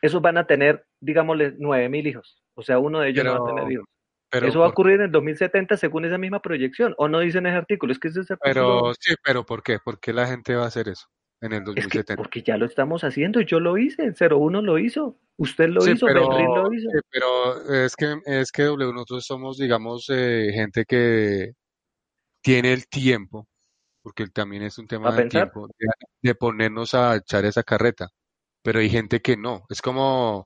esos 0.02 0.22
van 0.22 0.38
a 0.38 0.47
tener, 0.47 0.86
digámosle, 1.00 1.56
9 1.58 1.89
mil 1.89 2.08
hijos. 2.08 2.43
O 2.56 2.62
sea, 2.62 2.80
uno 2.80 3.00
de 3.00 3.10
ellos 3.10 3.26
no 3.26 3.43
va 3.43 3.52
a 3.52 3.56
tener 3.56 3.72
hijos. 3.72 3.86
Eso 4.32 4.60
va 4.60 4.68
a 4.68 4.70
ocurrir 4.70 4.95
en 4.95 5.06
el 5.06 5.12
2070 5.12 5.76
según 5.78 6.06
esa 6.06 6.20
misma 6.20 6.41
proyección. 6.41 6.93
¿O 6.97 7.08
no 7.08 7.20
dicen 7.20 7.47
ese 7.47 7.58
artículo? 7.58 7.93
Es 7.93 8.00
que 8.00 8.10
ese 8.10 8.22
es 8.22 8.28
Pero 8.43 8.93
sí, 9.00 9.16
pero 9.24 9.43
¿por 9.43 9.64
qué? 9.64 9.80
¿Por 9.84 10.00
qué 10.00 10.14
la 10.14 10.28
gente 10.28 10.56
va 10.56 10.66
a 10.66 10.68
hacer 10.68 10.88
eso 10.88 11.08
en 11.42 11.54
el 11.54 11.64
2070? 11.64 12.16
porque 12.16 12.42
ya 12.42 12.58
lo 12.58 12.66
estamos 12.66 13.04
haciendo. 13.04 13.42
Yo 13.42 13.60
lo 13.60 13.78
hice. 13.78 14.04
El 14.04 14.16
01 14.32 14.62
lo 14.62 14.80
hizo. 14.80 15.20
Usted 15.38 15.70
lo 15.70 15.88
hizo. 15.88 16.06
Pero, 16.06 16.30
lo 16.30 16.74
hizo. 16.74 16.90
pero 17.10 17.86
es 17.86 17.96
que, 17.96 18.18
es 18.26 18.52
que 18.52 18.64
W, 18.64 18.94
nosotros 18.94 19.26
somos, 19.26 19.58
digamos, 19.58 20.06
eh, 20.10 20.52
gente 20.54 20.86
que 20.86 21.54
tiene 22.42 22.74
el 22.74 22.88
tiempo, 22.88 23.48
porque 24.02 24.28
también 24.28 24.64
es 24.64 24.78
un 24.78 24.88
tema 24.88 25.12
de 25.12 25.26
tiempo, 25.26 25.68
de 26.22 26.36
ponernos 26.36 26.94
a 26.94 27.16
echar 27.16 27.46
esa 27.46 27.64
carreta. 27.64 28.10
Pero 28.62 28.80
hay 28.80 28.90
gente 28.90 29.22
que 29.22 29.38
no. 29.38 29.64
Es 29.70 29.82
como 29.82 30.46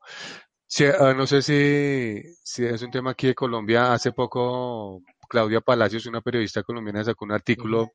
Sí, 0.76 0.86
ah, 0.86 1.14
no 1.16 1.28
sé 1.28 1.44
si, 1.44 2.20
si 2.44 2.66
es 2.66 2.82
un 2.82 2.90
tema 2.90 3.12
aquí 3.12 3.28
de 3.28 3.36
Colombia. 3.36 3.94
Hace 3.94 4.12
poco 4.12 5.04
Claudia 5.30 5.62
Palacios, 5.62 6.08
una 6.08 6.20
periodista 6.20 6.64
colombiana, 6.64 7.04
sacó 7.04 7.26
un 7.26 7.32
artículo 7.32 7.92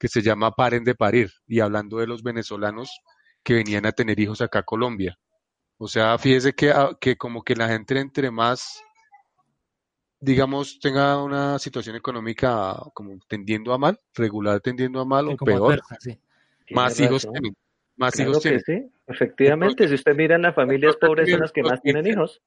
que 0.00 0.08
se 0.08 0.22
llama 0.22 0.52
Paren 0.52 0.82
de 0.82 0.94
parir 0.94 1.30
y 1.46 1.60
hablando 1.60 1.98
de 1.98 2.06
los 2.06 2.22
venezolanos 2.22 3.02
que 3.44 3.54
venían 3.54 3.84
a 3.84 3.92
tener 3.92 4.18
hijos 4.18 4.40
acá 4.40 4.60
a 4.60 4.64
Colombia. 4.64 5.18
O 5.76 5.86
sea, 5.86 6.16
fíjese 6.18 6.54
que, 6.54 6.70
ah, 6.70 6.96
que 6.98 7.16
como 7.16 7.42
que 7.42 7.54
la 7.54 7.68
gente 7.68 7.98
entre 8.00 8.30
más, 8.30 8.82
digamos, 10.18 10.80
tenga 10.80 11.22
una 11.22 11.58
situación 11.58 11.96
económica 11.96 12.76
como 12.94 13.18
tendiendo 13.28 13.74
a 13.74 13.78
mal, 13.78 13.98
regular 14.14 14.60
tendiendo 14.60 15.00
a 15.00 15.04
mal 15.04 15.28
o 15.28 15.36
peor, 15.36 15.80
más 16.70 16.98
hijos 16.98 17.28
tienen 17.30 17.54
más 17.96 18.18
hijos 18.18 18.42
Sí, 18.42 18.90
efectivamente, 19.06 19.86
si 19.86 19.94
usted 19.94 20.16
mira 20.16 20.36
en 20.36 20.42
las 20.42 20.54
familias 20.54 20.96
pobres 20.96 21.30
son 21.30 21.40
las 21.40 21.52
que 21.52 21.62
más 21.62 21.82
tienen 21.82 22.06
hijos. 22.06 22.40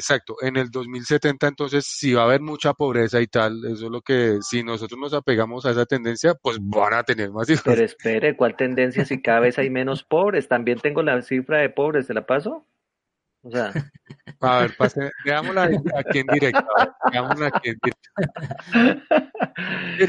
Exacto, 0.00 0.36
en 0.40 0.56
el 0.56 0.70
2070 0.70 1.46
entonces 1.46 1.84
si 1.86 2.14
va 2.14 2.22
a 2.22 2.24
haber 2.24 2.40
mucha 2.40 2.72
pobreza 2.72 3.20
y 3.20 3.26
tal, 3.26 3.62
eso 3.66 3.84
es 3.84 3.90
lo 3.90 4.00
que 4.00 4.38
si 4.40 4.64
nosotros 4.64 4.98
nos 4.98 5.12
apegamos 5.12 5.66
a 5.66 5.72
esa 5.72 5.84
tendencia, 5.84 6.34
pues 6.34 6.56
van 6.58 6.94
a 6.94 7.02
tener 7.02 7.30
más 7.30 7.48
hijos. 7.50 7.64
Pero 7.66 7.84
espere, 7.84 8.34
¿cuál 8.34 8.56
tendencia 8.56 9.04
si 9.04 9.20
cada 9.20 9.40
vez 9.40 9.58
hay 9.58 9.68
menos 9.68 10.02
pobres? 10.02 10.48
También 10.48 10.78
tengo 10.78 11.02
la 11.02 11.20
cifra 11.20 11.58
de 11.58 11.68
pobres, 11.68 12.06
¿se 12.06 12.14
la 12.14 12.24
paso? 12.24 12.66
O 13.42 13.50
sea. 13.50 13.72
A 14.42 14.60
ver, 14.60 14.74
pase, 14.76 15.10
veámosla 15.24 15.64
aquí 15.98 16.20
en 16.20 16.26
directo. 16.28 16.64
Digámosla 17.10 17.50
que- 17.62 17.74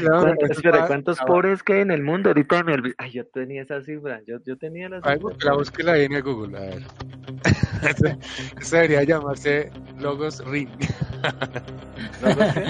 ¿Cuántos, 0.00 0.50
espera, 0.50 0.86
¿cuántos 0.86 1.18
pobres 1.20 1.62
que 1.62 1.74
hay 1.74 1.80
en 1.82 1.90
el 1.90 2.02
mundo? 2.02 2.30
Ahorita 2.30 2.62
me 2.64 2.72
olvidé. 2.72 2.94
Ay, 2.96 3.10
yo 3.12 3.26
tenía 3.26 3.60
esa 3.62 3.82
cifra. 3.82 4.22
Yo, 4.26 4.38
yo 4.46 4.56
tenía 4.56 4.88
la 4.88 4.96
Ay, 5.02 5.16
cifra. 5.16 5.16
búsquela, 5.18 5.52
búsquela 5.52 5.92
ahí 5.92 6.04
en 6.04 6.12
el 6.14 6.22
Google. 6.22 6.56
A 6.56 6.60
ver. 6.62 6.82
Eso- 7.82 8.18
Eso 8.58 8.76
debería 8.76 9.02
llamarse 9.02 9.70
Logos 9.98 10.42
Ring. 10.46 10.70
¿Logos 12.22 12.54
qué? 12.54 12.64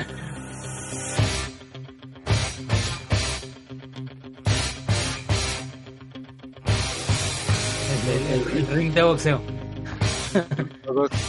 El, 8.04 8.40
el- 8.40 8.58
el 8.58 8.66
ring 8.68 8.92
de 8.92 9.02
boxeo. 9.02 9.40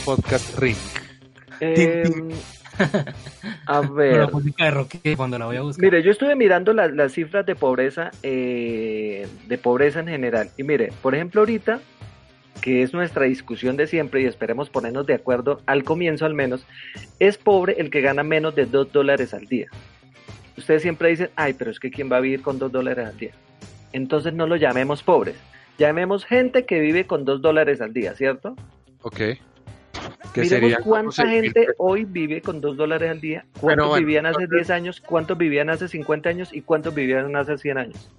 Podcast 0.06 0.58
Ring. 0.60 0.76
Em, 1.60 2.30
a 3.68 3.82
ver. 3.82 4.18
la 4.18 4.28
música 4.28 4.66
de 4.66 4.72
Rocky 4.72 5.16
cuando 5.16 5.38
la 5.38 5.46
voy 5.46 5.58
a 5.58 5.62
buscar. 5.62 5.84
Mire, 5.84 6.04
yo 6.04 6.12
estuve 6.12 6.36
mirando 6.36 6.74
la- 6.74 6.88
las 6.88 7.14
cifras 7.14 7.46
de 7.46 7.56
pobreza, 7.56 8.12
eh, 8.24 9.28
de 9.48 9.58
pobreza 9.58 10.00
en 10.00 10.08
general. 10.08 10.50
Y 10.58 10.64
mire, 10.64 10.92
por 11.02 11.16
ejemplo, 11.16 11.42
ahorita, 11.42 11.80
que 12.62 12.82
es 12.84 12.94
nuestra 12.94 13.26
discusión 13.26 13.78
de 13.78 13.88
siempre 13.88 14.22
y 14.22 14.26
esperemos 14.26 14.70
ponernos 14.70 15.06
de 15.06 15.14
acuerdo 15.16 15.62
al 15.66 15.84
comienzo 15.84 16.26
al 16.26 16.34
menos, 16.34 16.66
es 17.20 17.38
pobre 17.38 17.76
el 17.80 17.90
que 17.90 18.02
gana 18.02 18.24
menos 18.24 18.56
de 18.56 18.66
2 18.66 18.92
dólares 18.92 19.34
al 19.34 19.46
día. 19.46 19.68
Ustedes 20.58 20.82
siempre 20.82 21.10
dicen, 21.10 21.30
ay, 21.36 21.54
pero 21.54 21.72
es 21.72 21.80
que 21.80 21.92
¿quién 21.92 22.12
va 22.12 22.18
a 22.18 22.22
vivir 22.22 22.42
con 22.42 22.60
2 22.60 22.72
dólares 22.72 23.08
al 23.08 23.18
día? 23.18 23.32
Entonces 23.92 24.34
no 24.34 24.48
lo 24.48 24.56
llamemos 24.56 25.04
pobres. 25.04 25.36
Llamemos 25.78 26.26
gente 26.26 26.66
que 26.66 26.80
vive 26.80 27.06
con 27.06 27.26
2 27.26 27.42
dólares 27.42 27.82
al 27.82 27.94
día, 27.94 28.14
¿cierto? 28.16 28.56
Ok. 29.04 29.16
Que 30.34 30.42
Miremos 30.42 30.50
serían 30.50 30.82
como 30.82 30.90
cuánta 30.92 31.24
6.000 31.24 31.42
gente 31.44 31.68
hoy 31.78 32.06
vive 32.06 32.42
con 32.42 32.60
2 32.60 32.76
dólares 32.76 33.12
al 33.12 33.22
día, 33.22 33.46
cuántos 33.60 33.88
bueno, 33.88 34.00
vivían 34.06 34.26
hace 34.26 34.44
entonces- 34.44 34.68
10 34.68 34.70
años, 34.72 35.02
cuántos 35.02 35.38
vivían 35.38 35.70
hace 35.70 35.88
50 35.88 36.30
años 36.30 36.52
y 36.52 36.62
cuántos 36.62 36.96
vivían 36.96 37.36
hace 37.36 37.58
100 37.58 37.78
años. 37.78 38.10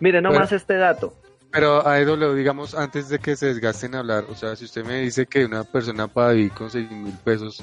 Mire 0.00 0.20
nomás 0.20 0.40
Bueno. 0.50 0.56
este 0.56 0.74
dato. 0.74 1.14
Pero 1.52 1.86
a 1.86 2.00
EW, 2.00 2.34
digamos, 2.34 2.74
antes 2.74 3.08
de 3.08 3.18
que 3.20 3.36
se 3.36 3.46
desgasten 3.46 3.94
a 3.94 4.00
hablar, 4.00 4.24
o 4.28 4.34
sea, 4.34 4.56
si 4.56 4.64
usted 4.64 4.84
me 4.84 5.00
dice 5.00 5.26
que 5.26 5.44
una 5.44 5.62
persona 5.64 6.08
para 6.08 6.32
vivir 6.32 6.50
con 6.52 6.70
6 6.70 6.90
mil 6.90 7.14
pesos, 7.24 7.62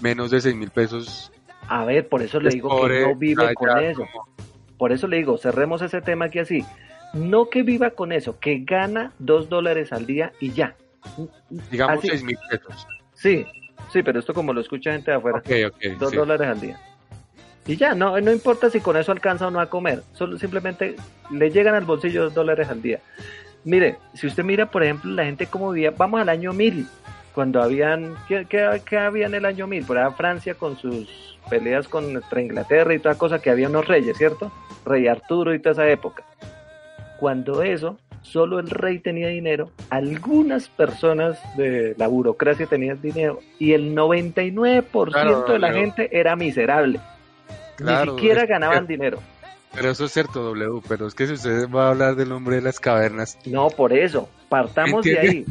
menos 0.00 0.30
de 0.30 0.40
6 0.40 0.54
mil 0.56 0.70
pesos, 0.70 1.30
A 1.68 1.84
ver, 1.84 2.08
por 2.08 2.22
eso 2.22 2.40
le 2.40 2.50
digo 2.50 2.68
pobre, 2.68 3.00
que 3.00 3.06
no 3.08 3.14
vive 3.16 3.42
ya- 3.44 3.54
con 3.54 3.78
eso. 3.78 4.00
como- 4.12 4.28
Por 4.76 4.92
eso 4.92 5.06
le 5.06 5.16
digo, 5.18 5.38
cerremos 5.38 5.80
ese 5.82 6.00
tema 6.02 6.24
aquí 6.26 6.40
así. 6.40 6.64
No 7.12 7.48
que 7.48 7.62
viva 7.62 7.90
con 7.90 8.10
eso, 8.12 8.38
que 8.40 8.58
gana 8.64 9.12
2 9.20 9.48
dólares 9.48 9.92
al 9.92 10.04
día 10.06 10.32
y 10.40 10.50
ya. 10.50 10.74
Digamos 11.70 11.98
Así- 11.98 12.08
6 12.08 12.22
mil 12.24 12.38
pesos. 12.50 12.86
Sí, 13.14 13.46
sí, 13.92 14.02
pero 14.02 14.18
esto 14.18 14.34
como 14.34 14.52
lo 14.52 14.60
escucha 14.60 14.92
gente 14.92 15.10
de 15.10 15.16
afuera. 15.16 15.38
Ok, 15.38 15.50
ok. 15.66 15.98
dos 15.98 16.10
sí. 16.10 16.16
dólares 16.16 16.48
al 16.48 16.60
día. 16.60 16.78
Y 17.66 17.76
ya, 17.76 17.94
no, 17.94 18.20
no 18.20 18.30
importa 18.30 18.68
si 18.68 18.80
con 18.80 18.96
eso 18.96 19.10
alcanza 19.12 19.46
o 19.46 19.50
no 19.50 19.58
a 19.60 19.70
comer, 19.70 20.02
solo 20.12 20.38
simplemente 20.38 20.96
le 21.30 21.50
llegan 21.50 21.74
al 21.74 21.84
bolsillo 21.84 22.24
dos 22.24 22.34
dólares 22.34 22.68
al 22.68 22.82
día. 22.82 23.00
Mire, 23.64 23.96
si 24.12 24.26
usted 24.26 24.44
mira, 24.44 24.70
por 24.70 24.82
ejemplo, 24.82 25.10
la 25.12 25.24
gente 25.24 25.46
como 25.46 25.70
vivía, 25.70 25.90
vamos 25.96 26.20
al 26.20 26.28
año 26.28 26.52
1000, 26.52 26.86
cuando 27.34 27.62
habían, 27.62 28.14
¿qué, 28.28 28.44
qué, 28.48 28.82
qué 28.84 28.98
había 28.98 29.26
en 29.26 29.34
el 29.34 29.46
año 29.46 29.66
1000? 29.66 29.86
Por 29.86 29.96
allá 29.96 30.10
Francia 30.10 30.54
con 30.54 30.76
sus 30.76 31.38
peleas 31.48 31.88
contra 31.88 32.42
Inglaterra 32.42 32.92
y 32.94 32.98
toda 32.98 33.16
cosa, 33.16 33.40
que 33.40 33.48
había 33.48 33.68
unos 33.68 33.88
reyes, 33.88 34.18
¿cierto? 34.18 34.52
Rey 34.84 35.08
Arturo 35.08 35.54
y 35.54 35.58
toda 35.58 35.72
esa 35.72 35.88
época. 35.88 36.22
Cuando 37.18 37.62
eso, 37.62 37.98
solo 38.24 38.58
el 38.58 38.68
rey 38.70 38.98
tenía 38.98 39.28
dinero, 39.28 39.70
algunas 39.90 40.68
personas 40.68 41.38
de 41.56 41.94
la 41.96 42.08
burocracia 42.08 42.66
tenían 42.66 43.00
dinero 43.00 43.38
y 43.60 43.72
el 43.74 43.94
99% 43.94 45.12
Claro, 45.12 45.42
de 45.44 45.58
la 45.60 45.72
gente 45.72 46.08
era 46.10 46.34
miserable. 46.34 46.98
Claro, 47.76 48.12
Ni 48.12 48.18
siquiera 48.18 48.46
ganaban 48.46 48.86
dinero. 48.86 49.20
Pero 49.72 49.90
eso 49.90 50.04
es 50.04 50.12
cierto, 50.12 50.42
W, 50.42 50.80
pero 50.88 51.06
es 51.08 51.14
que 51.14 51.26
si 51.26 51.32
usted 51.34 51.68
va 51.68 51.86
a 51.86 51.90
hablar 51.90 52.14
del 52.16 52.30
hombre 52.32 52.56
de 52.56 52.62
las 52.62 52.78
cavernas, 52.80 53.36
No, 53.44 53.68
por 53.68 53.92
eso, 53.92 54.28
partamos 54.48 55.04
de 55.04 55.18
ahí. 55.18 55.44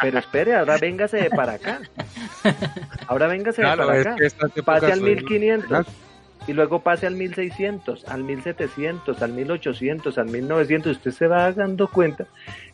Pero 0.00 0.18
espere, 0.18 0.54
ahora 0.56 0.78
véngase 0.78 1.18
de 1.18 1.30
para 1.30 1.52
acá. 1.54 1.80
Ahora 3.06 3.26
véngase 3.28 3.62
de 3.62 3.68
para 3.76 4.00
acá. 4.00 4.16
Pase 4.64 4.86
al 4.86 4.98
son- 4.98 5.04
1500 5.04 5.86
y 6.46 6.52
luego 6.52 6.80
pase 6.80 7.06
al 7.06 7.14
1600, 7.14 8.04
al 8.06 8.24
1700, 8.24 9.22
al 9.22 9.32
1800, 9.32 10.18
al 10.18 10.26
1900. 10.26 10.96
Usted 10.96 11.10
se 11.10 11.26
va 11.26 11.50
dando 11.52 11.88
cuenta 11.88 12.26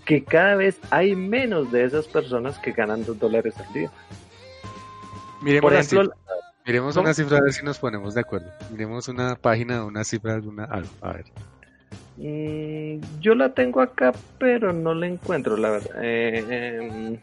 que 0.04 0.24
cada 0.24 0.56
vez 0.56 0.78
hay 0.90 1.16
menos 1.16 1.72
de 1.72 1.84
esas 1.84 2.06
personas 2.06 2.58
que 2.58 2.72
ganan 2.72 3.04
dos 3.04 3.18
dólares 3.18 3.54
al 3.58 3.72
día. 3.72 3.90
Miremos 5.40 5.70
Por 5.70 5.72
ejemplo, 5.72 6.02
cifra. 6.02 6.16
Miremos 6.66 6.96
una 6.96 7.14
cifra 7.14 7.38
a 7.38 7.40
ver 7.40 7.52
si 7.52 7.64
nos 7.64 7.78
ponemos 7.78 8.14
de 8.14 8.20
acuerdo. 8.20 8.46
Miremos 8.70 9.08
una 9.08 9.34
página, 9.34 9.84
una 9.84 10.04
cifra, 10.04 10.34
alguna 10.34 10.64
algo. 10.64 10.90
A 11.00 11.12
ver. 11.12 11.24
Mm, 12.16 12.98
yo 13.20 13.34
la 13.34 13.54
tengo 13.54 13.80
acá, 13.80 14.12
pero 14.38 14.72
no 14.72 14.94
la 14.94 15.06
encuentro, 15.06 15.56
la 15.56 15.70
verdad. 15.70 15.90
Eh, 16.02 16.44
eh, 16.48 17.18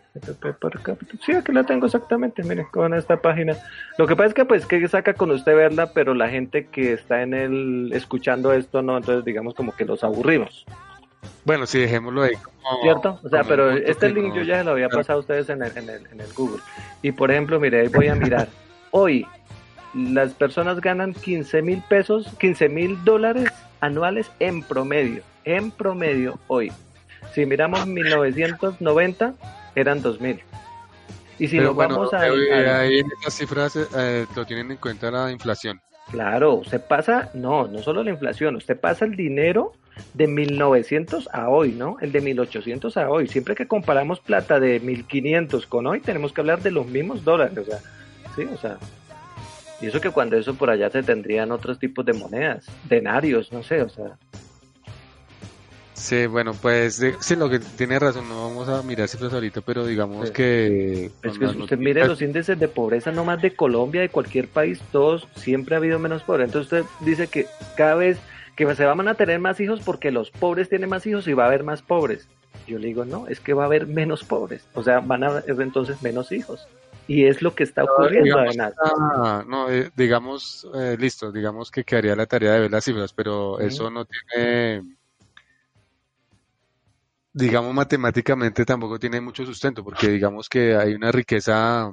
sí, 1.24 1.32
aquí 1.34 1.52
la 1.52 1.64
tengo 1.64 1.86
exactamente. 1.86 2.44
Miren, 2.44 2.66
con 2.72 2.94
esta 2.94 3.18
página. 3.18 3.56
Lo 3.98 4.08
que 4.08 4.16
pasa 4.16 4.30
es 4.30 4.34
que, 4.34 4.46
pues, 4.46 4.66
que 4.66 4.88
saca 4.88 5.14
con 5.14 5.30
usted 5.32 5.56
verla, 5.56 5.94
pero 5.94 6.14
la 6.14 6.30
gente 6.30 6.66
que 6.68 6.94
está 6.94 7.22
en 7.22 7.34
el 7.34 7.92
escuchando 7.94 8.52
esto, 8.52 8.82
no, 8.82 8.98
entonces 8.98 9.24
digamos 9.26 9.54
como 9.54 9.76
que 9.76 9.86
los 9.86 10.04
aburrimos, 10.04 10.66
Bueno, 11.46 11.66
sí, 11.66 11.80
dejémoslo 11.80 12.24
ahí. 12.24 12.36
como- 12.36 12.82
¿cierto? 12.82 13.20
O 13.24 13.30
sea, 13.30 13.44
pero 13.44 13.72
este 13.72 14.10
link 14.10 14.28
no- 14.30 14.36
yo 14.36 14.44
ya 14.44 14.60
se 14.60 14.64
lo 14.64 14.72
había 14.72 14.90
pasado 14.90 15.18
a 15.18 15.22
ustedes 15.22 15.50
en 15.50 15.64
el, 15.64 15.76
en 15.78 15.90
el, 15.90 16.06
en 16.12 16.22
el 16.22 16.34
Google. 16.34 16.62
Y 17.02 17.12
por 17.12 17.32
ejemplo, 17.32 17.60
mire, 17.60 17.82
ahí 17.82 17.88
voy 17.88 18.08
a 18.08 18.16
mirar. 18.16 18.48
Hoy, 18.92 19.26
las 19.94 20.34
personas 20.34 20.82
ganan 20.82 21.14
15 21.14 21.62
mil 21.62 21.84
pesos, 21.90 22.28
15 22.40 22.70
mil 22.70 23.04
dólares 23.04 23.50
anuales 23.80 24.32
en 24.40 24.64
promedio. 24.64 25.24
En 25.46 25.72
promedio 25.72 26.40
hoy. 26.48 26.72
Si 27.34 27.46
miramos 27.46 27.86
1990, 27.88 29.34
eran 29.76 30.02
2 30.02 30.22
mil. 30.22 30.40
Y 31.38 31.48
si 31.48 31.58
Pero 31.58 31.70
nos 31.70 31.76
bueno, 31.76 31.96
vamos 31.96 32.14
al, 32.14 32.38
eh, 32.38 32.70
ahí 32.70 33.00
en 33.00 33.08
estas 33.18 33.34
cifras 33.34 33.78
eh, 33.96 34.26
lo 34.36 34.46
tienen 34.46 34.72
en 34.72 34.78
cuenta 34.78 35.10
la 35.10 35.32
inflación. 35.32 35.80
Claro, 36.12 36.56
usted 36.56 36.82
pasa, 36.82 37.30
no, 37.34 37.68
no 37.68 37.80
solo 37.80 38.04
la 38.04 38.10
inflación, 38.10 38.56
usted 38.56 38.78
pasa 38.80 39.06
el 39.06 39.16
dinero 39.16 39.74
de 40.14 40.28
1900 40.28 41.30
a 41.32 41.50
hoy, 41.50 41.74
¿no? 41.74 41.98
El 42.02 42.12
de 42.12 42.22
1800 42.22 42.98
a 42.98 43.10
hoy. 43.10 43.28
Siempre 43.28 43.56
que 43.56 43.68
comparamos 43.68 44.20
plata 44.20 44.60
de 44.60 44.80
1500 44.80 45.68
con 45.68 45.88
hoy, 45.88 46.00
tenemos 46.00 46.34
que 46.34 46.42
hablar 46.42 46.62
de 46.62 46.72
los 46.72 46.88
mismos 46.88 47.24
dólares, 47.24 47.58
o 47.58 47.66
sea, 47.66 47.80
sí, 48.36 48.44
o 48.54 48.58
sea. 48.58 48.78
Y 49.82 49.88
eso 49.88 50.02
que 50.02 50.12
cuando 50.12 50.38
eso 50.38 50.54
por 50.56 50.70
allá 50.70 50.90
se 50.90 51.04
tendrían 51.04 51.52
otros 51.52 51.80
tipos 51.80 52.06
de 52.06 52.14
monedas, 52.14 52.66
denarios, 52.90 53.52
no 53.54 53.64
sé, 53.64 53.82
o 53.82 53.90
sea. 53.90 54.18
Sí, 55.94 56.28
bueno, 56.28 56.54
pues 56.62 56.98
de- 57.00 57.16
sí, 57.20 57.36
lo 57.36 57.50
que 57.50 57.60
tiene 57.60 58.00
razón, 58.00 58.28
no 58.30 58.48
vamos 58.48 58.70
a 58.70 58.82
mirar 58.84 59.08
cifras 59.10 59.34
ahorita, 59.34 59.60
pero 59.62 59.86
digamos 59.86 60.28
Sí. 60.30 60.34
que... 60.34 61.06
Es 61.06 61.12
con 61.22 61.40
que 61.40 61.46
las 61.46 61.56
usted 61.58 61.78
mire 61.78 62.02
noticias- 62.02 62.08
los 62.08 62.22
índices 62.22 62.60
de 62.60 62.68
pobreza 62.70 63.12
no 63.12 63.26
más 63.26 63.42
de 63.42 63.54
Colombia, 63.54 64.00
de 64.02 64.10
cualquier 64.10 64.48
país, 64.48 64.80
todos 64.94 65.28
siempre 65.36 65.76
ha 65.76 65.78
habido 65.80 66.00
menos 66.00 66.24
pobres. 66.24 66.46
Entonces 66.48 66.72
usted 66.72 67.06
dice 67.06 67.28
que 67.28 67.48
cada 67.76 67.96
vez 67.96 68.18
que 68.56 68.74
se 68.76 68.86
van 68.86 69.08
a 69.10 69.16
tener 69.16 69.40
más 69.40 69.60
hijos 69.60 69.82
porque 69.82 70.12
los 70.12 70.32
pobres 70.32 70.70
tienen 70.70 70.90
más 70.90 71.06
hijos 71.06 71.28
y 71.28 71.34
va 71.34 71.44
a 71.44 71.48
haber 71.48 71.64
más 71.64 71.82
pobres. 71.82 72.28
Yo 72.68 72.78
le 72.80 72.88
digo, 72.88 73.04
no, 73.04 73.28
es 73.28 73.40
que 73.42 73.54
va 73.54 73.64
a 73.64 73.66
haber 73.66 73.88
menos 73.88 74.24
pobres. 74.24 74.66
O 74.76 74.84
sea, 74.84 75.00
van 75.02 75.24
a 75.24 75.28
haber 75.28 75.44
entonces 75.62 76.02
menos 76.02 76.32
hijos. 76.32 76.66
Y 77.10 77.26
es 77.26 77.42
lo 77.42 77.54
que 77.56 77.64
está 77.64 77.84
ocurriendo 77.84 78.24
digamos, 78.26 78.56
además. 78.60 78.74
ah, 78.84 79.44
no, 79.48 79.70
eh, 79.72 79.92
digamos, 79.96 80.68
eh, 80.76 80.96
listo, 80.98 81.32
digamos 81.32 81.72
que 81.72 81.84
quedaría 81.84 82.16
la 82.16 82.28
tarea 82.28 82.54
de 82.54 82.60
ver 82.62 82.72
las 82.72 82.84
cifras, 82.86 83.14
pero 83.14 83.60
eso 83.60 83.90
no 83.90 84.06
tiene, 84.06 84.84
digamos, 87.34 87.74
matemáticamente 87.74 88.66
tampoco 88.66 89.00
tiene 89.00 89.22
mucho 89.22 89.46
sustento, 89.46 89.84
porque 89.84 90.08
digamos 90.10 90.48
que 90.50 90.76
hay 90.76 90.94
una 90.94 91.12
riqueza, 91.12 91.90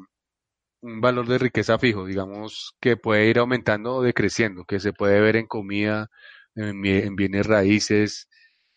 un 0.82 1.00
valor 1.00 1.26
de 1.28 1.38
riqueza 1.38 1.78
fijo, 1.78 2.06
digamos, 2.06 2.76
que 2.80 2.96
puede 2.96 3.28
ir 3.28 3.38
aumentando 3.38 3.96
o 3.96 4.02
decreciendo, 4.02 4.64
que 4.64 4.80
se 4.80 4.92
puede 4.92 5.20
ver 5.20 5.36
en 5.36 5.46
comida, 5.46 6.08
en, 6.54 6.82
bie- 6.82 7.04
en 7.06 7.16
bienes 7.16 7.46
raíces, 7.46 8.28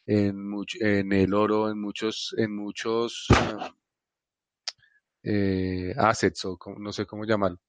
en, 0.08 0.38
much- 0.38 0.78
en 0.82 1.14
el 1.14 1.34
oro, 1.34 1.70
en 1.72 1.80
muchos, 1.82 2.34
en 2.38 2.56
muchos 2.56 3.28
ah, 3.32 3.74
eh, 5.24 5.94
assets 5.98 6.46
o 6.46 6.58
como- 6.58 6.80
no 6.80 6.92
sé 6.94 7.06
cómo 7.06 7.26
llamarlo. 7.26 7.60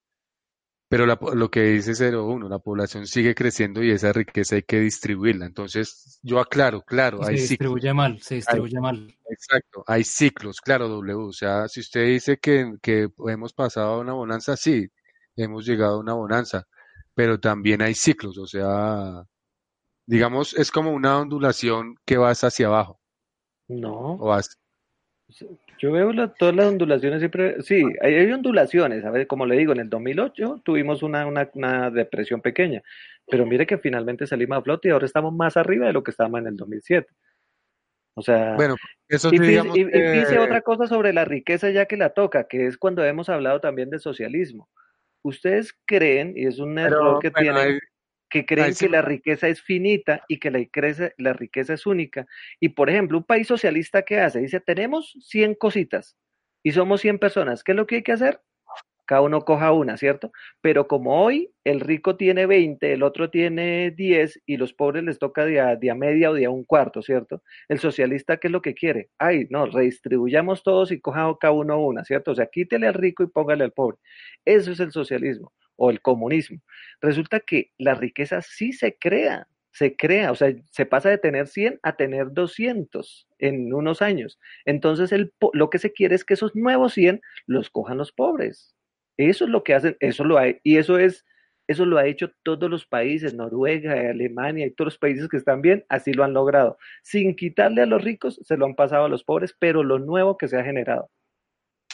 Pero 0.88 1.06
la 1.06 1.18
po- 1.18 1.34
lo 1.34 1.50
que 1.50 1.62
dice 1.62 1.94
01, 1.94 2.48
la 2.48 2.58
población 2.58 3.06
sigue 3.06 3.34
creciendo 3.34 3.82
y 3.82 3.90
esa 3.92 4.12
riqueza 4.12 4.56
hay 4.56 4.62
que 4.64 4.80
distribuirla. 4.80 5.46
Entonces, 5.46 6.18
yo 6.22 6.40
aclaro, 6.40 6.82
claro, 6.82 7.22
se 7.22 7.30
hay 7.30 7.36
ciclos. 7.38 7.48
distribuye 7.50 7.94
mal, 7.94 8.20
se 8.20 8.34
distribuye 8.36 8.80
mal. 8.80 9.16
Exacto, 9.28 9.84
hay 9.86 10.02
ciclos, 10.02 10.60
claro, 10.60 10.88
W. 10.88 11.28
O 11.28 11.32
sea, 11.32 11.68
si 11.68 11.80
usted 11.80 12.06
dice 12.06 12.38
que, 12.38 12.74
que 12.82 13.08
hemos 13.28 13.52
pasado 13.52 13.94
a 13.94 13.98
una 14.00 14.12
bonanza, 14.14 14.56
sí, 14.56 14.88
hemos 15.36 15.64
llegado 15.64 15.94
a 15.94 16.00
una 16.00 16.14
bonanza, 16.14 16.64
pero 17.14 17.38
también 17.38 17.82
hay 17.82 17.94
ciclos, 17.94 18.36
o 18.38 18.46
sea, 18.46 19.22
digamos, 20.06 20.54
es 20.54 20.70
como 20.72 20.92
una 20.92 21.18
ondulación 21.20 21.96
que 22.04 22.16
vas 22.18 22.42
hacia 22.44 22.66
abajo, 22.68 23.00
No, 23.68 24.14
o 24.14 24.26
vas, 24.28 24.58
Yo 25.78 25.92
veo 25.92 26.12
todas 26.30 26.54
las 26.54 26.66
ondulaciones 26.66 27.20
siempre, 27.20 27.62
sí, 27.62 27.84
hay, 28.00 28.30
ondulaciones, 28.32 29.04
a 29.04 29.10
ver, 29.10 29.26
como 29.26 29.46
le 29.46 29.56
digo, 29.56 29.72
en 29.72 29.80
el 29.80 29.90
2008 29.90 30.62
tuvimos 30.64 31.02
una, 31.02 31.26
una, 31.26 31.90
depresión 31.90 32.40
pequeña, 32.40 32.82
pero 33.26 33.46
mire 33.46 33.66
que 33.66 33.78
finalmente 33.78 34.26
salimos 34.26 34.58
a 34.58 34.62
flote 34.62 34.88
y 34.88 34.90
ahora 34.90 35.06
estamos 35.06 35.32
más 35.34 35.56
arriba 35.56 35.86
de 35.86 35.92
lo 35.92 36.02
que 36.02 36.10
estábamos 36.10 36.40
en 36.40 36.48
el 36.48 36.56
2007. 36.56 37.08
O 38.14 38.22
sea, 38.22 38.54
bueno, 38.56 38.76
eso 39.08 39.30
y, 39.32 39.38
dice 39.38 40.38
otra 40.38 40.60
cosa 40.62 40.86
sobre 40.86 41.12
la 41.12 41.24
riqueza 41.24 41.70
ya 41.70 41.86
que 41.86 41.96
la 41.96 42.10
toca, 42.10 42.44
que 42.44 42.66
es 42.66 42.76
cuando 42.76 43.04
hemos 43.04 43.28
hablado 43.28 43.60
también 43.60 43.88
de 43.90 43.98
socialismo. 43.98 44.68
Ustedes 45.22 45.74
creen, 45.86 46.32
y 46.36 46.46
es 46.46 46.58
un 46.58 46.78
error 46.78 47.20
que 47.20 47.30
tienen, 47.30 47.78
que 48.30 48.46
creen 48.46 48.74
que 48.78 48.88
la 48.88 49.02
riqueza 49.02 49.48
es 49.48 49.60
finita 49.60 50.24
y 50.28 50.38
que 50.38 50.50
la 50.50 50.58
riqueza, 50.58 51.10
la 51.18 51.32
riqueza 51.32 51.74
es 51.74 51.84
única. 51.84 52.26
Y 52.60 52.70
por 52.70 52.88
ejemplo, 52.88 53.18
un 53.18 53.24
país 53.24 53.48
socialista 53.48 54.02
que 54.02 54.20
hace, 54.20 54.40
dice, 54.40 54.60
tenemos 54.60 55.16
100 55.20 55.56
cositas 55.56 56.16
y 56.62 56.72
somos 56.72 57.00
100 57.00 57.18
personas, 57.18 57.64
¿qué 57.64 57.72
es 57.72 57.76
lo 57.76 57.86
que 57.86 57.96
hay 57.96 58.02
que 58.02 58.12
hacer? 58.12 58.40
Cada 59.04 59.22
uno 59.22 59.44
coja 59.44 59.72
una, 59.72 59.96
¿cierto? 59.96 60.30
Pero 60.60 60.86
como 60.86 61.20
hoy 61.24 61.52
el 61.64 61.80
rico 61.80 62.16
tiene 62.16 62.46
20, 62.46 62.92
el 62.92 63.02
otro 63.02 63.28
tiene 63.28 63.90
10 63.90 64.42
y 64.46 64.56
los 64.56 64.72
pobres 64.72 65.02
les 65.02 65.18
toca 65.18 65.44
de 65.44 65.60
a, 65.60 65.94
media 65.96 66.30
o 66.30 66.34
de 66.34 66.44
a 66.44 66.50
un 66.50 66.62
cuarto, 66.62 67.02
¿cierto? 67.02 67.42
El 67.68 67.80
socialista, 67.80 68.36
¿qué 68.36 68.46
es 68.46 68.52
lo 68.52 68.62
que 68.62 68.74
quiere? 68.74 69.10
Ay, 69.18 69.48
no, 69.50 69.66
redistribuyamos 69.66 70.62
todos 70.62 70.92
y 70.92 71.00
coja 71.00 71.28
cada 71.40 71.52
uno 71.52 71.80
una, 71.84 72.04
¿cierto? 72.04 72.30
O 72.30 72.34
sea, 72.36 72.46
quítele 72.46 72.86
al 72.86 72.94
rico 72.94 73.24
y 73.24 73.26
póngale 73.26 73.64
al 73.64 73.72
pobre. 73.72 73.98
Eso 74.44 74.70
es 74.70 74.78
el 74.78 74.92
socialismo 74.92 75.52
o 75.80 75.90
el 75.90 76.02
comunismo. 76.02 76.60
Resulta 77.00 77.40
que 77.40 77.72
la 77.78 77.94
riqueza 77.94 78.42
sí 78.42 78.72
se 78.72 78.98
crea, 78.98 79.48
se 79.72 79.96
crea, 79.96 80.30
o 80.30 80.34
sea, 80.34 80.54
se 80.70 80.84
pasa 80.84 81.08
de 81.08 81.16
tener 81.16 81.46
100 81.46 81.80
a 81.82 81.96
tener 81.96 82.32
200 82.32 83.26
en 83.38 83.72
unos 83.72 84.02
años. 84.02 84.38
Entonces, 84.66 85.10
el, 85.10 85.32
lo 85.54 85.70
que 85.70 85.78
se 85.78 85.92
quiere 85.92 86.14
es 86.14 86.24
que 86.24 86.34
esos 86.34 86.54
nuevos 86.54 86.92
100 86.92 87.22
los 87.46 87.70
cojan 87.70 87.96
los 87.96 88.12
pobres. 88.12 88.76
Eso 89.16 89.44
es 89.44 89.50
lo 89.50 89.64
que 89.64 89.74
hacen, 89.74 89.96
eso 90.00 90.24
lo 90.24 90.36
hay, 90.36 90.58
y 90.64 90.76
eso 90.76 90.98
es, 90.98 91.24
eso 91.66 91.86
lo 91.86 91.96
ha 91.96 92.06
hecho 92.06 92.30
todos 92.42 92.68
los 92.68 92.86
países, 92.86 93.32
Noruega, 93.32 94.10
Alemania 94.10 94.66
y 94.66 94.72
todos 94.72 94.88
los 94.88 94.98
países 94.98 95.28
que 95.28 95.38
están 95.38 95.62
bien, 95.62 95.86
así 95.88 96.12
lo 96.12 96.24
han 96.24 96.34
logrado. 96.34 96.76
Sin 97.02 97.34
quitarle 97.36 97.80
a 97.82 97.86
los 97.86 98.04
ricos, 98.04 98.38
se 98.42 98.58
lo 98.58 98.66
han 98.66 98.74
pasado 98.74 99.06
a 99.06 99.08
los 99.08 99.24
pobres, 99.24 99.56
pero 99.58 99.82
lo 99.82 99.98
nuevo 99.98 100.36
que 100.36 100.48
se 100.48 100.58
ha 100.58 100.64
generado. 100.64 101.10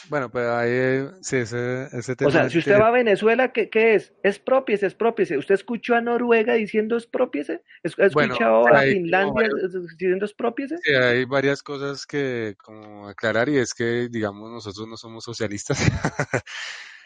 Bueno, 0.09 0.29
pues 0.29 0.45
ahí 0.45 1.07
sí, 1.21 1.37
ese, 1.37 1.87
ese 1.91 2.15
tema. 2.15 2.29
O 2.29 2.31
sea, 2.31 2.49
si 2.49 2.59
usted 2.59 2.79
va 2.79 2.87
a 2.87 2.91
Venezuela, 2.91 3.51
¿qué, 3.51 3.69
qué 3.69 3.95
es? 3.95 4.13
Es 4.23 4.39
propiese, 4.39 4.87
es 4.87 4.95
propiese. 4.95 5.37
¿Usted 5.37 5.55
escuchó 5.55 5.95
a 5.95 6.01
Noruega 6.01 6.53
diciendo 6.53 6.95
es 6.95 7.05
propiese? 7.05 7.63
¿Ha 7.83 8.05
escuchado 8.05 8.67
a 8.67 8.81
Finlandia 8.81 9.49
diciendo 9.97 10.25
es 10.25 10.33
propiese? 10.33 10.77
Sí, 10.83 10.93
hay 10.93 11.25
varias 11.25 11.61
cosas 11.61 12.05
que 12.05 12.55
como 12.57 13.07
aclarar 13.07 13.49
y 13.49 13.57
es 13.57 13.73
que, 13.73 14.07
digamos, 14.09 14.51
nosotros 14.51 14.87
no 14.87 14.97
somos 14.97 15.23
socialistas. 15.23 15.77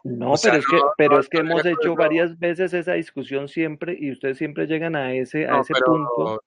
No, 0.04 0.34
pero 0.42 0.58
es 0.58 0.66
que, 0.66 0.78
pero 0.98 1.20
es 1.20 1.30
que 1.30 1.38
hemos 1.38 1.64
hecho 1.64 1.96
varias 1.96 2.38
veces 2.40 2.74
esa 2.74 2.94
discusión 2.94 3.48
siempre 3.48 3.96
y 4.00 4.12
ustedes 4.12 4.38
siempre 4.38 4.66
llegan 4.66 4.96
a 4.96 5.14
ese, 5.14 5.48
a 5.48 5.60
ese 5.60 5.74
punto. 5.86 6.42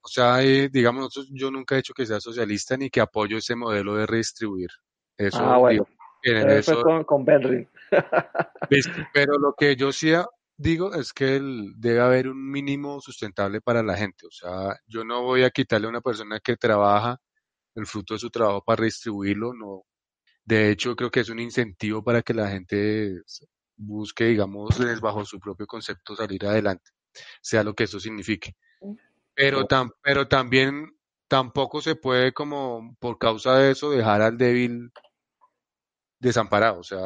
o 0.00 0.08
sea, 0.08 0.36
digamos, 0.36 1.02
nosotros, 1.02 1.28
yo 1.32 1.50
nunca 1.50 1.74
he 1.74 1.78
dicho 1.78 1.92
que 1.92 2.06
sea 2.06 2.20
socialista 2.20 2.76
ni 2.76 2.88
que 2.88 3.00
apoyo 3.00 3.38
ese 3.38 3.56
modelo 3.56 3.96
de 3.96 4.06
redistribuir. 4.06 4.70
Eso, 5.16 5.40
ah, 5.40 5.58
bueno. 5.58 5.86
Eso, 6.22 6.82
con, 6.82 7.04
con 7.04 7.24
Pero 9.14 9.38
lo 9.38 9.54
que 9.56 9.76
yo 9.76 9.92
sí 9.92 10.12
digo 10.56 10.94
es 10.94 11.12
que 11.12 11.40
debe 11.76 12.00
haber 12.00 12.28
un 12.28 12.50
mínimo 12.50 13.00
sustentable 13.00 13.60
para 13.60 13.82
la 13.82 13.96
gente. 13.96 14.26
O 14.26 14.30
sea, 14.30 14.78
yo 14.86 15.04
no 15.04 15.22
voy 15.22 15.44
a 15.44 15.50
quitarle 15.50 15.86
a 15.86 15.90
una 15.90 16.00
persona 16.00 16.40
que 16.40 16.56
trabaja 16.56 17.20
el 17.74 17.86
fruto 17.86 18.14
de 18.14 18.20
su 18.20 18.30
trabajo 18.30 18.62
para 18.62 18.80
redistribuirlo. 18.80 19.54
No. 19.54 19.84
De 20.44 20.70
hecho, 20.70 20.96
creo 20.96 21.10
que 21.10 21.20
es 21.20 21.28
un 21.28 21.38
incentivo 21.38 22.02
para 22.02 22.22
que 22.22 22.34
la 22.34 22.48
gente 22.48 23.22
busque, 23.76 24.24
digamos, 24.24 24.78
bajo 25.00 25.24
su 25.24 25.40
propio 25.40 25.66
concepto 25.66 26.14
salir 26.14 26.44
adelante, 26.46 26.90
sea 27.40 27.64
lo 27.64 27.74
que 27.74 27.84
eso 27.84 27.98
signifique. 27.98 28.54
Pero, 29.34 29.66
pero 30.02 30.28
también 30.28 30.94
tampoco 31.28 31.80
se 31.80 31.94
puede 31.94 32.32
como 32.32 32.96
por 32.98 33.16
causa 33.16 33.56
de 33.56 33.70
eso 33.70 33.90
dejar 33.90 34.20
al 34.20 34.36
débil 34.36 34.90
desamparado. 36.20 36.78
O 36.78 36.84
sea, 36.84 36.98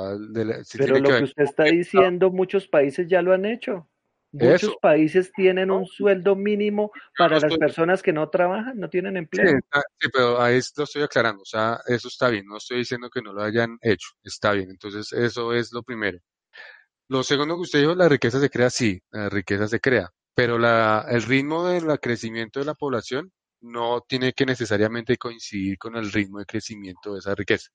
Pero 0.76 0.98
lo 0.98 1.08
que, 1.08 1.24
usted 1.24 1.44
está 1.44 1.64
diciendo, 1.64 2.30
muchos 2.30 2.68
países 2.68 3.08
ya 3.08 3.22
lo 3.22 3.32
han 3.32 3.46
hecho. 3.46 3.88
Muchos 4.32 4.76
países 4.82 5.32
tienen 5.32 5.70
un 5.70 5.86
sueldo 5.86 6.34
mínimo 6.34 6.90
para 7.16 7.38
las 7.38 7.56
personas 7.56 8.02
que 8.02 8.12
no 8.12 8.28
trabajan, 8.30 8.76
no 8.80 8.90
tienen 8.90 9.16
empleo. 9.16 9.60
Sí, 10.00 10.08
pero 10.12 10.42
ahí 10.42 10.60
lo 10.76 10.84
estoy 10.84 11.02
aclarando. 11.02 11.42
O 11.42 11.46
sea, 11.46 11.78
eso 11.86 12.08
está 12.08 12.28
bien. 12.28 12.44
No 12.46 12.56
estoy 12.56 12.78
diciendo 12.78 13.08
que 13.08 13.22
no 13.22 13.32
lo 13.32 13.42
hayan 13.42 13.78
hecho. 13.80 14.08
Está 14.24 14.50
bien. 14.50 14.70
Entonces, 14.70 15.12
eso 15.12 15.52
es 15.52 15.72
lo 15.72 15.84
primero. 15.84 16.18
Lo 17.08 17.22
segundo 17.22 17.54
que 17.54 17.60
usted 17.60 17.80
dijo, 17.80 17.94
la 17.94 18.08
riqueza 18.08 18.40
se 18.40 18.50
crea, 18.50 18.70
sí, 18.70 19.00
la 19.12 19.28
riqueza 19.28 19.68
se 19.68 19.78
crea. 19.78 20.10
Pero 20.34 20.58
la, 20.58 21.06
el 21.08 21.22
ritmo 21.22 21.68
del 21.68 21.84
crecimiento 22.00 22.58
de 22.58 22.66
la 22.66 22.74
población 22.74 23.30
no 23.60 24.00
tiene 24.00 24.32
que 24.32 24.46
necesariamente 24.46 25.16
coincidir 25.16 25.78
con 25.78 25.94
el 25.94 26.10
ritmo 26.10 26.40
de 26.40 26.46
crecimiento 26.46 27.12
de 27.12 27.20
esa 27.20 27.36
riqueza. 27.36 27.70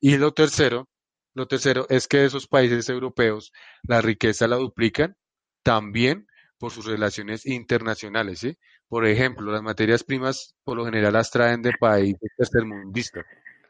Y 0.00 0.16
lo 0.16 0.32
tercero, 0.32 0.88
lo 1.34 1.46
tercero 1.46 1.86
es 1.88 2.08
que 2.08 2.24
esos 2.24 2.46
países 2.46 2.88
europeos 2.88 3.52
la 3.82 4.00
riqueza 4.00 4.48
la 4.48 4.56
duplican 4.56 5.16
también 5.62 6.26
por 6.58 6.72
sus 6.72 6.86
relaciones 6.86 7.46
internacionales, 7.46 8.40
¿sí? 8.40 8.58
Por 8.88 9.06
ejemplo, 9.06 9.50
las 9.50 9.62
materias 9.62 10.04
primas 10.04 10.54
por 10.64 10.76
lo 10.76 10.84
general 10.84 11.14
las 11.14 11.30
traen 11.30 11.62
de 11.62 11.72
países 11.78 12.30
tercermundistas. 12.36 13.24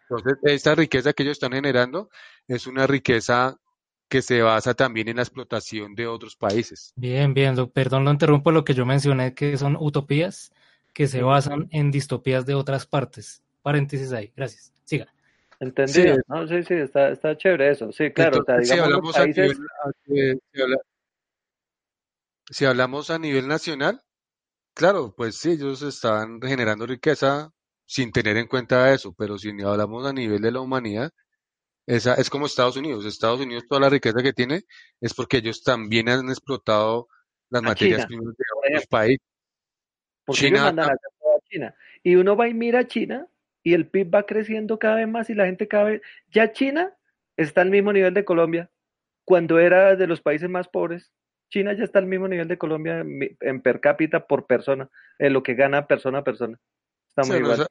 Entonces, 0.08 0.38
esta 0.42 0.74
riqueza 0.74 1.12
que 1.12 1.22
ellos 1.22 1.34
están 1.34 1.52
generando 1.52 2.10
es 2.48 2.66
una 2.66 2.86
riqueza 2.86 3.56
que 4.08 4.22
se 4.22 4.42
basa 4.42 4.74
también 4.74 5.08
en 5.08 5.16
la 5.16 5.22
explotación 5.22 5.94
de 5.94 6.08
otros 6.08 6.34
países. 6.34 6.92
Bien, 6.96 7.32
bien, 7.32 7.54
perdón, 7.68 8.04
lo 8.04 8.10
interrumpo, 8.10 8.50
lo 8.50 8.64
que 8.64 8.74
yo 8.74 8.84
mencioné 8.84 9.34
que 9.34 9.56
son 9.56 9.76
utopías 9.78 10.50
que 10.92 11.06
se 11.06 11.22
basan 11.22 11.68
en 11.70 11.92
distopías 11.92 12.44
de 12.44 12.54
otras 12.54 12.86
partes. 12.86 13.42
Paréntesis 13.62 14.12
ahí, 14.12 14.32
gracias. 14.34 14.72
Siga. 14.84 15.06
Entendido, 15.60 16.14
sí. 16.14 16.20
¿no? 16.26 16.48
Sí, 16.48 16.62
sí, 16.62 16.74
está, 16.74 17.10
está 17.10 17.36
chévere 17.36 17.70
eso. 17.70 17.92
Sí, 17.92 18.10
claro, 18.12 18.42
si 18.62 18.78
hablamos 18.78 19.14
a 19.14 19.26
nivel, 19.26 19.58
si, 22.50 22.64
hablamos 22.64 23.10
a 23.10 23.18
nivel 23.18 23.46
nacional, 23.46 24.00
claro, 24.74 25.14
pues 25.14 25.36
sí, 25.36 25.52
ellos 25.52 25.82
están 25.82 26.40
generando 26.40 26.86
riqueza 26.86 27.52
sin 27.84 28.10
tener 28.10 28.38
en 28.38 28.46
cuenta 28.46 28.94
eso, 28.94 29.12
pero 29.12 29.36
si 29.36 29.50
hablamos 29.62 30.06
a 30.06 30.14
nivel 30.14 30.40
de 30.40 30.50
la 30.50 30.60
humanidad, 30.60 31.12
esa 31.86 32.14
es 32.14 32.30
como 32.30 32.46
Estados 32.46 32.78
Unidos. 32.78 33.04
Estados 33.04 33.40
Unidos, 33.40 33.64
toda 33.68 33.82
la 33.82 33.90
riqueza 33.90 34.22
que 34.22 34.32
tiene 34.32 34.62
es 34.98 35.12
porque 35.12 35.38
ellos 35.38 35.62
también 35.62 36.08
han 36.08 36.30
explotado 36.30 37.08
las 37.50 37.62
materias 37.62 38.06
primas 38.06 38.34
de 38.34 38.44
otros 38.66 38.86
países. 38.86 39.26
China, 40.32 40.74
China. 41.50 41.74
Y 42.02 42.14
uno 42.14 42.34
va 42.34 42.48
y 42.48 42.54
mira 42.54 42.80
a 42.80 42.86
China 42.86 43.26
y 43.62 43.74
el 43.74 43.86
PIB 43.86 44.14
va 44.14 44.22
creciendo 44.24 44.78
cada 44.78 44.96
vez 44.96 45.08
más 45.08 45.30
y 45.30 45.34
la 45.34 45.46
gente 45.46 45.68
cada 45.68 45.84
vez... 45.84 46.02
Ya 46.30 46.52
China 46.52 46.94
está 47.36 47.62
al 47.62 47.70
mismo 47.70 47.92
nivel 47.92 48.14
de 48.14 48.24
Colombia. 48.24 48.70
Cuando 49.24 49.58
era 49.58 49.96
de 49.96 50.06
los 50.06 50.20
países 50.20 50.48
más 50.48 50.68
pobres, 50.68 51.12
China 51.50 51.72
ya 51.72 51.84
está 51.84 51.98
al 51.98 52.06
mismo 52.06 52.28
nivel 52.28 52.48
de 52.48 52.58
Colombia 52.58 53.04
en, 53.40 53.62
per 53.62 53.80
cápita 53.80 54.26
por 54.26 54.46
persona, 54.46 54.88
en 55.18 55.32
lo 55.32 55.42
que 55.42 55.54
gana 55.54 55.86
persona 55.86 56.18
a 56.18 56.24
persona. 56.24 56.58
Está 57.14 57.30
muy 57.30 57.42
igual. 57.42 57.66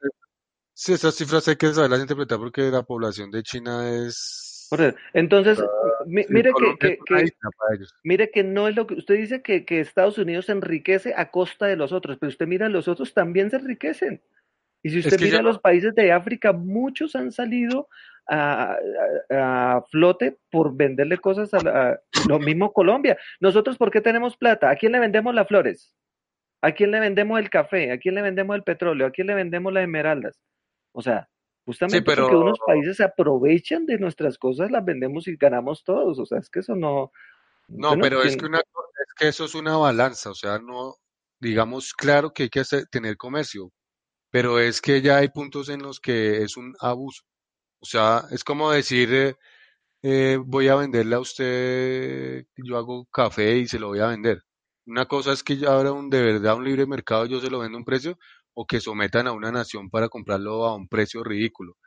sí, 0.73 0.93
esas 0.93 1.15
cifras 1.15 1.47
hay 1.47 1.55
que 1.55 1.73
saberlas 1.73 2.01
interpretar 2.01 2.37
porque 2.37 2.61
la 2.63 2.83
población 2.83 3.31
de 3.31 3.43
China 3.43 3.89
es... 4.05 4.67
Entonces, 5.13 5.59
mire 6.05 6.51
que, 6.79 6.99
mire 8.03 8.29
que 8.29 8.43
no 8.43 8.67
es 8.67 8.75
lo 8.75 8.85
que 8.85 8.93
usted 8.93 9.15
dice 9.15 9.41
que, 9.41 9.65
que 9.65 9.79
Estados 9.79 10.19
Unidos 10.19 10.45
se 10.45 10.51
enriquece 10.51 11.15
a 11.17 11.31
costa 11.31 11.65
de 11.65 11.75
los 11.75 11.91
otros, 11.91 12.17
pero 12.19 12.29
usted 12.29 12.45
mira, 12.45 12.69
los 12.69 12.87
otros 12.87 13.15
también 13.15 13.49
se 13.49 13.55
enriquecen. 13.55 14.21
Y 14.81 14.89
si 14.89 14.99
usted 14.99 15.19
mira 15.19 15.41
los 15.41 15.59
países 15.59 15.93
de 15.93 16.11
África, 16.11 16.53
muchos 16.53 17.15
han 17.15 17.31
salido 17.31 17.87
a, 18.29 19.83
flote 19.89 20.37
por 20.51 20.75
venderle 20.75 21.17
cosas 21.17 21.53
a, 21.53 21.99
lo 22.27 22.39
mismo 22.39 22.71
Colombia. 22.71 23.17
Nosotros, 23.39 23.77
¿por 23.77 23.91
qué 23.91 24.01
tenemos 24.01 24.37
plata? 24.37 24.69
¿A 24.69 24.75
quién 24.75 24.91
le 24.91 24.99
vendemos 24.99 25.33
las 25.33 25.47
flores? 25.47 25.95
¿A 26.61 26.71
quién 26.71 26.91
le 26.91 26.99
vendemos 26.99 27.39
el 27.39 27.49
café? 27.49 27.91
¿A 27.91 27.97
quién 27.97 28.15
le 28.15 28.21
vendemos 28.21 28.55
el 28.55 28.63
petróleo? 28.63 29.07
¿A 29.07 29.11
quién 29.11 29.27
le 29.27 29.33
vendemos 29.33 29.73
las 29.73 29.83
esmeraldas? 29.83 30.39
O 30.91 31.01
sea, 31.01 31.29
justamente 31.65 32.01
porque 32.01 32.35
unos 32.35 32.59
países 32.65 32.97
se 32.97 33.03
aprovechan 33.03 33.85
de 33.85 33.97
nuestras 33.97 34.37
cosas, 34.37 34.71
las 34.71 34.83
vendemos 34.83 35.27
y 35.27 35.35
ganamos 35.35 35.83
todos. 35.83 36.19
O 36.19 36.25
sea, 36.25 36.39
es 36.39 36.49
que 36.49 36.59
eso 36.59 36.75
no. 36.75 37.11
No, 37.67 37.97
pero 37.99 38.23
es, 38.23 38.35
que 38.35 38.45
una, 38.45 38.59
es 38.59 39.13
que 39.15 39.27
eso 39.27 39.45
es 39.45 39.55
una 39.55 39.77
balanza. 39.77 40.31
O 40.31 40.35
sea, 40.35 40.59
no, 40.59 40.95
digamos, 41.39 41.93
claro 41.93 42.33
que 42.33 42.43
hay 42.43 42.49
que 42.49 42.61
hacer, 42.61 42.87
tener 42.87 43.15
comercio, 43.15 43.71
pero 44.31 44.59
es 44.59 44.81
que 44.81 45.01
ya 45.01 45.17
hay 45.17 45.29
puntos 45.29 45.69
en 45.69 45.81
los 45.83 45.99
que 45.99 46.43
es 46.43 46.57
un 46.57 46.75
abuso. 46.79 47.23
O 47.81 47.85
sea, 47.85 48.25
es 48.31 48.43
como 48.43 48.71
decir, 48.71 49.13
eh, 49.13 49.35
eh, 50.03 50.39
voy 50.43 50.67
a 50.69 50.75
venderle 50.75 51.15
a 51.15 51.19
usted, 51.19 52.45
yo 52.57 52.77
hago 52.77 53.05
café 53.07 53.57
y 53.57 53.67
se 53.67 53.79
lo 53.79 53.89
voy 53.89 53.99
a 53.99 54.07
vender. 54.07 54.43
Una 54.85 55.05
cosa 55.07 55.33
es 55.33 55.43
que 55.43 55.57
ya 55.57 55.69
ahora 55.69 55.91
un, 55.93 56.09
de 56.09 56.21
verdad 56.21 56.55
un 56.57 56.65
libre 56.65 56.85
mercado 56.87 57.25
yo 57.25 57.39
se 57.41 57.49
lo 57.49 57.59
vendo 57.59 57.77
a 57.77 57.79
un 57.79 57.85
precio 57.85 58.17
o 58.53 58.65
que 58.65 58.79
sometan 58.81 59.27
a 59.27 59.33
una 59.33 59.51
nación 59.51 59.89
para 59.89 60.09
comprarlo 60.09 60.65
a 60.65 60.75
un 60.75 60.87
precio 60.87 61.23
ridículo. 61.23 61.77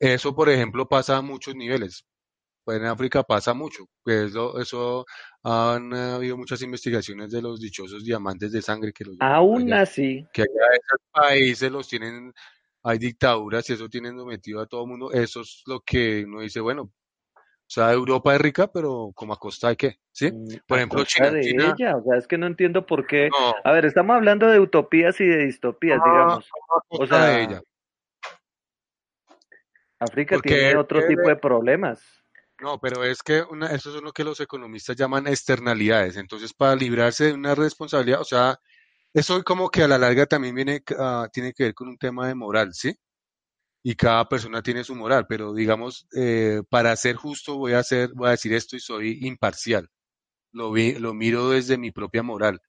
Eso, 0.00 0.34
por 0.36 0.50
ejemplo, 0.50 0.88
pasa 0.88 1.16
a 1.18 1.22
muchos 1.22 1.56
niveles. 1.56 2.04
Pues 2.64 2.78
en 2.78 2.86
África 2.86 3.22
pasa 3.22 3.52
mucho. 3.52 3.84
Pues 4.02 4.30
eso, 4.30 4.58
eso 4.58 5.06
han 5.42 5.92
habido 5.92 6.36
muchas 6.38 6.62
investigaciones 6.62 7.30
de 7.30 7.42
los 7.42 7.60
dichosos 7.60 8.04
diamantes 8.04 8.52
de 8.52 8.62
sangre 8.62 8.92
que 8.92 9.04
los 9.04 9.16
Aún 9.20 9.72
así. 9.72 10.26
Que 10.32 10.42
allá 10.42 10.66
esos 10.72 11.00
países 11.12 11.70
los 11.70 11.86
tienen, 11.86 12.32
hay 12.82 12.98
dictaduras 12.98 13.68
y 13.68 13.74
eso 13.74 13.88
tienen 13.88 14.16
sometido 14.16 14.60
a 14.60 14.66
todo 14.66 14.84
el 14.84 14.88
mundo. 14.88 15.12
Eso 15.12 15.42
es 15.42 15.62
lo 15.66 15.80
que 15.80 16.24
uno 16.26 16.40
dice, 16.40 16.60
bueno, 16.60 16.82
o 16.82 17.70
sea, 17.74 17.92
Europa 17.92 18.34
es 18.34 18.40
rica, 18.40 18.70
pero 18.72 19.10
como 19.14 19.34
a 19.34 19.38
costa 19.38 19.68
de 19.68 19.76
qué, 19.76 19.98
¿sí? 20.10 20.30
Mm, 20.30 20.46
Por 20.66 20.78
ejemplo, 20.78 21.04
China, 21.04 21.30
de 21.30 21.40
China, 21.42 21.74
ella, 21.76 21.96
o 21.96 22.02
sea, 22.02 22.18
es 22.18 22.26
que 22.26 22.38
no 22.38 22.46
entiendo 22.46 22.86
por 22.86 23.06
qué. 23.06 23.28
no, 23.30 23.54
A 23.62 23.72
ver, 23.72 23.84
estamos 23.84 24.16
hablando 24.16 24.48
de 24.48 24.60
utopías 24.60 25.20
y 25.20 25.26
de 25.26 25.44
distopías, 25.44 25.98
no, 25.98 26.04
digamos. 26.04 26.50
O 26.88 26.98
costa 26.98 27.26
de 27.26 27.32
sea, 27.32 27.42
ella. 27.42 27.62
África 29.98 30.36
Porque 30.36 30.48
tiene 30.50 30.76
otro 30.76 31.06
tipo 31.06 31.22
que, 31.22 31.28
de 31.30 31.36
problemas. 31.36 32.23
No, 32.60 32.78
pero 32.80 33.04
es 33.04 33.22
que 33.22 33.42
una, 33.42 33.68
eso 33.68 33.94
es 33.96 34.02
lo 34.02 34.12
que 34.12 34.24
los 34.24 34.40
economistas 34.40 34.96
llaman 34.96 35.26
externalidades. 35.26 36.16
Entonces, 36.16 36.52
para 36.54 36.76
librarse 36.76 37.26
de 37.26 37.32
una 37.34 37.54
responsabilidad, 37.54 38.20
o 38.20 38.24
sea, 38.24 38.58
eso 39.12 39.42
como 39.44 39.70
que 39.70 39.82
a 39.82 39.88
la 39.88 39.98
larga 39.98 40.26
también 40.26 40.54
viene, 40.54 40.82
ah, 40.98 41.28
tiene 41.32 41.52
que 41.52 41.64
ver 41.64 41.74
con 41.74 41.88
un 41.88 41.98
tema 41.98 42.28
de 42.28 42.34
moral, 42.34 42.72
¿sí? 42.74 42.94
Y 43.84 43.96
cada 43.96 44.28
persona 44.28 44.62
tiene 44.62 44.84
su 44.84 44.94
moral, 44.96 45.26
pero 45.28 45.54
digamos, 45.54 46.06
eh, 46.16 46.62
para 46.70 46.96
ser 46.96 47.16
justo 47.16 47.56
voy 47.58 47.74
a 47.74 47.80
hacer, 47.80 48.10
voy 48.14 48.28
a 48.28 48.32
decir 48.32 48.52
esto 48.54 48.76
y 48.76 48.80
soy 48.80 49.18
imparcial. 49.26 49.90
Lo 50.52 50.72
vi, 50.72 50.94
lo 50.94 51.14
miro 51.14 51.50
desde 51.50 51.78
mi 51.78 51.92
propia 51.92 52.22
moral. 52.22 52.60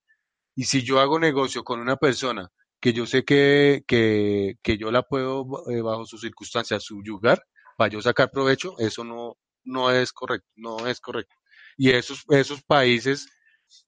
Y 0.56 0.66
si 0.66 0.84
yo 0.84 1.00
hago 1.02 1.20
negocio 1.20 1.64
con 1.64 1.80
una 1.82 1.98
persona 1.98 2.50
que 2.82 2.94
yo 2.94 3.06
sé 3.08 3.26
que, 3.26 3.84
que, 3.88 4.56
que 4.64 4.78
yo 4.78 4.92
la 4.92 5.04
puedo, 5.04 5.70
eh, 5.72 5.82
bajo 5.82 6.06
sus 6.06 6.22
circunstancias, 6.22 6.84
subyugar, 6.84 7.44
para 7.78 7.92
yo 7.92 8.02
sacar 8.02 8.32
provecho, 8.32 8.76
eso 8.80 9.04
no, 9.04 9.38
no 9.66 9.92
es 9.92 10.14
correcto, 10.14 10.48
no 10.56 10.88
es 10.88 11.00
correcto. 11.00 11.36
Y 11.78 11.92
esos, 11.92 12.24
esos 12.30 12.64
países 12.64 13.28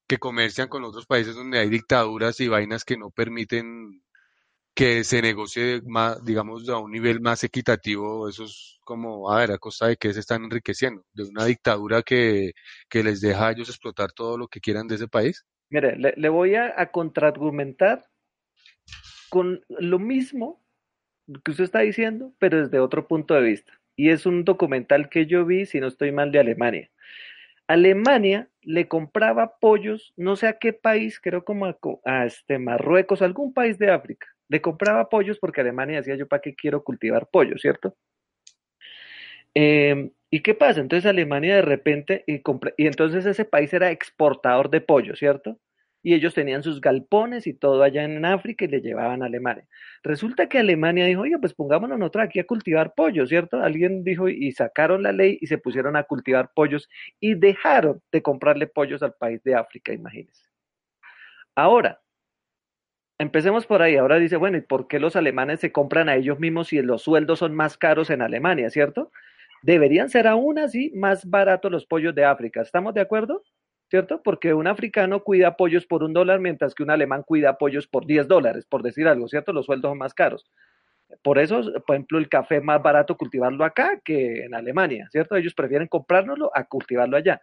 que 0.08 0.18
comercian 0.18 0.68
con 0.68 0.84
otros 0.84 1.06
países 1.06 1.36
donde 1.36 1.60
hay 1.60 1.70
dictaduras 1.70 2.40
y 2.40 2.48
vainas 2.48 2.84
que 2.84 2.98
no 2.98 3.12
permiten 3.12 4.02
que 4.78 5.04
se 5.04 5.24
negocie 5.24 5.82
más, 5.88 6.24
digamos, 6.24 6.70
a 6.70 6.78
un 6.78 6.92
nivel 6.92 7.20
más 7.20 7.44
equitativo, 7.44 8.30
eso 8.30 8.44
es 8.44 8.78
como, 8.84 9.32
a 9.32 9.40
ver, 9.40 9.52
a 9.52 9.58
costa 9.58 9.88
de 9.88 9.98
que 9.98 10.14
se 10.14 10.20
están 10.20 10.44
enriqueciendo, 10.44 11.04
de 11.14 11.24
una 11.24 11.46
dictadura 11.46 12.04
que, 12.04 12.52
que 12.88 13.04
les 13.04 13.20
deja 13.20 13.48
a 13.48 13.52
ellos 13.54 13.70
explotar 13.70 14.12
todo 14.12 14.38
lo 14.38 14.48
que 14.48 14.60
quieran 14.60 14.88
de 14.88 14.96
ese 14.96 15.08
país. 15.08 15.44
Mire, 15.72 15.98
le, 15.98 16.30
voy 16.30 16.54
a, 16.54 16.80
a 16.80 16.92
contraargumentar 16.92 18.06
con 19.30 19.66
lo 19.68 19.98
mismo 19.98 20.64
que 21.44 21.52
usted 21.52 21.64
está 21.64 21.80
diciendo, 21.80 22.34
pero 22.38 22.62
desde 22.62 22.80
otro 22.80 23.08
punto 23.08 23.34
de 23.34 23.42
vista. 23.42 23.74
Y 23.98 24.12
es 24.12 24.26
un 24.26 24.46
documental 24.46 25.10
que 25.10 25.26
yo 25.26 25.46
vi, 25.46 25.66
si 25.66 25.82
no 25.82 25.88
estoy 25.88 26.14
mal, 26.14 26.32
de 26.32 26.40
Alemania. 26.40 26.90
Alemania 27.68 28.48
le 28.62 28.88
compraba 28.88 29.58
pollos, 29.60 30.14
no 30.16 30.38
sé 30.38 30.48
a 30.48 30.58
qué 30.60 30.72
país, 30.72 31.20
creo 31.20 31.44
como 31.44 31.66
a, 31.66 32.26
este 32.26 32.60
Marruecos, 32.60 33.22
algún 33.22 33.54
país 33.54 33.78
de 33.78 33.92
África. 33.92 34.28
Le 34.48 34.62
compraba 34.62 35.10
pollos 35.10 35.40
porque 35.40 35.62
Alemania 35.62 35.98
decía 35.98 36.16
yo 36.16 36.28
para 36.28 36.42
qué 36.42 36.56
quiero 36.56 36.84
cultivar 36.84 37.28
pollo, 37.30 37.58
¿cierto? 37.58 37.98
Eh, 39.56 40.12
¿y 40.30 40.42
qué 40.42 40.54
pasa? 40.54 40.80
Entonces 40.80 41.06
Alemania 41.06 41.56
de 41.56 41.62
repente, 41.64 42.24
y 42.28 42.88
entonces 42.88 43.26
ese 43.26 43.46
país 43.46 43.74
era 43.74 43.92
exportador 43.92 44.70
de 44.70 44.82
pollo, 44.82 45.16
¿cierto? 45.16 45.60
Y 46.04 46.14
ellos 46.14 46.34
tenían 46.34 46.64
sus 46.64 46.80
galpones 46.80 47.48
y 47.48 47.54
todo 47.54 47.84
allá 47.84 48.04
en 48.04 48.24
África 48.24 48.66
y 48.66 48.68
le 48.70 48.82
llevaban 48.82 49.24
a 49.24 49.26
Alemania. 49.26 49.68
Resulta 50.04 50.48
que 50.48 50.60
Alemania 50.60 51.06
dijo, 51.06 51.22
oye, 51.22 51.38
pues 51.40 51.54
pongámonos 51.54 52.00
nosotros 52.00 52.26
aquí 52.26 52.40
a 52.40 52.48
cultivar 52.48 52.94
pollo, 52.96 53.26
¿cierto? 53.28 53.62
Alguien 53.62 54.04
dijo 54.04 54.30
y 54.30 54.52
sacaron 54.52 55.04
la 55.04 55.12
ley 55.12 55.38
y 55.42 55.48
se 55.48 55.58
pusieron 55.58 55.96
a 55.96 56.04
cultivar 56.04 56.52
pollos 56.54 56.90
y 57.20 57.36
dejaron 57.36 58.02
de 58.12 58.22
comprarle 58.22 58.68
pollos 58.68 59.04
al 59.04 59.14
país 59.14 59.44
de 59.44 59.56
África, 59.56 59.94
imagínense. 59.94 60.44
Ahora, 61.56 62.00
Empecemos 63.20 63.66
por 63.66 63.82
ahí. 63.82 63.96
Ahora 63.96 64.20
dice, 64.20 64.38
bueno, 64.38 64.58
¿y 64.58 64.62
por 64.62 64.88
qué 64.88 65.00
los 65.00 65.16
alemanes 65.16 65.60
se 65.60 65.72
compran 65.72 66.08
a 66.08 66.16
ellos 66.16 66.40
mismos 66.40 66.68
si 66.68 66.82
los 66.82 67.02
sueldos 67.02 67.40
son 67.40 67.56
más 67.56 67.78
caros 67.78 68.10
en 68.12 68.22
Alemania, 68.22 68.70
¿cierto? 68.70 69.12
Deberían 69.64 70.10
ser 70.10 70.28
aún 70.28 70.60
así 70.60 70.92
más 70.96 71.28
baratos 71.28 71.72
los 71.72 71.86
pollos 71.88 72.14
de 72.14 72.26
África. 72.26 72.62
¿Estamos 72.62 72.94
de 72.94 73.02
acuerdo? 73.02 73.42
¿Cierto? 73.90 74.22
Porque 74.22 74.54
un 74.54 74.68
africano 74.68 75.24
cuida 75.24 75.56
pollos 75.56 75.86
por 75.86 76.04
un 76.04 76.12
dólar, 76.14 76.40
mientras 76.40 76.76
que 76.76 76.84
un 76.84 76.92
alemán 76.92 77.24
cuida 77.24 77.58
pollos 77.58 77.88
por 77.88 78.06
10 78.06 78.28
dólares, 78.28 78.66
por 78.66 78.84
decir 78.84 79.08
algo, 79.08 79.28
¿cierto? 79.30 79.54
Los 79.54 79.66
sueldos 79.66 79.92
son 79.92 79.98
más 79.98 80.14
caros. 80.14 80.46
Por 81.24 81.40
eso, 81.40 81.62
por 81.86 81.96
ejemplo, 81.96 82.18
el 82.18 82.28
café 82.28 82.58
es 82.58 82.64
más 82.64 82.82
barato 82.84 83.16
cultivarlo 83.16 83.64
acá 83.64 84.02
que 84.04 84.44
en 84.44 84.54
Alemania, 84.54 85.08
¿cierto? 85.12 85.36
Ellos 85.38 85.54
prefieren 85.54 85.88
comprárnoslo 85.88 86.52
a 86.54 86.66
cultivarlo 86.66 87.16
allá. 87.16 87.40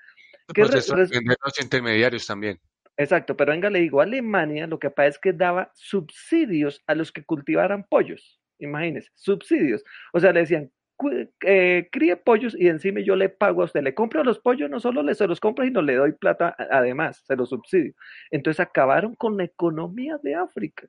¿Qué 0.54 0.62
los 0.62 1.60
intermediarios 1.60 2.26
también. 2.26 2.58
Exacto, 2.96 3.36
pero 3.36 3.52
venga, 3.52 3.70
le 3.70 3.80
digo, 3.80 4.00
Alemania 4.00 4.66
lo 4.66 4.78
que 4.78 4.90
pasa 4.90 5.08
es 5.08 5.18
que 5.18 5.32
daba 5.32 5.72
subsidios 5.74 6.82
a 6.86 6.94
los 6.94 7.10
que 7.10 7.24
cultivaran 7.24 7.84
pollos. 7.88 8.40
Imagínese, 8.58 9.10
subsidios. 9.14 9.82
O 10.12 10.20
sea, 10.20 10.32
le 10.32 10.40
decían, 10.40 10.66
"Cu- 10.66 10.74
eh, 11.10 11.88
críe 11.92 12.16
pollos 12.16 12.56
y 12.58 12.68
encima 12.68 13.00
yo 13.00 13.16
le 13.16 13.28
pago 13.28 13.62
a 13.62 13.64
usted. 13.66 13.82
Le 13.82 13.94
compro 13.94 14.24
los 14.24 14.38
pollos, 14.40 14.70
no 14.70 14.80
solo 14.80 15.02
le 15.02 15.14
se 15.14 15.26
los 15.26 15.40
compro, 15.40 15.64
sino 15.64 15.82
le 15.82 15.96
doy 15.96 16.12
plata 16.12 16.54
además, 16.70 17.22
se 17.26 17.36
los 17.36 17.50
subsidio. 17.50 17.94
Entonces 18.30 18.60
acabaron 18.60 19.14
con 19.14 19.36
la 19.36 19.44
economía 19.44 20.18
de 20.22 20.34
África, 20.34 20.86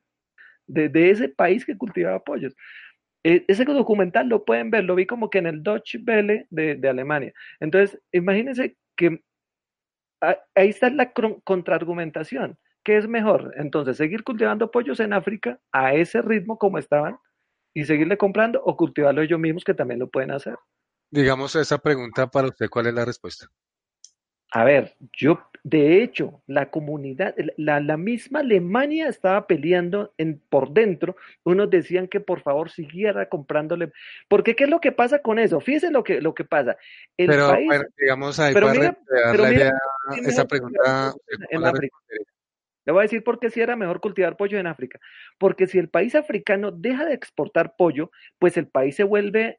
de, 0.66 1.10
ese 1.10 1.28
país 1.28 1.64
que 1.64 1.76
cultivaba 1.76 2.22
pollos. 2.24 2.54
Eh, 3.24 3.44
ese 3.48 3.64
documental 3.64 4.28
lo 4.28 4.44
pueden 4.44 4.70
ver, 4.70 4.84
lo 4.84 4.94
vi 4.94 5.06
como 5.06 5.30
que 5.30 5.38
en 5.38 5.46
el 5.46 5.62
Deutsche 5.62 6.00
Welle 6.06 6.46
de, 6.50 6.88
Alemania. 6.88 7.32
Entonces, 7.60 8.00
imagínense 8.12 8.76
que 8.96 9.20
Ah, 10.20 10.38
ahí 10.54 10.70
está 10.70 10.90
la 10.90 11.12
contraargumentación. 11.44 12.58
¿Qué 12.84 12.96
es 12.96 13.08
mejor? 13.08 13.52
Entonces, 13.56 13.96
seguir 13.96 14.24
cultivando 14.24 14.70
pollos 14.70 15.00
en 15.00 15.12
África 15.12 15.60
a 15.72 15.94
ese 15.94 16.22
ritmo 16.22 16.58
como 16.58 16.78
estaban 16.78 17.18
y 17.76 17.84
seguirle 17.84 18.16
comprando 18.16 18.62
o 18.64 18.74
cultivarlo 18.74 19.20
ellos 19.20 19.38
mismos 19.38 19.62
que 19.62 19.74
también 19.74 20.00
lo 20.00 20.08
pueden 20.08 20.30
hacer. 20.30 20.56
Digamos 21.10 21.54
esa 21.56 21.76
pregunta 21.76 22.26
para 22.26 22.48
usted, 22.48 22.70
¿cuál 22.70 22.86
es 22.86 22.94
la 22.94 23.04
respuesta? 23.04 23.48
A 24.50 24.64
ver, 24.64 24.94
yo, 25.12 25.40
de 25.62 26.02
hecho, 26.02 26.40
la 26.46 26.70
comunidad, 26.70 27.34
la, 27.58 27.80
la 27.80 27.98
misma 27.98 28.40
Alemania 28.40 29.08
estaba 29.08 29.46
peleando 29.46 30.14
en, 30.16 30.40
por 30.48 30.70
dentro. 30.70 31.16
Unos 31.44 31.68
decían 31.68 32.08
que 32.08 32.20
por 32.20 32.40
favor 32.40 32.70
siguiera 32.70 33.28
comprándole. 33.28 33.92
Porque, 34.26 34.56
¿qué 34.56 34.64
es 34.64 34.70
lo 34.70 34.80
que 34.80 34.92
pasa 34.92 35.18
con 35.18 35.38
eso? 35.38 35.60
Fíjense 35.60 35.90
lo 35.90 36.02
que, 36.02 36.22
lo 36.22 36.34
que 36.34 36.44
pasa. 36.44 36.78
El 37.18 37.26
Pero 37.26 37.48
país, 37.48 37.66
bueno, 37.66 37.84
digamos 37.98 38.40
ahí 38.40 38.54
pero 38.54 38.68
para 38.68 38.78
mira, 38.78 38.98
redondear 39.06 39.32
pero 39.32 39.42
la 39.42 39.50
mira, 39.50 39.60
idea, 39.60 39.72
mira 40.16 40.28
esa 40.28 40.44
pregunta. 40.46 41.14
Le 42.86 42.92
voy 42.92 43.00
a 43.00 43.02
decir 43.04 43.22
por 43.24 43.38
qué 43.40 43.50
si 43.50 43.60
era 43.60 43.76
mejor 43.76 44.00
cultivar 44.00 44.36
pollo 44.36 44.58
en 44.58 44.66
África. 44.66 45.00
Porque 45.38 45.66
si 45.66 45.78
el 45.78 45.88
país 45.90 46.14
africano 46.14 46.70
deja 46.72 47.04
de 47.04 47.14
exportar 47.14 47.74
pollo, 47.76 48.10
pues 48.38 48.56
el 48.56 48.68
país 48.68 48.96
se 48.96 49.04
vuelve, 49.04 49.58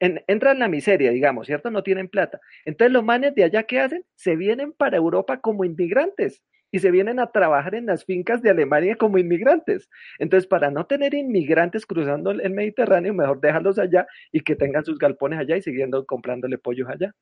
en- 0.00 0.22
entra 0.26 0.52
en 0.52 0.58
la 0.60 0.68
miseria, 0.68 1.10
digamos, 1.10 1.46
¿cierto? 1.46 1.70
No 1.70 1.82
tienen 1.82 2.08
plata. 2.08 2.40
Entonces 2.64 2.92
los 2.92 3.04
manes 3.04 3.34
de 3.34 3.44
allá, 3.44 3.62
¿qué 3.64 3.80
hacen? 3.80 4.04
Se 4.14 4.36
vienen 4.36 4.72
para 4.72 4.96
Europa 4.96 5.40
como 5.40 5.64
inmigrantes 5.64 6.42
y 6.70 6.78
se 6.80 6.90
vienen 6.90 7.18
a 7.20 7.30
trabajar 7.30 7.74
en 7.74 7.86
las 7.86 8.04
fincas 8.04 8.42
de 8.42 8.50
Alemania 8.50 8.96
como 8.96 9.18
inmigrantes. 9.18 9.88
Entonces, 10.18 10.46
para 10.46 10.70
no 10.70 10.86
tener 10.86 11.14
inmigrantes 11.14 11.86
cruzando 11.86 12.30
el 12.30 12.50
Mediterráneo, 12.50 13.14
mejor 13.14 13.40
dejarlos 13.40 13.78
allá 13.78 14.06
y 14.32 14.40
que 14.40 14.56
tengan 14.56 14.84
sus 14.84 14.98
galpones 14.98 15.38
allá 15.38 15.56
y 15.56 15.62
siguiendo 15.62 16.04
comprándole 16.04 16.58
pollos 16.58 16.88
allá. 16.88 17.12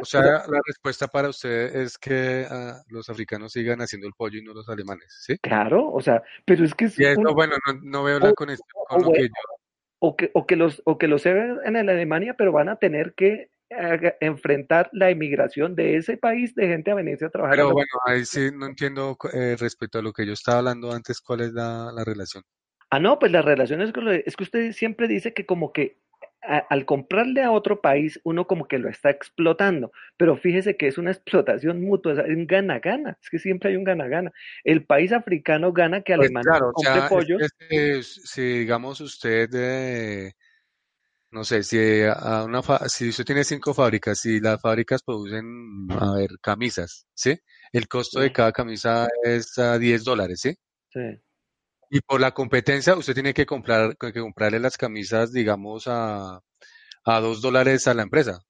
O 0.00 0.04
sea, 0.04 0.22
la 0.22 0.60
respuesta 0.64 1.08
para 1.08 1.28
usted 1.28 1.74
es 1.74 1.98
que 1.98 2.46
ah, 2.48 2.80
los 2.88 3.08
africanos 3.08 3.50
sigan 3.52 3.80
haciendo 3.80 4.06
el 4.06 4.12
pollo 4.16 4.38
y 4.38 4.42
no 4.44 4.54
los 4.54 4.68
alemanes, 4.68 5.06
¿sí? 5.26 5.36
claro, 5.42 5.90
o 5.90 6.00
sea, 6.00 6.22
pero 6.44 6.64
es 6.64 6.72
que 6.74 6.84
es 6.84 6.96
Y 7.00 7.04
eso, 7.04 7.20
un- 7.20 7.34
bueno, 7.34 7.56
no, 7.66 7.80
no 7.82 8.04
veo 8.04 8.20
la 8.20 8.30
o- 8.30 8.34
conexión 8.34 8.68
o 8.74 8.84
con 8.86 9.02
lo 9.02 9.08
bueno, 9.08 9.22
que 9.22 9.28
yo... 9.28 9.34
o 9.98 10.16
que, 10.16 10.30
o 10.34 10.46
que 10.46 10.54
los 10.56 10.82
o 10.84 10.98
que 10.98 11.08
los 11.08 11.26
hagan 11.26 11.58
en 11.64 11.72
la 11.86 11.92
Alemania, 11.92 12.34
pero 12.38 12.52
van 12.52 12.68
a 12.68 12.76
tener 12.76 13.14
que 13.14 13.50
enfrentar 14.20 14.88
la 14.92 15.10
inmigración 15.10 15.74
de 15.74 15.96
ese 15.96 16.16
país 16.16 16.54
de 16.54 16.68
gente 16.68 16.90
a 16.90 16.94
venirse 16.94 17.24
a 17.24 17.30
trabajar. 17.30 17.56
Pero 17.56 17.68
la- 17.68 17.74
bueno, 17.74 17.88
ahí 18.06 18.24
sí 18.24 18.50
no 18.52 18.66
entiendo 18.66 19.16
eh, 19.32 19.56
respecto 19.58 19.98
a 19.98 20.02
lo 20.02 20.12
que 20.12 20.26
yo 20.26 20.32
estaba 20.32 20.58
hablando 20.58 20.92
antes, 20.92 21.20
¿cuál 21.20 21.40
es 21.42 21.52
la, 21.52 21.90
la 21.92 22.04
relación? 22.04 22.42
Ah, 22.90 23.00
no, 23.00 23.18
pues 23.18 23.32
las 23.32 23.44
relaciones 23.44 23.92
con 23.92 24.04
lo- 24.04 24.12
es 24.12 24.36
que 24.36 24.44
usted 24.44 24.72
siempre 24.72 25.08
dice 25.08 25.32
que 25.32 25.46
como 25.46 25.72
que 25.72 25.98
a- 26.42 26.58
al 26.58 26.84
comprarle 26.84 27.42
a 27.42 27.52
otro 27.52 27.80
país, 27.80 28.20
uno 28.24 28.46
como 28.46 28.66
que 28.66 28.78
lo 28.78 28.88
está 28.88 29.10
explotando, 29.10 29.92
pero 30.16 30.36
fíjese 30.36 30.76
que 30.76 30.88
es 30.88 30.98
una 30.98 31.10
explotación 31.12 31.80
mutua, 31.82 32.12
es 32.12 32.18
un 32.36 32.46
gana-gana, 32.46 33.16
es 33.22 33.30
que 33.30 33.38
siempre 33.38 33.70
hay 33.70 33.76
un 33.76 33.84
gana-gana. 33.84 34.32
El 34.64 34.84
país 34.84 35.12
africano 35.12 35.72
gana 35.72 36.02
que 36.02 36.12
Pues 36.14 36.28
Alemania 36.28 36.50
claro, 36.50 36.68
o 36.68 36.72
compre 36.72 37.00
sea, 37.00 37.06
es 37.06 37.08
pollos, 37.08 37.42
que 37.68 38.02
si, 38.02 38.26
si 38.26 38.42
digamos 38.58 39.00
usted, 39.00 39.48
eh, 39.54 40.32
no 41.32 41.44
sé, 41.44 41.62
si 41.62 41.78
a 42.06 42.44
una 42.44 42.62
fa- 42.62 42.88
si 42.88 43.08
usted 43.08 43.24
tiene 43.24 43.44
cinco 43.44 43.74
fábricas, 43.74 44.20
si 44.20 44.40
las 44.40 44.60
fábricas 44.60 45.02
producen, 45.02 45.44
a 45.90 46.14
ver, 46.14 46.30
camisas, 46.40 47.06
¿sí? 47.14 47.36
El 47.72 47.88
costo 47.88 48.20
de 48.20 48.32
cada 48.32 48.52
camisa 48.52 49.08
es 49.24 49.58
a 49.58 49.78
10 49.78 50.04
dólares, 50.04 50.40
¿sí? 50.42 50.54
sí, 50.90 51.00
Y 51.90 52.00
por 52.00 52.20
la 52.20 52.32
competencia, 52.32 52.96
usted 52.96 53.14
tiene 53.14 53.34
que 53.34 53.46
comprar, 53.46 53.96
que 53.98 54.12
comprarle 54.12 54.60
las 54.60 54.76
camisas, 54.76 55.32
digamos, 55.32 55.84
a, 55.86 56.40
a 57.04 57.20
dos 57.20 57.42
dólares 57.42 57.86
a 57.88 57.94
la 57.94 58.02
empresa. 58.02 58.40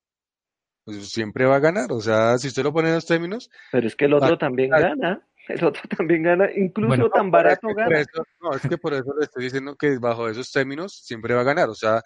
Pues 0.84 1.10
siempre 1.10 1.46
va 1.46 1.56
a 1.56 1.60
ganar. 1.60 1.92
O 1.92 2.00
sea, 2.00 2.38
si 2.38 2.48
usted 2.48 2.62
lo 2.64 2.72
pone 2.72 2.88
en 2.88 2.94
los 2.96 3.06
términos. 3.06 3.48
Pero 3.70 3.86
es 3.86 3.96
que 3.96 4.06
el 4.06 4.14
otro 4.14 4.36
también 4.38 4.70
gana. 4.70 5.26
El 5.48 5.64
otro 5.64 5.82
también 5.96 6.22
gana, 6.22 6.48
incluso 6.54 7.10
tan 7.10 7.30
barato 7.32 7.66
gana. 7.74 8.04
no, 8.40 8.54
es 8.54 8.62
que 8.62 8.78
por 8.78 8.94
eso 8.94 9.12
le 9.18 9.24
estoy 9.24 9.44
diciendo 9.44 9.74
que 9.76 9.98
bajo 9.98 10.28
esos 10.28 10.52
términos 10.52 11.00
siempre 11.04 11.34
va 11.34 11.40
a 11.40 11.44
ganar. 11.44 11.68
O 11.68 11.74
sea, 11.74 12.00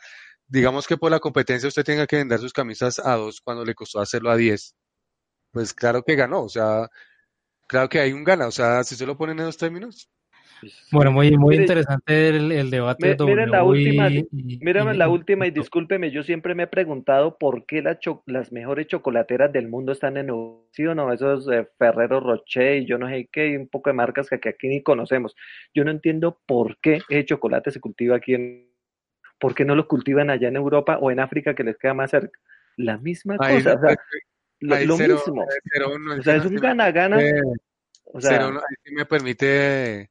digamos 0.49 0.87
que 0.87 0.97
por 0.97 1.11
la 1.11 1.21
competencia 1.21 1.69
usted 1.69 1.85
tenga 1.85 2.07
que 2.07 2.17
vender 2.17 2.39
sus 2.39 2.53
camisas 2.53 2.99
a 2.99 3.17
dos 3.17 3.41
cuando 3.41 3.65
le 3.65 3.75
costó 3.75 4.01
hacerlo 4.01 4.31
a 4.31 4.37
diez. 4.37 4.75
Pues 5.53 5.75
claro 5.75 6.03
que 6.03 6.17
ganó. 6.17 6.43
O 6.45 6.49
sea, 6.49 6.89
claro 7.67 7.89
que 7.89 8.01
hay 8.01 8.13
un 8.13 8.25
gana. 8.25 8.47
O 8.47 8.53
sea, 8.53 8.85
si 8.85 8.95
usted 8.95 9.07
lo 9.07 9.17
pone 9.17 9.33
en 9.33 9.41
esos 9.41 9.57
términos, 9.57 10.11
bueno, 10.91 11.13
muy, 11.13 11.37
muy 11.37 11.57
interesante 11.57 12.29
el, 12.29 12.71
debate. 12.71 13.15
de 13.15 13.25
miren 13.25 13.51
la 13.51 13.63
última, 13.63 14.09
y, 14.09 14.27
la 14.97 15.09
última 15.09 15.47
y 15.47 15.51
discúlpeme, 15.51 16.11
yo 16.11 16.23
siempre 16.23 16.55
me 16.55 16.65
he 16.65 16.67
preguntado 16.67 17.37
por 17.39 17.67
qué 17.67 17.83
las 18.27 18.53
mejores 18.53 18.87
chocolateras 18.87 19.53
del 19.53 19.69
mundo 19.69 19.93
están 19.93 20.17
en 20.17 20.29
Europa, 20.29 20.67
¿sí 20.73 20.87
o 20.87 20.95
no? 20.95 21.13
Esos 21.13 21.49
eh, 21.51 21.69
Ferrero 21.79 22.21
Rocher 22.21 22.79
y 22.79 22.87
yo 22.87 22.99
no 22.99 23.09
sé 23.09 23.29
qué, 23.31 23.51
y 23.51 23.57
un 23.57 23.69
poco 23.69 23.91
de 23.91 23.95
marcas 23.95 24.29
que 24.29 24.49
aquí 24.49 24.69
ni 24.69 24.83
conocemos. 24.83 25.35
Yo 25.75 25.85
no 25.85 25.91
entiendo 25.91 26.41
por 26.47 26.79
qué 26.81 27.01
ese 27.09 27.25
chocolate 27.25 27.71
se 27.71 27.81
cultiva 27.81 28.17
aquí 28.17 28.35
en... 28.35 28.76
¿Por 29.39 29.55
qué 29.55 29.65
no 29.65 29.75
lo 29.75 29.87
cultivan 29.87 30.31
allá 30.31 30.49
en 30.49 30.57
Europa 30.57 30.99
o 30.99 31.11
en 31.11 31.21
África 31.21 31.55
que 31.55 31.65
les 31.65 31.77
queda 31.79 31.95
más 31.95 32.11
cerca? 32.11 32.39
La 32.77 32.99
misma 32.99 33.37
cosa, 33.37 33.75
o 33.75 33.81
sea, 33.81 33.97
lo, 34.61 34.97
mismo. 34.97 35.45
o 36.19 36.23
sea, 36.23 36.37
es 36.37 36.45
un 36.45 36.57
gana-gana. 36.57 37.19
O 38.05 38.21
sea, 38.21 38.51
si 38.85 38.95
me 38.95 39.05
permite 39.05 40.09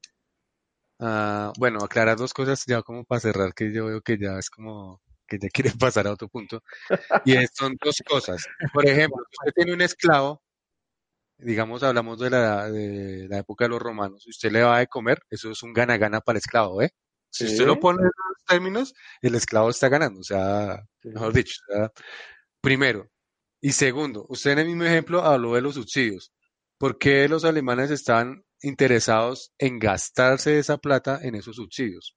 Ah, 0.98 1.52
bueno, 1.58 1.78
aclarar 1.84 2.16
dos 2.16 2.32
cosas 2.32 2.64
ya 2.66 2.82
como 2.82 3.04
para 3.04 3.20
cerrar, 3.20 3.52
que 3.54 3.72
yo 3.72 3.86
veo 3.86 4.00
que 4.00 4.18
ya 4.18 4.38
es 4.38 4.48
como 4.48 5.02
que 5.26 5.38
ya 5.38 5.48
quieren 5.48 5.72
pasar 5.80 6.06
a 6.06 6.12
otro 6.12 6.28
punto. 6.28 6.62
Y 7.24 7.34
son 7.52 7.76
dos 7.82 8.02
cosas. 8.06 8.46
Por 8.72 8.86
ejemplo, 8.86 9.22
usted 9.40 9.52
tiene 9.54 9.74
un 9.74 9.82
esclavo, 9.82 10.42
digamos, 11.38 11.82
hablamos 11.82 12.18
de 12.18 12.30
la, 12.30 12.70
de 12.70 13.26
la 13.28 13.38
época 13.38 13.66
de 13.66 13.70
los 13.70 13.82
romanos, 13.82 14.22
si 14.22 14.30
usted 14.30 14.50
le 14.50 14.62
va 14.62 14.78
a 14.78 14.86
comer, 14.86 15.20
eso 15.30 15.50
es 15.50 15.62
un 15.62 15.72
gana-gana 15.72 16.20
para 16.20 16.36
el 16.36 16.40
esclavo, 16.40 16.82
¿eh? 16.82 16.90
Si 17.38 17.52
usted 17.52 17.66
lo 17.66 17.78
pone 17.78 17.98
en 18.02 18.04
los 18.04 18.44
términos, 18.46 18.94
el 19.22 19.34
esclavo 19.34 19.70
está 19.70 19.88
ganando, 19.88 20.20
o 20.20 20.24
sea, 20.24 20.82
mejor 21.04 21.32
dicho, 21.32 21.60
primero. 22.60 23.08
Y 23.60 23.72
segundo, 23.72 24.26
usted 24.28 24.52
en 24.52 24.58
el 24.60 24.66
mismo 24.66 24.84
ejemplo 24.84 25.22
habló 25.22 25.54
de 25.54 25.62
los 25.62 25.74
subsidios. 25.74 26.32
¿Por 26.78 26.98
qué 26.98 27.28
los 27.28 27.44
alemanes 27.44 27.90
están 27.90 28.44
interesados 28.62 29.52
en 29.58 29.78
gastarse 29.78 30.58
esa 30.58 30.78
plata 30.78 31.20
en 31.22 31.34
esos 31.34 31.56
subsidios. 31.56 32.16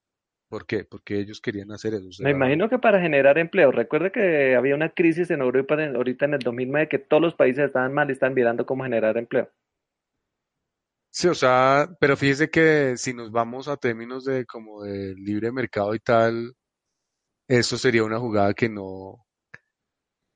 ¿Por 0.49 0.65
qué? 0.65 0.83
Porque 0.83 1.19
ellos 1.19 1.41
querían 1.41 1.71
hacer 1.71 1.93
eso. 1.93 2.23
Me 2.23 2.31
imagino 2.31 2.69
que 2.69 2.79
para 2.79 2.99
generar 2.99 3.37
empleo. 3.37 3.71
Recuerde 3.71 4.11
que 4.11 4.55
había 4.55 4.73
una 4.73 4.89
crisis 4.89 5.29
en 5.29 5.41
Europa 5.41 5.75
ahorita 5.75 6.25
en 6.25 6.33
el 6.33 6.39
2009 6.39 6.87
que 6.89 6.97
todos 6.97 7.21
los 7.21 7.35
países 7.35 7.65
estaban 7.65 7.93
mal 7.93 8.09
y 8.09 8.13
están 8.13 8.33
mirando 8.33 8.65
cómo 8.65 8.83
generar 8.83 9.17
empleo. 9.17 9.51
Sí, 11.19 11.27
o 11.27 11.35
sea, 11.35 11.89
pero 11.99 12.15
fíjese 12.15 12.49
que 12.49 12.95
si 12.95 13.13
nos 13.13 13.29
vamos 13.31 13.67
a 13.67 13.75
términos 13.75 14.23
de 14.23 14.45
como 14.45 14.83
de 14.83 15.13
libre 15.15 15.51
mercado 15.51 15.93
y 15.93 15.99
tal, 15.99 16.55
eso 17.47 17.77
sería 17.77 18.03
una 18.05 18.19
jugada 18.19 18.53
que 18.53 18.69
no, 18.69 19.25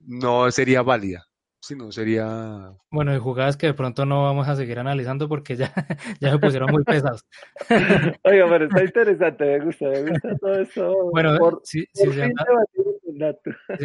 no 0.01 0.51
sería 0.51 0.81
válida. 0.83 1.25
Si 1.63 1.77
no, 1.77 1.93
sería... 1.93 2.73
Bueno, 2.91 3.13
de 3.13 3.19
jugadas 3.19 3.55
que 3.55 3.67
de 3.67 3.73
pronto 3.73 4.05
no 4.05 4.23
vamos 4.23 4.49
a 4.49 4.55
seguir 4.57 4.79
analizando 4.79 5.29
porque 5.29 5.55
ya, 5.55 5.73
ya 6.19 6.31
se 6.31 6.37
pusieron 6.37 6.69
muy 6.69 6.83
pesados. 6.83 7.25
Oiga, 8.25 8.47
pero 8.49 8.65
está 8.65 8.83
interesante, 8.83 9.45
me 9.45 9.63
gusta, 9.63 9.85
me 9.85 10.09
gusta 10.09 10.37
todo 10.41 10.59
eso. 10.59 11.09
Bueno, 11.13 11.61
si, 11.63 11.85
se, 11.93 12.21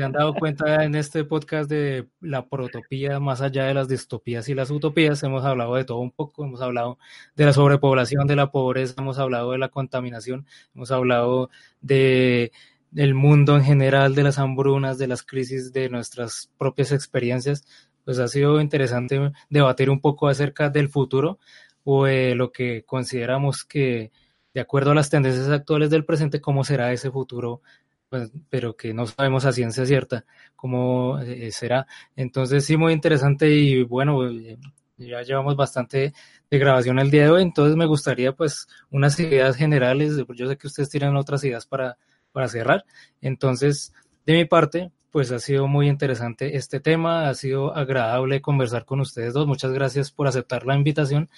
han 0.02 0.10
dado, 0.10 0.34
cuenta 0.34 0.82
en 0.82 0.96
este 0.96 1.22
podcast 1.22 1.70
de 1.70 2.08
la 2.20 2.48
protopía, 2.48 3.20
más 3.20 3.42
allá 3.42 3.66
de 3.66 3.74
las 3.74 3.86
distopías 3.86 4.48
y 4.48 4.54
las 4.54 4.72
utopías, 4.72 5.22
hemos 5.22 5.44
hablado 5.44 5.76
de 5.76 5.84
todo 5.84 5.98
un 5.98 6.10
poco, 6.10 6.44
hemos 6.44 6.60
hablado 6.60 6.98
de 7.36 7.44
la 7.44 7.52
sobrepoblación, 7.52 8.26
de 8.26 8.34
la 8.34 8.50
pobreza, 8.50 8.94
hemos 8.98 9.20
hablado 9.20 9.52
de 9.52 9.58
la 9.58 9.68
contaminación, 9.68 10.46
hemos 10.74 10.90
hablado 10.90 11.48
de 11.80 12.50
del 12.90 13.14
mundo 13.14 13.56
en 13.56 13.64
general, 13.64 14.14
de 14.14 14.22
las 14.22 14.38
hambrunas, 14.38 14.98
de 14.98 15.06
las 15.06 15.22
crisis, 15.22 15.72
de 15.72 15.88
nuestras 15.88 16.50
propias 16.58 16.92
experiencias, 16.92 17.66
pues 18.04 18.18
ha 18.18 18.28
sido 18.28 18.60
interesante 18.60 19.32
debatir 19.50 19.90
un 19.90 20.00
poco 20.00 20.28
acerca 20.28 20.70
del 20.70 20.88
futuro 20.88 21.38
o 21.84 22.06
lo 22.06 22.52
que 22.52 22.84
consideramos 22.84 23.64
que, 23.64 24.12
de 24.54 24.60
acuerdo 24.60 24.90
a 24.90 24.94
las 24.94 25.10
tendencias 25.10 25.48
actuales 25.48 25.90
del 25.90 26.04
presente, 26.04 26.40
cómo 26.40 26.64
será 26.64 26.92
ese 26.92 27.10
futuro, 27.10 27.62
pues, 28.08 28.30
pero 28.48 28.76
que 28.76 28.94
no 28.94 29.06
sabemos 29.06 29.44
a 29.44 29.52
ciencia 29.52 29.84
cierta 29.84 30.24
cómo 30.56 31.18
eh, 31.20 31.50
será. 31.52 31.86
Entonces 32.16 32.64
sí, 32.64 32.76
muy 32.76 32.92
interesante 32.92 33.50
y 33.50 33.82
bueno, 33.84 34.26
eh, 34.28 34.58
ya 34.96 35.22
llevamos 35.22 35.56
bastante 35.56 36.12
de 36.50 36.58
grabación 36.58 36.98
el 36.98 37.10
día 37.10 37.24
de 37.24 37.30
hoy, 37.30 37.42
entonces 37.42 37.76
me 37.76 37.86
gustaría 37.86 38.32
pues 38.32 38.66
unas 38.90 39.18
ideas 39.20 39.56
generales, 39.56 40.16
yo 40.34 40.48
sé 40.48 40.56
que 40.56 40.66
ustedes 40.66 40.88
tienen 40.88 41.16
otras 41.16 41.44
ideas 41.44 41.66
para 41.66 41.98
para 42.38 42.46
cerrar. 42.46 42.84
Entonces, 43.20 43.92
de 44.24 44.34
mi 44.34 44.44
parte, 44.44 44.92
pues 45.10 45.32
ha 45.32 45.40
sido 45.40 45.66
muy 45.66 45.88
interesante 45.88 46.56
este 46.56 46.78
tema, 46.78 47.28
ha 47.28 47.34
sido 47.34 47.74
agradable 47.74 48.40
conversar 48.40 48.84
con 48.84 49.00
ustedes 49.00 49.34
dos. 49.34 49.48
Muchas 49.48 49.72
gracias 49.72 50.12
por 50.12 50.28
aceptar 50.28 50.64
la 50.64 50.76
invitación, 50.76 51.30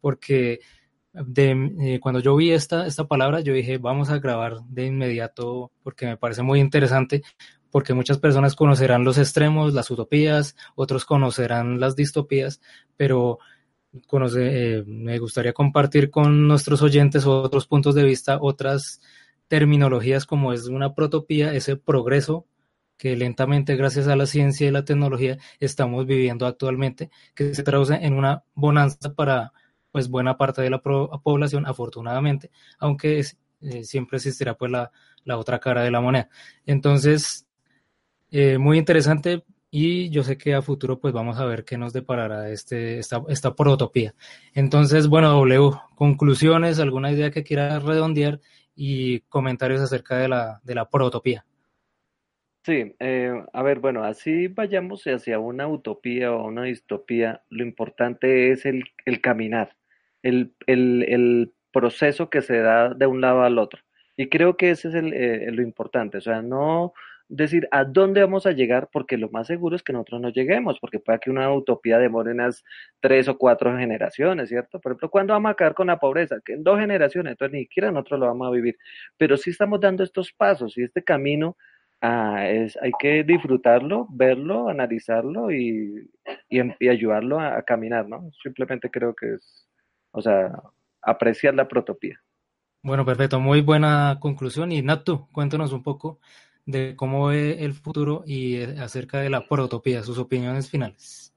porque 0.00 0.60
de, 1.12 1.72
eh, 1.78 2.00
cuando 2.00 2.20
yo 2.20 2.34
vi 2.36 2.52
esta, 2.52 2.86
esta 2.86 3.04
palabra, 3.06 3.40
yo 3.40 3.52
dije, 3.52 3.76
vamos 3.76 4.08
a 4.08 4.18
grabar 4.18 4.62
de 4.66 4.86
inmediato, 4.86 5.72
porque 5.82 6.06
me 6.06 6.16
parece 6.16 6.40
muy 6.40 6.58
interesante, 6.58 7.22
porque 7.70 7.92
muchas 7.92 8.16
personas 8.16 8.56
conocerán 8.56 9.04
los 9.04 9.18
extremos, 9.18 9.74
las 9.74 9.90
utopías, 9.90 10.56
otros 10.74 11.04
conocerán 11.04 11.80
las 11.80 11.96
distopías, 11.96 12.62
pero 12.96 13.40
eh, 14.38 14.84
me 14.86 15.18
gustaría 15.18 15.52
compartir 15.52 16.10
con 16.10 16.48
nuestros 16.48 16.80
oyentes 16.80 17.26
otros 17.26 17.66
puntos 17.66 17.94
de 17.94 18.04
vista, 18.04 18.38
otras 18.40 19.02
terminologías 19.48 20.26
como 20.26 20.52
es 20.52 20.66
una 20.66 20.94
protopía, 20.94 21.54
ese 21.54 21.76
progreso 21.76 22.46
que 22.96 23.16
lentamente 23.16 23.76
gracias 23.76 24.08
a 24.08 24.16
la 24.16 24.26
ciencia 24.26 24.66
y 24.66 24.70
la 24.70 24.84
tecnología 24.84 25.38
estamos 25.60 26.06
viviendo 26.06 26.46
actualmente, 26.46 27.10
que 27.34 27.54
se 27.54 27.62
traduce 27.62 27.94
en 27.94 28.14
una 28.14 28.44
bonanza 28.54 29.14
para 29.14 29.52
pues 29.92 30.08
buena 30.08 30.36
parte 30.36 30.62
de 30.62 30.70
la 30.70 30.82
población, 30.82 31.66
afortunadamente, 31.66 32.50
aunque 32.78 33.24
eh, 33.62 33.84
siempre 33.84 34.16
existirá 34.16 34.54
pues 34.54 34.70
la, 34.70 34.90
otra 35.36 35.58
cara 35.58 35.82
de 35.82 35.90
la 35.90 36.00
moneda. 36.00 36.28
Entonces, 36.66 37.46
eh, 38.30 38.58
muy 38.58 38.78
interesante 38.78 39.44
y 39.70 40.10
yo 40.10 40.22
sé 40.22 40.36
que 40.36 40.54
a 40.54 40.62
futuro 40.62 41.00
pues 41.00 41.14
vamos 41.14 41.38
a 41.38 41.44
ver 41.44 41.64
qué 41.64 41.78
nos 41.78 41.92
deparará 41.92 42.50
este, 42.50 42.98
esta, 42.98 43.22
esta 43.28 43.54
protopía. 43.54 44.14
Entonces, 44.54 45.08
bueno, 45.08 45.30
W, 45.32 45.72
conclusiones, 45.94 46.78
alguna 46.78 47.10
idea 47.10 47.30
que 47.30 47.42
quiera 47.44 47.78
redondear 47.78 48.40
y 48.76 49.20
comentarios 49.22 49.80
acerca 49.80 50.18
de 50.18 50.28
la, 50.28 50.60
de 50.62 50.74
la 50.74 50.88
protopía. 50.88 51.44
Sí, 52.66 52.94
eh, 52.98 53.44
a 53.52 53.62
ver, 53.62 53.78
bueno, 53.78 54.04
así 54.04 54.48
vayamos 54.48 55.04
hacia 55.04 55.38
una 55.38 55.68
utopía 55.68 56.32
o 56.32 56.46
una 56.46 56.64
distopía, 56.64 57.42
lo 57.48 57.64
importante 57.64 58.50
es 58.50 58.66
el, 58.66 58.84
el 59.04 59.20
caminar, 59.20 59.76
el, 60.22 60.52
el, 60.66 61.04
el, 61.08 61.52
proceso 61.70 62.30
que 62.30 62.40
se 62.40 62.58
da 62.58 62.94
de 62.94 63.06
un 63.06 63.20
lado 63.20 63.42
al 63.42 63.58
otro. 63.58 63.82
Y 64.16 64.28
creo 64.28 64.56
que 64.56 64.70
ese 64.70 64.88
es 64.88 64.94
eh, 64.94 65.48
lo 65.52 65.62
importante, 65.62 66.18
o 66.18 66.20
sea, 66.20 66.42
no 66.42 66.92
decir 67.28 67.68
a 67.72 67.84
dónde 67.84 68.20
vamos 68.20 68.46
a 68.46 68.52
llegar, 68.52 68.88
porque 68.92 69.16
lo 69.16 69.28
más 69.30 69.46
seguro 69.48 69.76
es 69.76 69.82
que 69.82 69.92
nosotros 69.92 70.20
no 70.20 70.28
lleguemos, 70.30 70.78
porque 70.80 71.00
puede 71.00 71.18
que 71.18 71.30
una 71.30 71.52
utopía 71.52 71.98
demore 71.98 72.32
unas 72.32 72.64
tres 73.00 73.28
o 73.28 73.36
cuatro 73.36 73.76
generaciones, 73.76 74.48
¿cierto? 74.48 74.80
Por 74.80 74.92
ejemplo, 74.92 75.10
¿cuándo 75.10 75.32
vamos 75.32 75.50
a 75.50 75.52
acabar 75.52 75.74
con 75.74 75.88
la 75.88 75.98
pobreza? 75.98 76.36
Que 76.44 76.54
en 76.54 76.62
dos 76.62 76.78
generaciones, 76.78 77.32
entonces 77.32 77.54
ni 77.54 77.62
siquiera 77.62 77.90
nosotros 77.90 78.20
lo 78.20 78.26
vamos 78.26 78.48
a 78.48 78.50
vivir. 78.50 78.76
Pero 79.16 79.36
sí 79.36 79.50
estamos 79.50 79.80
dando 79.80 80.04
estos 80.04 80.32
pasos 80.32 80.78
y 80.78 80.82
este 80.84 81.02
camino 81.02 81.56
ah, 82.00 82.36
hay 82.38 82.92
que 82.98 83.24
disfrutarlo, 83.24 84.06
verlo, 84.10 84.68
analizarlo 84.68 85.50
y, 85.50 86.08
y, 86.48 86.88
ayudarlo 86.88 87.40
a, 87.40 87.58
a, 87.58 87.62
caminar, 87.62 88.08
¿no? 88.08 88.30
Simplemente 88.42 88.90
creo 88.90 89.14
que 89.14 89.34
es, 89.34 89.68
o 90.12 90.22
sea, 90.22 90.52
apreciar 91.02 91.54
la 91.54 91.66
protopía. 91.68 92.20
Bueno, 92.82 93.04
perfecto, 93.04 93.40
muy 93.40 93.62
buena 93.62 94.18
conclusión. 94.20 94.70
Y 94.70 94.80
Natu, 94.80 95.26
cuéntanos 95.32 95.72
un 95.72 95.82
poco 95.82 96.20
de 96.66 96.96
cómo 96.96 97.28
ve 97.28 97.64
el 97.64 97.74
futuro 97.74 98.24
y 98.26 98.56
eh, 98.56 98.76
acerca 98.80 99.20
de 99.20 99.30
la 99.30 99.48
protopía, 99.48 100.02
sus 100.02 100.18
opiniones 100.18 100.68
finales. 100.68 101.32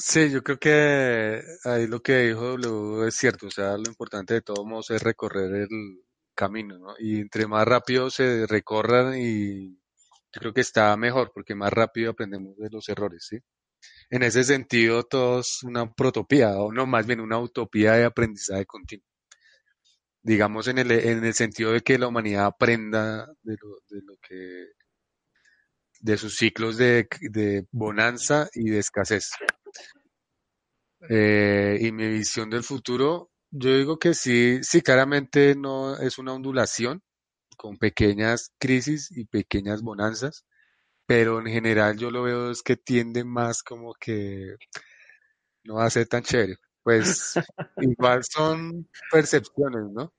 Sí, 0.00 0.30
yo 0.30 0.42
creo 0.44 0.58
que 0.58 1.42
ahí 1.64 1.86
lo 1.88 2.00
que 2.00 2.18
dijo 2.28 2.56
W 2.56 3.08
es 3.08 3.16
cierto, 3.16 3.48
o 3.48 3.50
sea, 3.50 3.76
lo 3.76 3.88
importante 3.88 4.34
de 4.34 4.42
todos 4.42 4.64
modos 4.64 4.90
es 4.90 5.02
recorrer 5.02 5.52
el 5.52 6.04
camino, 6.34 6.78
¿no? 6.78 6.94
Y 7.00 7.20
entre 7.20 7.46
más 7.48 7.66
rápido 7.66 8.08
se 8.10 8.46
recorran 8.46 9.18
y 9.20 9.74
yo 10.32 10.40
creo 10.40 10.54
que 10.54 10.60
está 10.60 10.96
mejor 10.96 11.32
porque 11.34 11.54
más 11.56 11.72
rápido 11.72 12.12
aprendemos 12.12 12.56
de 12.58 12.70
los 12.70 12.88
errores, 12.88 13.26
¿sí? 13.28 13.38
En 14.10 14.22
ese 14.22 14.44
sentido, 14.44 15.04
todo 15.04 15.40
es 15.40 15.62
una 15.64 15.92
protopía, 15.92 16.56
o 16.58 16.72
no, 16.72 16.86
más 16.86 17.06
bien 17.06 17.20
una 17.20 17.38
utopía 17.38 17.94
de 17.94 18.04
aprendizaje 18.04 18.66
continuo 18.66 19.07
digamos 20.28 20.68
en 20.68 20.78
el, 20.78 20.90
en 20.90 21.24
el 21.24 21.34
sentido 21.34 21.72
de 21.72 21.80
que 21.80 21.98
la 21.98 22.08
humanidad 22.08 22.44
aprenda 22.44 23.26
de 23.42 23.56
lo, 23.62 23.78
de 23.88 24.02
lo 24.04 24.14
que 24.18 24.66
de 26.00 26.16
sus 26.18 26.36
ciclos 26.36 26.76
de, 26.76 27.08
de 27.20 27.66
bonanza 27.72 28.48
y 28.54 28.70
de 28.70 28.78
escasez. 28.78 29.30
Eh, 31.08 31.78
y 31.80 31.92
mi 31.92 32.08
visión 32.08 32.50
del 32.50 32.62
futuro, 32.62 33.30
yo 33.50 33.74
digo 33.74 33.98
que 33.98 34.12
sí, 34.14 34.58
sí, 34.62 34.82
claramente 34.82 35.54
no 35.56 35.96
es 35.96 36.18
una 36.18 36.34
ondulación 36.34 37.02
con 37.56 37.78
pequeñas 37.78 38.52
crisis 38.58 39.10
y 39.10 39.24
pequeñas 39.26 39.82
bonanzas, 39.82 40.44
pero 41.06 41.40
en 41.40 41.46
general 41.46 41.98
yo 41.98 42.10
lo 42.10 42.24
veo 42.24 42.50
es 42.50 42.62
que 42.62 42.76
tiende 42.76 43.24
más 43.24 43.62
como 43.62 43.94
que 43.94 44.56
no 45.64 45.76
va 45.76 45.86
a 45.86 45.90
ser 45.90 46.06
tan 46.08 46.22
chévere. 46.22 46.56
Pues 46.82 47.34
igual 47.78 48.22
son 48.24 48.88
percepciones, 49.10 49.84
¿no? 49.92 50.12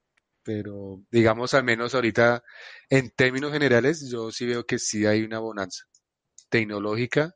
Pero 0.49 1.03
digamos 1.11 1.53
al 1.53 1.63
menos 1.63 1.93
ahorita 1.93 2.43
en 2.89 3.11
términos 3.11 3.51
generales 3.51 4.09
yo 4.09 4.31
sí 4.31 4.47
veo 4.47 4.65
que 4.65 4.79
sí 4.79 5.05
hay 5.05 5.21
una 5.21 5.37
bonanza 5.37 5.83
tecnológica 6.49 7.35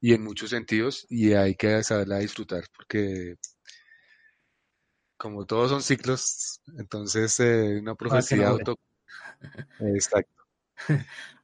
y 0.00 0.14
en 0.14 0.24
muchos 0.24 0.50
sentidos 0.50 1.06
y 1.08 1.34
hay 1.34 1.54
que 1.54 1.84
saberla 1.84 2.18
disfrutar 2.18 2.64
porque 2.76 3.36
como 5.16 5.46
todos 5.46 5.70
son 5.70 5.80
ciclos, 5.80 6.60
entonces 6.76 7.38
eh, 7.38 7.78
una 7.80 7.94
profecía 7.94 8.48
auto... 8.48 8.80
Exacto. 9.94 10.42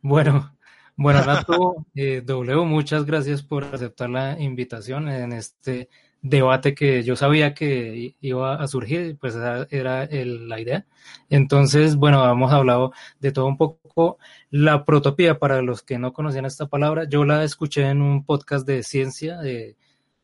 Bueno, 0.02 0.58
bueno, 0.96 1.24
Nato, 1.24 1.86
eh, 1.94 2.20
W, 2.20 2.64
muchas 2.64 3.04
gracias 3.06 3.44
por 3.44 3.62
aceptar 3.62 4.10
la 4.10 4.40
invitación 4.40 5.08
en 5.08 5.34
este 5.34 5.88
debate 6.22 6.74
que 6.74 7.02
yo 7.02 7.16
sabía 7.16 7.54
que 7.54 8.14
iba 8.20 8.54
a 8.54 8.66
surgir, 8.68 9.16
pues 9.18 9.34
era 9.70 10.08
la 10.10 10.60
idea. 10.60 10.86
Entonces, 11.28 11.96
bueno, 11.96 12.28
hemos 12.30 12.52
hablado 12.52 12.92
de 13.20 13.32
todo 13.32 13.46
un 13.46 13.56
poco. 13.56 14.18
La 14.50 14.84
protopía, 14.84 15.38
para 15.38 15.62
los 15.62 15.82
que 15.82 15.98
no 15.98 16.12
conocían 16.12 16.44
esta 16.44 16.66
palabra, 16.66 17.04
yo 17.08 17.24
la 17.24 17.44
escuché 17.44 17.88
en 17.88 18.02
un 18.02 18.24
podcast 18.24 18.66
de 18.66 18.82
ciencia 18.82 19.38
de 19.38 19.76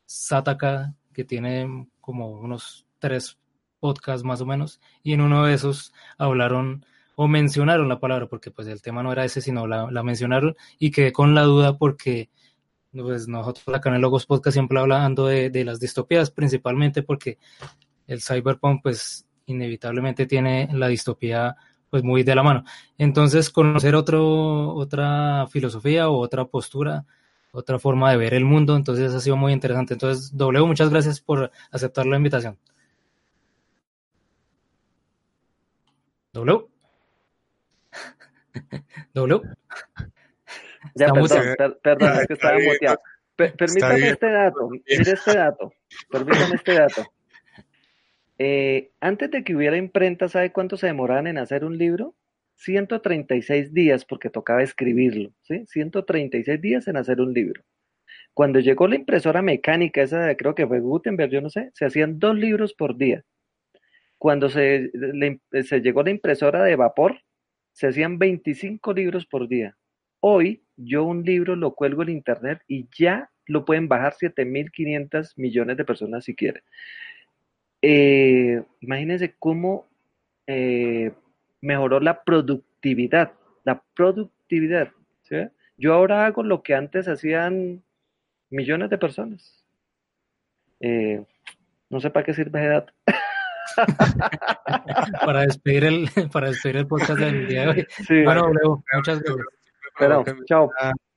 Sataka, 0.05 0.95
que 1.13 1.25
tiene 1.25 1.89
como 2.01 2.31
unos 2.31 2.87
tres 2.99 3.39
podcasts 3.81 4.25
más 4.25 4.41
o 4.41 4.47
menos, 4.47 4.81
y 5.03 5.13
en 5.13 5.21
uno 5.21 5.45
de 5.45 5.55
esos 5.55 5.93
hablaron 6.19 6.85
o 7.17 7.29
mencionaron 7.29 7.89
la 7.89 7.99
palabra, 7.99 8.27
porque 8.27 8.51
pues 8.51 8.69
el 8.69 8.83
tema 8.83 9.03
no 9.03 9.11
era 9.13 9.25
ese, 9.25 9.41
sino 9.41 9.67
la, 9.67 9.91
la 9.91 10.03
mencionaron 10.03 10.55
y 10.79 10.91
quedé 10.91 11.13
con 11.13 11.35
la 11.35 11.43
duda 11.43 11.79
porque 11.79 12.29
pues 13.03 13.29
nosotros 13.29 13.65
acá 13.75 13.89
en 13.89 13.97
el 13.97 14.03
Logos 14.03 14.27
Podcast 14.27 14.55
siempre 14.55 14.79
hablando 14.79 15.27
de, 15.27 15.51
de 15.51 15.65
las 15.65 15.81
distopías, 15.81 16.31
principalmente 16.31 17.03
porque 17.03 17.39
el 18.07 18.23
cyberpunk 18.23 18.83
pues 18.83 19.27
inevitablemente 19.47 20.27
tiene 20.27 20.69
la 20.73 20.89
distopía 20.89 21.57
pues 21.91 22.03
muy 22.03 22.23
de 22.23 22.35
la 22.35 22.43
mano. 22.43 22.65
Entonces, 22.99 23.51
conocer 23.51 23.95
otro, 23.95 24.75
otra 24.75 25.47
filosofía 25.49 26.09
o 26.09 26.19
otra 26.19 26.45
postura, 26.47 27.05
otra 27.53 27.79
forma 27.79 28.11
de 28.11 28.17
ver 28.19 28.35
el 28.35 28.45
mundo, 28.45 28.77
entonces 28.77 29.15
ha 29.15 29.21
sido 29.21 29.37
muy 29.37 29.53
interesante. 29.53 29.95
Entonces, 29.95 30.37
W, 30.37 30.67
muchas 30.67 30.91
gracias 30.91 31.21
por 31.21 31.51
aceptar 31.71 32.07
la 32.07 32.17
invitación. 32.17 32.59
W. 36.33 36.67
w. 39.15 39.56
Ya, 40.97 41.13
perdón, 41.13 41.77
perdón, 41.83 42.13
es 42.21 42.27
que 42.27 42.33
estaba 42.33 42.59
muteado. 42.59 43.01
permítame 43.37 44.09
este 44.09 44.31
dato, 44.31 44.71
mire 44.71 45.13
este 45.13 45.35
dato, 45.35 45.73
permítame 46.11 46.55
este 46.55 46.73
dato. 46.73 47.05
Eh, 48.39 48.91
antes 49.01 49.31
de 49.31 49.45
que 49.45 49.55
hubiera 49.55 49.77
imprenta, 49.77 50.29
¿sabe 50.29 50.53
cuánto 50.53 50.77
se 50.77 50.87
demoraban 50.87 51.27
en 51.27 51.39
hacer 51.39 51.65
un 51.65 51.77
libro? 51.77 52.15
136 52.57 53.75
días 53.75 54.05
porque 54.07 54.31
tocaba 54.31 54.63
escribirlo, 54.63 55.33
¿sí? 55.43 55.65
136 55.67 56.61
días 56.61 56.89
en 56.89 56.97
hacer 56.97 57.21
un 57.21 57.35
libro. 57.35 57.63
Cuando 58.33 58.61
llegó 58.61 58.89
la 58.89 58.97
impresora 58.97 59.43
mecánica, 59.43 60.03
esa 60.03 60.35
creo 60.37 60.55
que 60.55 60.67
fue 60.67 60.81
Gutenberg, 60.81 61.31
yo 61.31 61.41
no 61.41 61.51
sé, 61.51 61.71
se 61.75 61.85
hacían 61.85 62.19
dos 62.19 62.37
libros 62.37 62.75
por 62.75 62.97
día. 62.97 63.23
Cuando 64.19 64.49
se, 64.49 64.91
se 65.63 65.81
llegó 65.81 66.03
la 66.03 66.11
impresora 66.11 66.65
de 66.65 66.77
vapor, 66.77 67.21
se 67.73 67.89
hacían 67.89 68.19
25 68.19 68.95
libros 68.95 69.27
por 69.27 69.49
día. 69.49 69.77
Hoy 70.29 70.61
yo 70.77 71.05
un 71.05 71.23
libro 71.23 71.55
lo 71.55 71.77
cuelgo 71.77 72.03
en 72.03 72.09
internet 72.09 72.61
y 72.67 72.89
ya 72.99 73.31
lo 73.45 73.65
pueden 73.65 73.87
bajar 73.87 74.13
7.500 74.15 75.35
millones 75.37 75.77
de 75.77 75.85
personas 75.85 76.25
si 76.25 76.35
quieren. 76.35 76.65
Eh, 77.81 78.61
imagínense 78.81 79.37
cómo 79.39 79.87
eh, 80.49 81.13
mejoró 81.61 82.01
la 82.01 82.25
productividad, 82.25 83.35
la 83.63 83.81
productividad. 83.95 84.91
Yo 85.77 85.95
ahora 85.95 86.27
hago 86.27 86.43
lo 86.43 86.61
que 86.65 86.75
antes 86.75 87.07
hacían 87.07 87.85
millones 88.51 88.91
de 88.91 88.99
personas. 88.99 89.65
Eh, 90.81 91.25
no 91.89 92.01
sé 92.01 92.11
para 92.11 92.27
qué 92.27 92.35
sirve 92.35 92.59
ese 92.59 92.69
dato. 92.69 92.93
para 95.25 95.43
despedir 95.43 95.85
el 95.85 96.09
para 96.33 96.49
despedir 96.49 96.79
el 96.79 96.89
podcast 96.89 97.21
del 97.21 97.47
día 97.47 97.63
de 97.63 97.69
hoy. 97.69 98.25
bueno, 98.25 98.49
muchas 98.93 99.23
gracias. 99.23 99.66
Pero, 99.99 100.25
chao. 100.47 100.71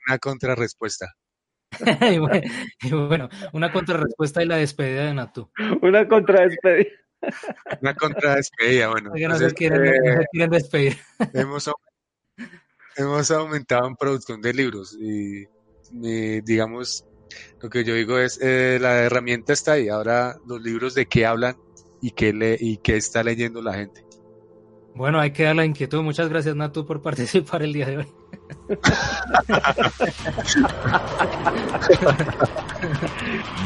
Una, 0.08 0.18
contrarrespuesta. 0.18 1.14
y, 2.12 2.18
bueno, 2.92 3.30
una 3.54 3.72
contrarrespuesta 3.72 4.42
y 4.42 4.48
la 4.48 4.58
despedida 4.58 5.06
de 5.06 5.14
Natu. 5.14 5.52
Una 5.82 6.08
contradespedida. 6.08 6.90
Una 7.82 7.94
contradespedida, 7.96 8.90
bueno. 8.90 9.12
no, 9.14 9.38
se 9.38 9.52
quieren, 9.54 9.86
eh, 9.86 10.26
quieren, 10.32 10.52
despedir. 10.52 10.98
hemos, 11.34 11.70
hemos 12.96 13.32
aumentado 13.32 13.88
en 13.88 13.96
producción 13.96 14.42
de 14.42 14.54
libros 14.54 14.98
y, 14.98 15.46
digamos, 15.92 17.06
lo 17.62 17.70
que 17.70 17.84
yo 17.84 17.94
digo 17.94 18.18
es, 18.18 18.40
eh, 18.42 18.78
la 18.80 19.04
herramienta 19.04 19.54
está 19.54 19.74
ahí. 19.74 19.90
Ahora 19.90 20.38
los 20.48 20.62
libros 20.62 20.96
de 20.96 21.08
qué 21.08 21.26
hablan 21.26 21.58
y 22.02 22.12
qué, 22.12 22.34
le, 22.34 22.58
y 22.60 22.78
qué 22.78 22.96
está 22.96 23.22
leyendo 23.22 23.62
la 23.62 23.74
gente. 23.74 24.06
Bueno, 24.96 25.20
hay 25.20 25.32
que 25.32 25.44
dar 25.44 25.56
la 25.56 25.66
inquietud. 25.66 26.02
Muchas 26.02 26.30
gracias, 26.30 26.56
Natu, 26.56 26.86
por 26.86 27.02
participar 27.02 27.64
el 27.64 27.74
día 27.74 27.86
de 27.86 27.98
hoy. 27.98 28.08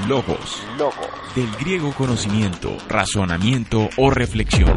Logos. 0.08 0.64
Logos. 0.78 0.96
Del 1.36 1.52
griego 1.58 1.94
conocimiento, 1.94 2.78
razonamiento 2.88 3.90
o 3.98 4.10
reflexión. 4.10 4.76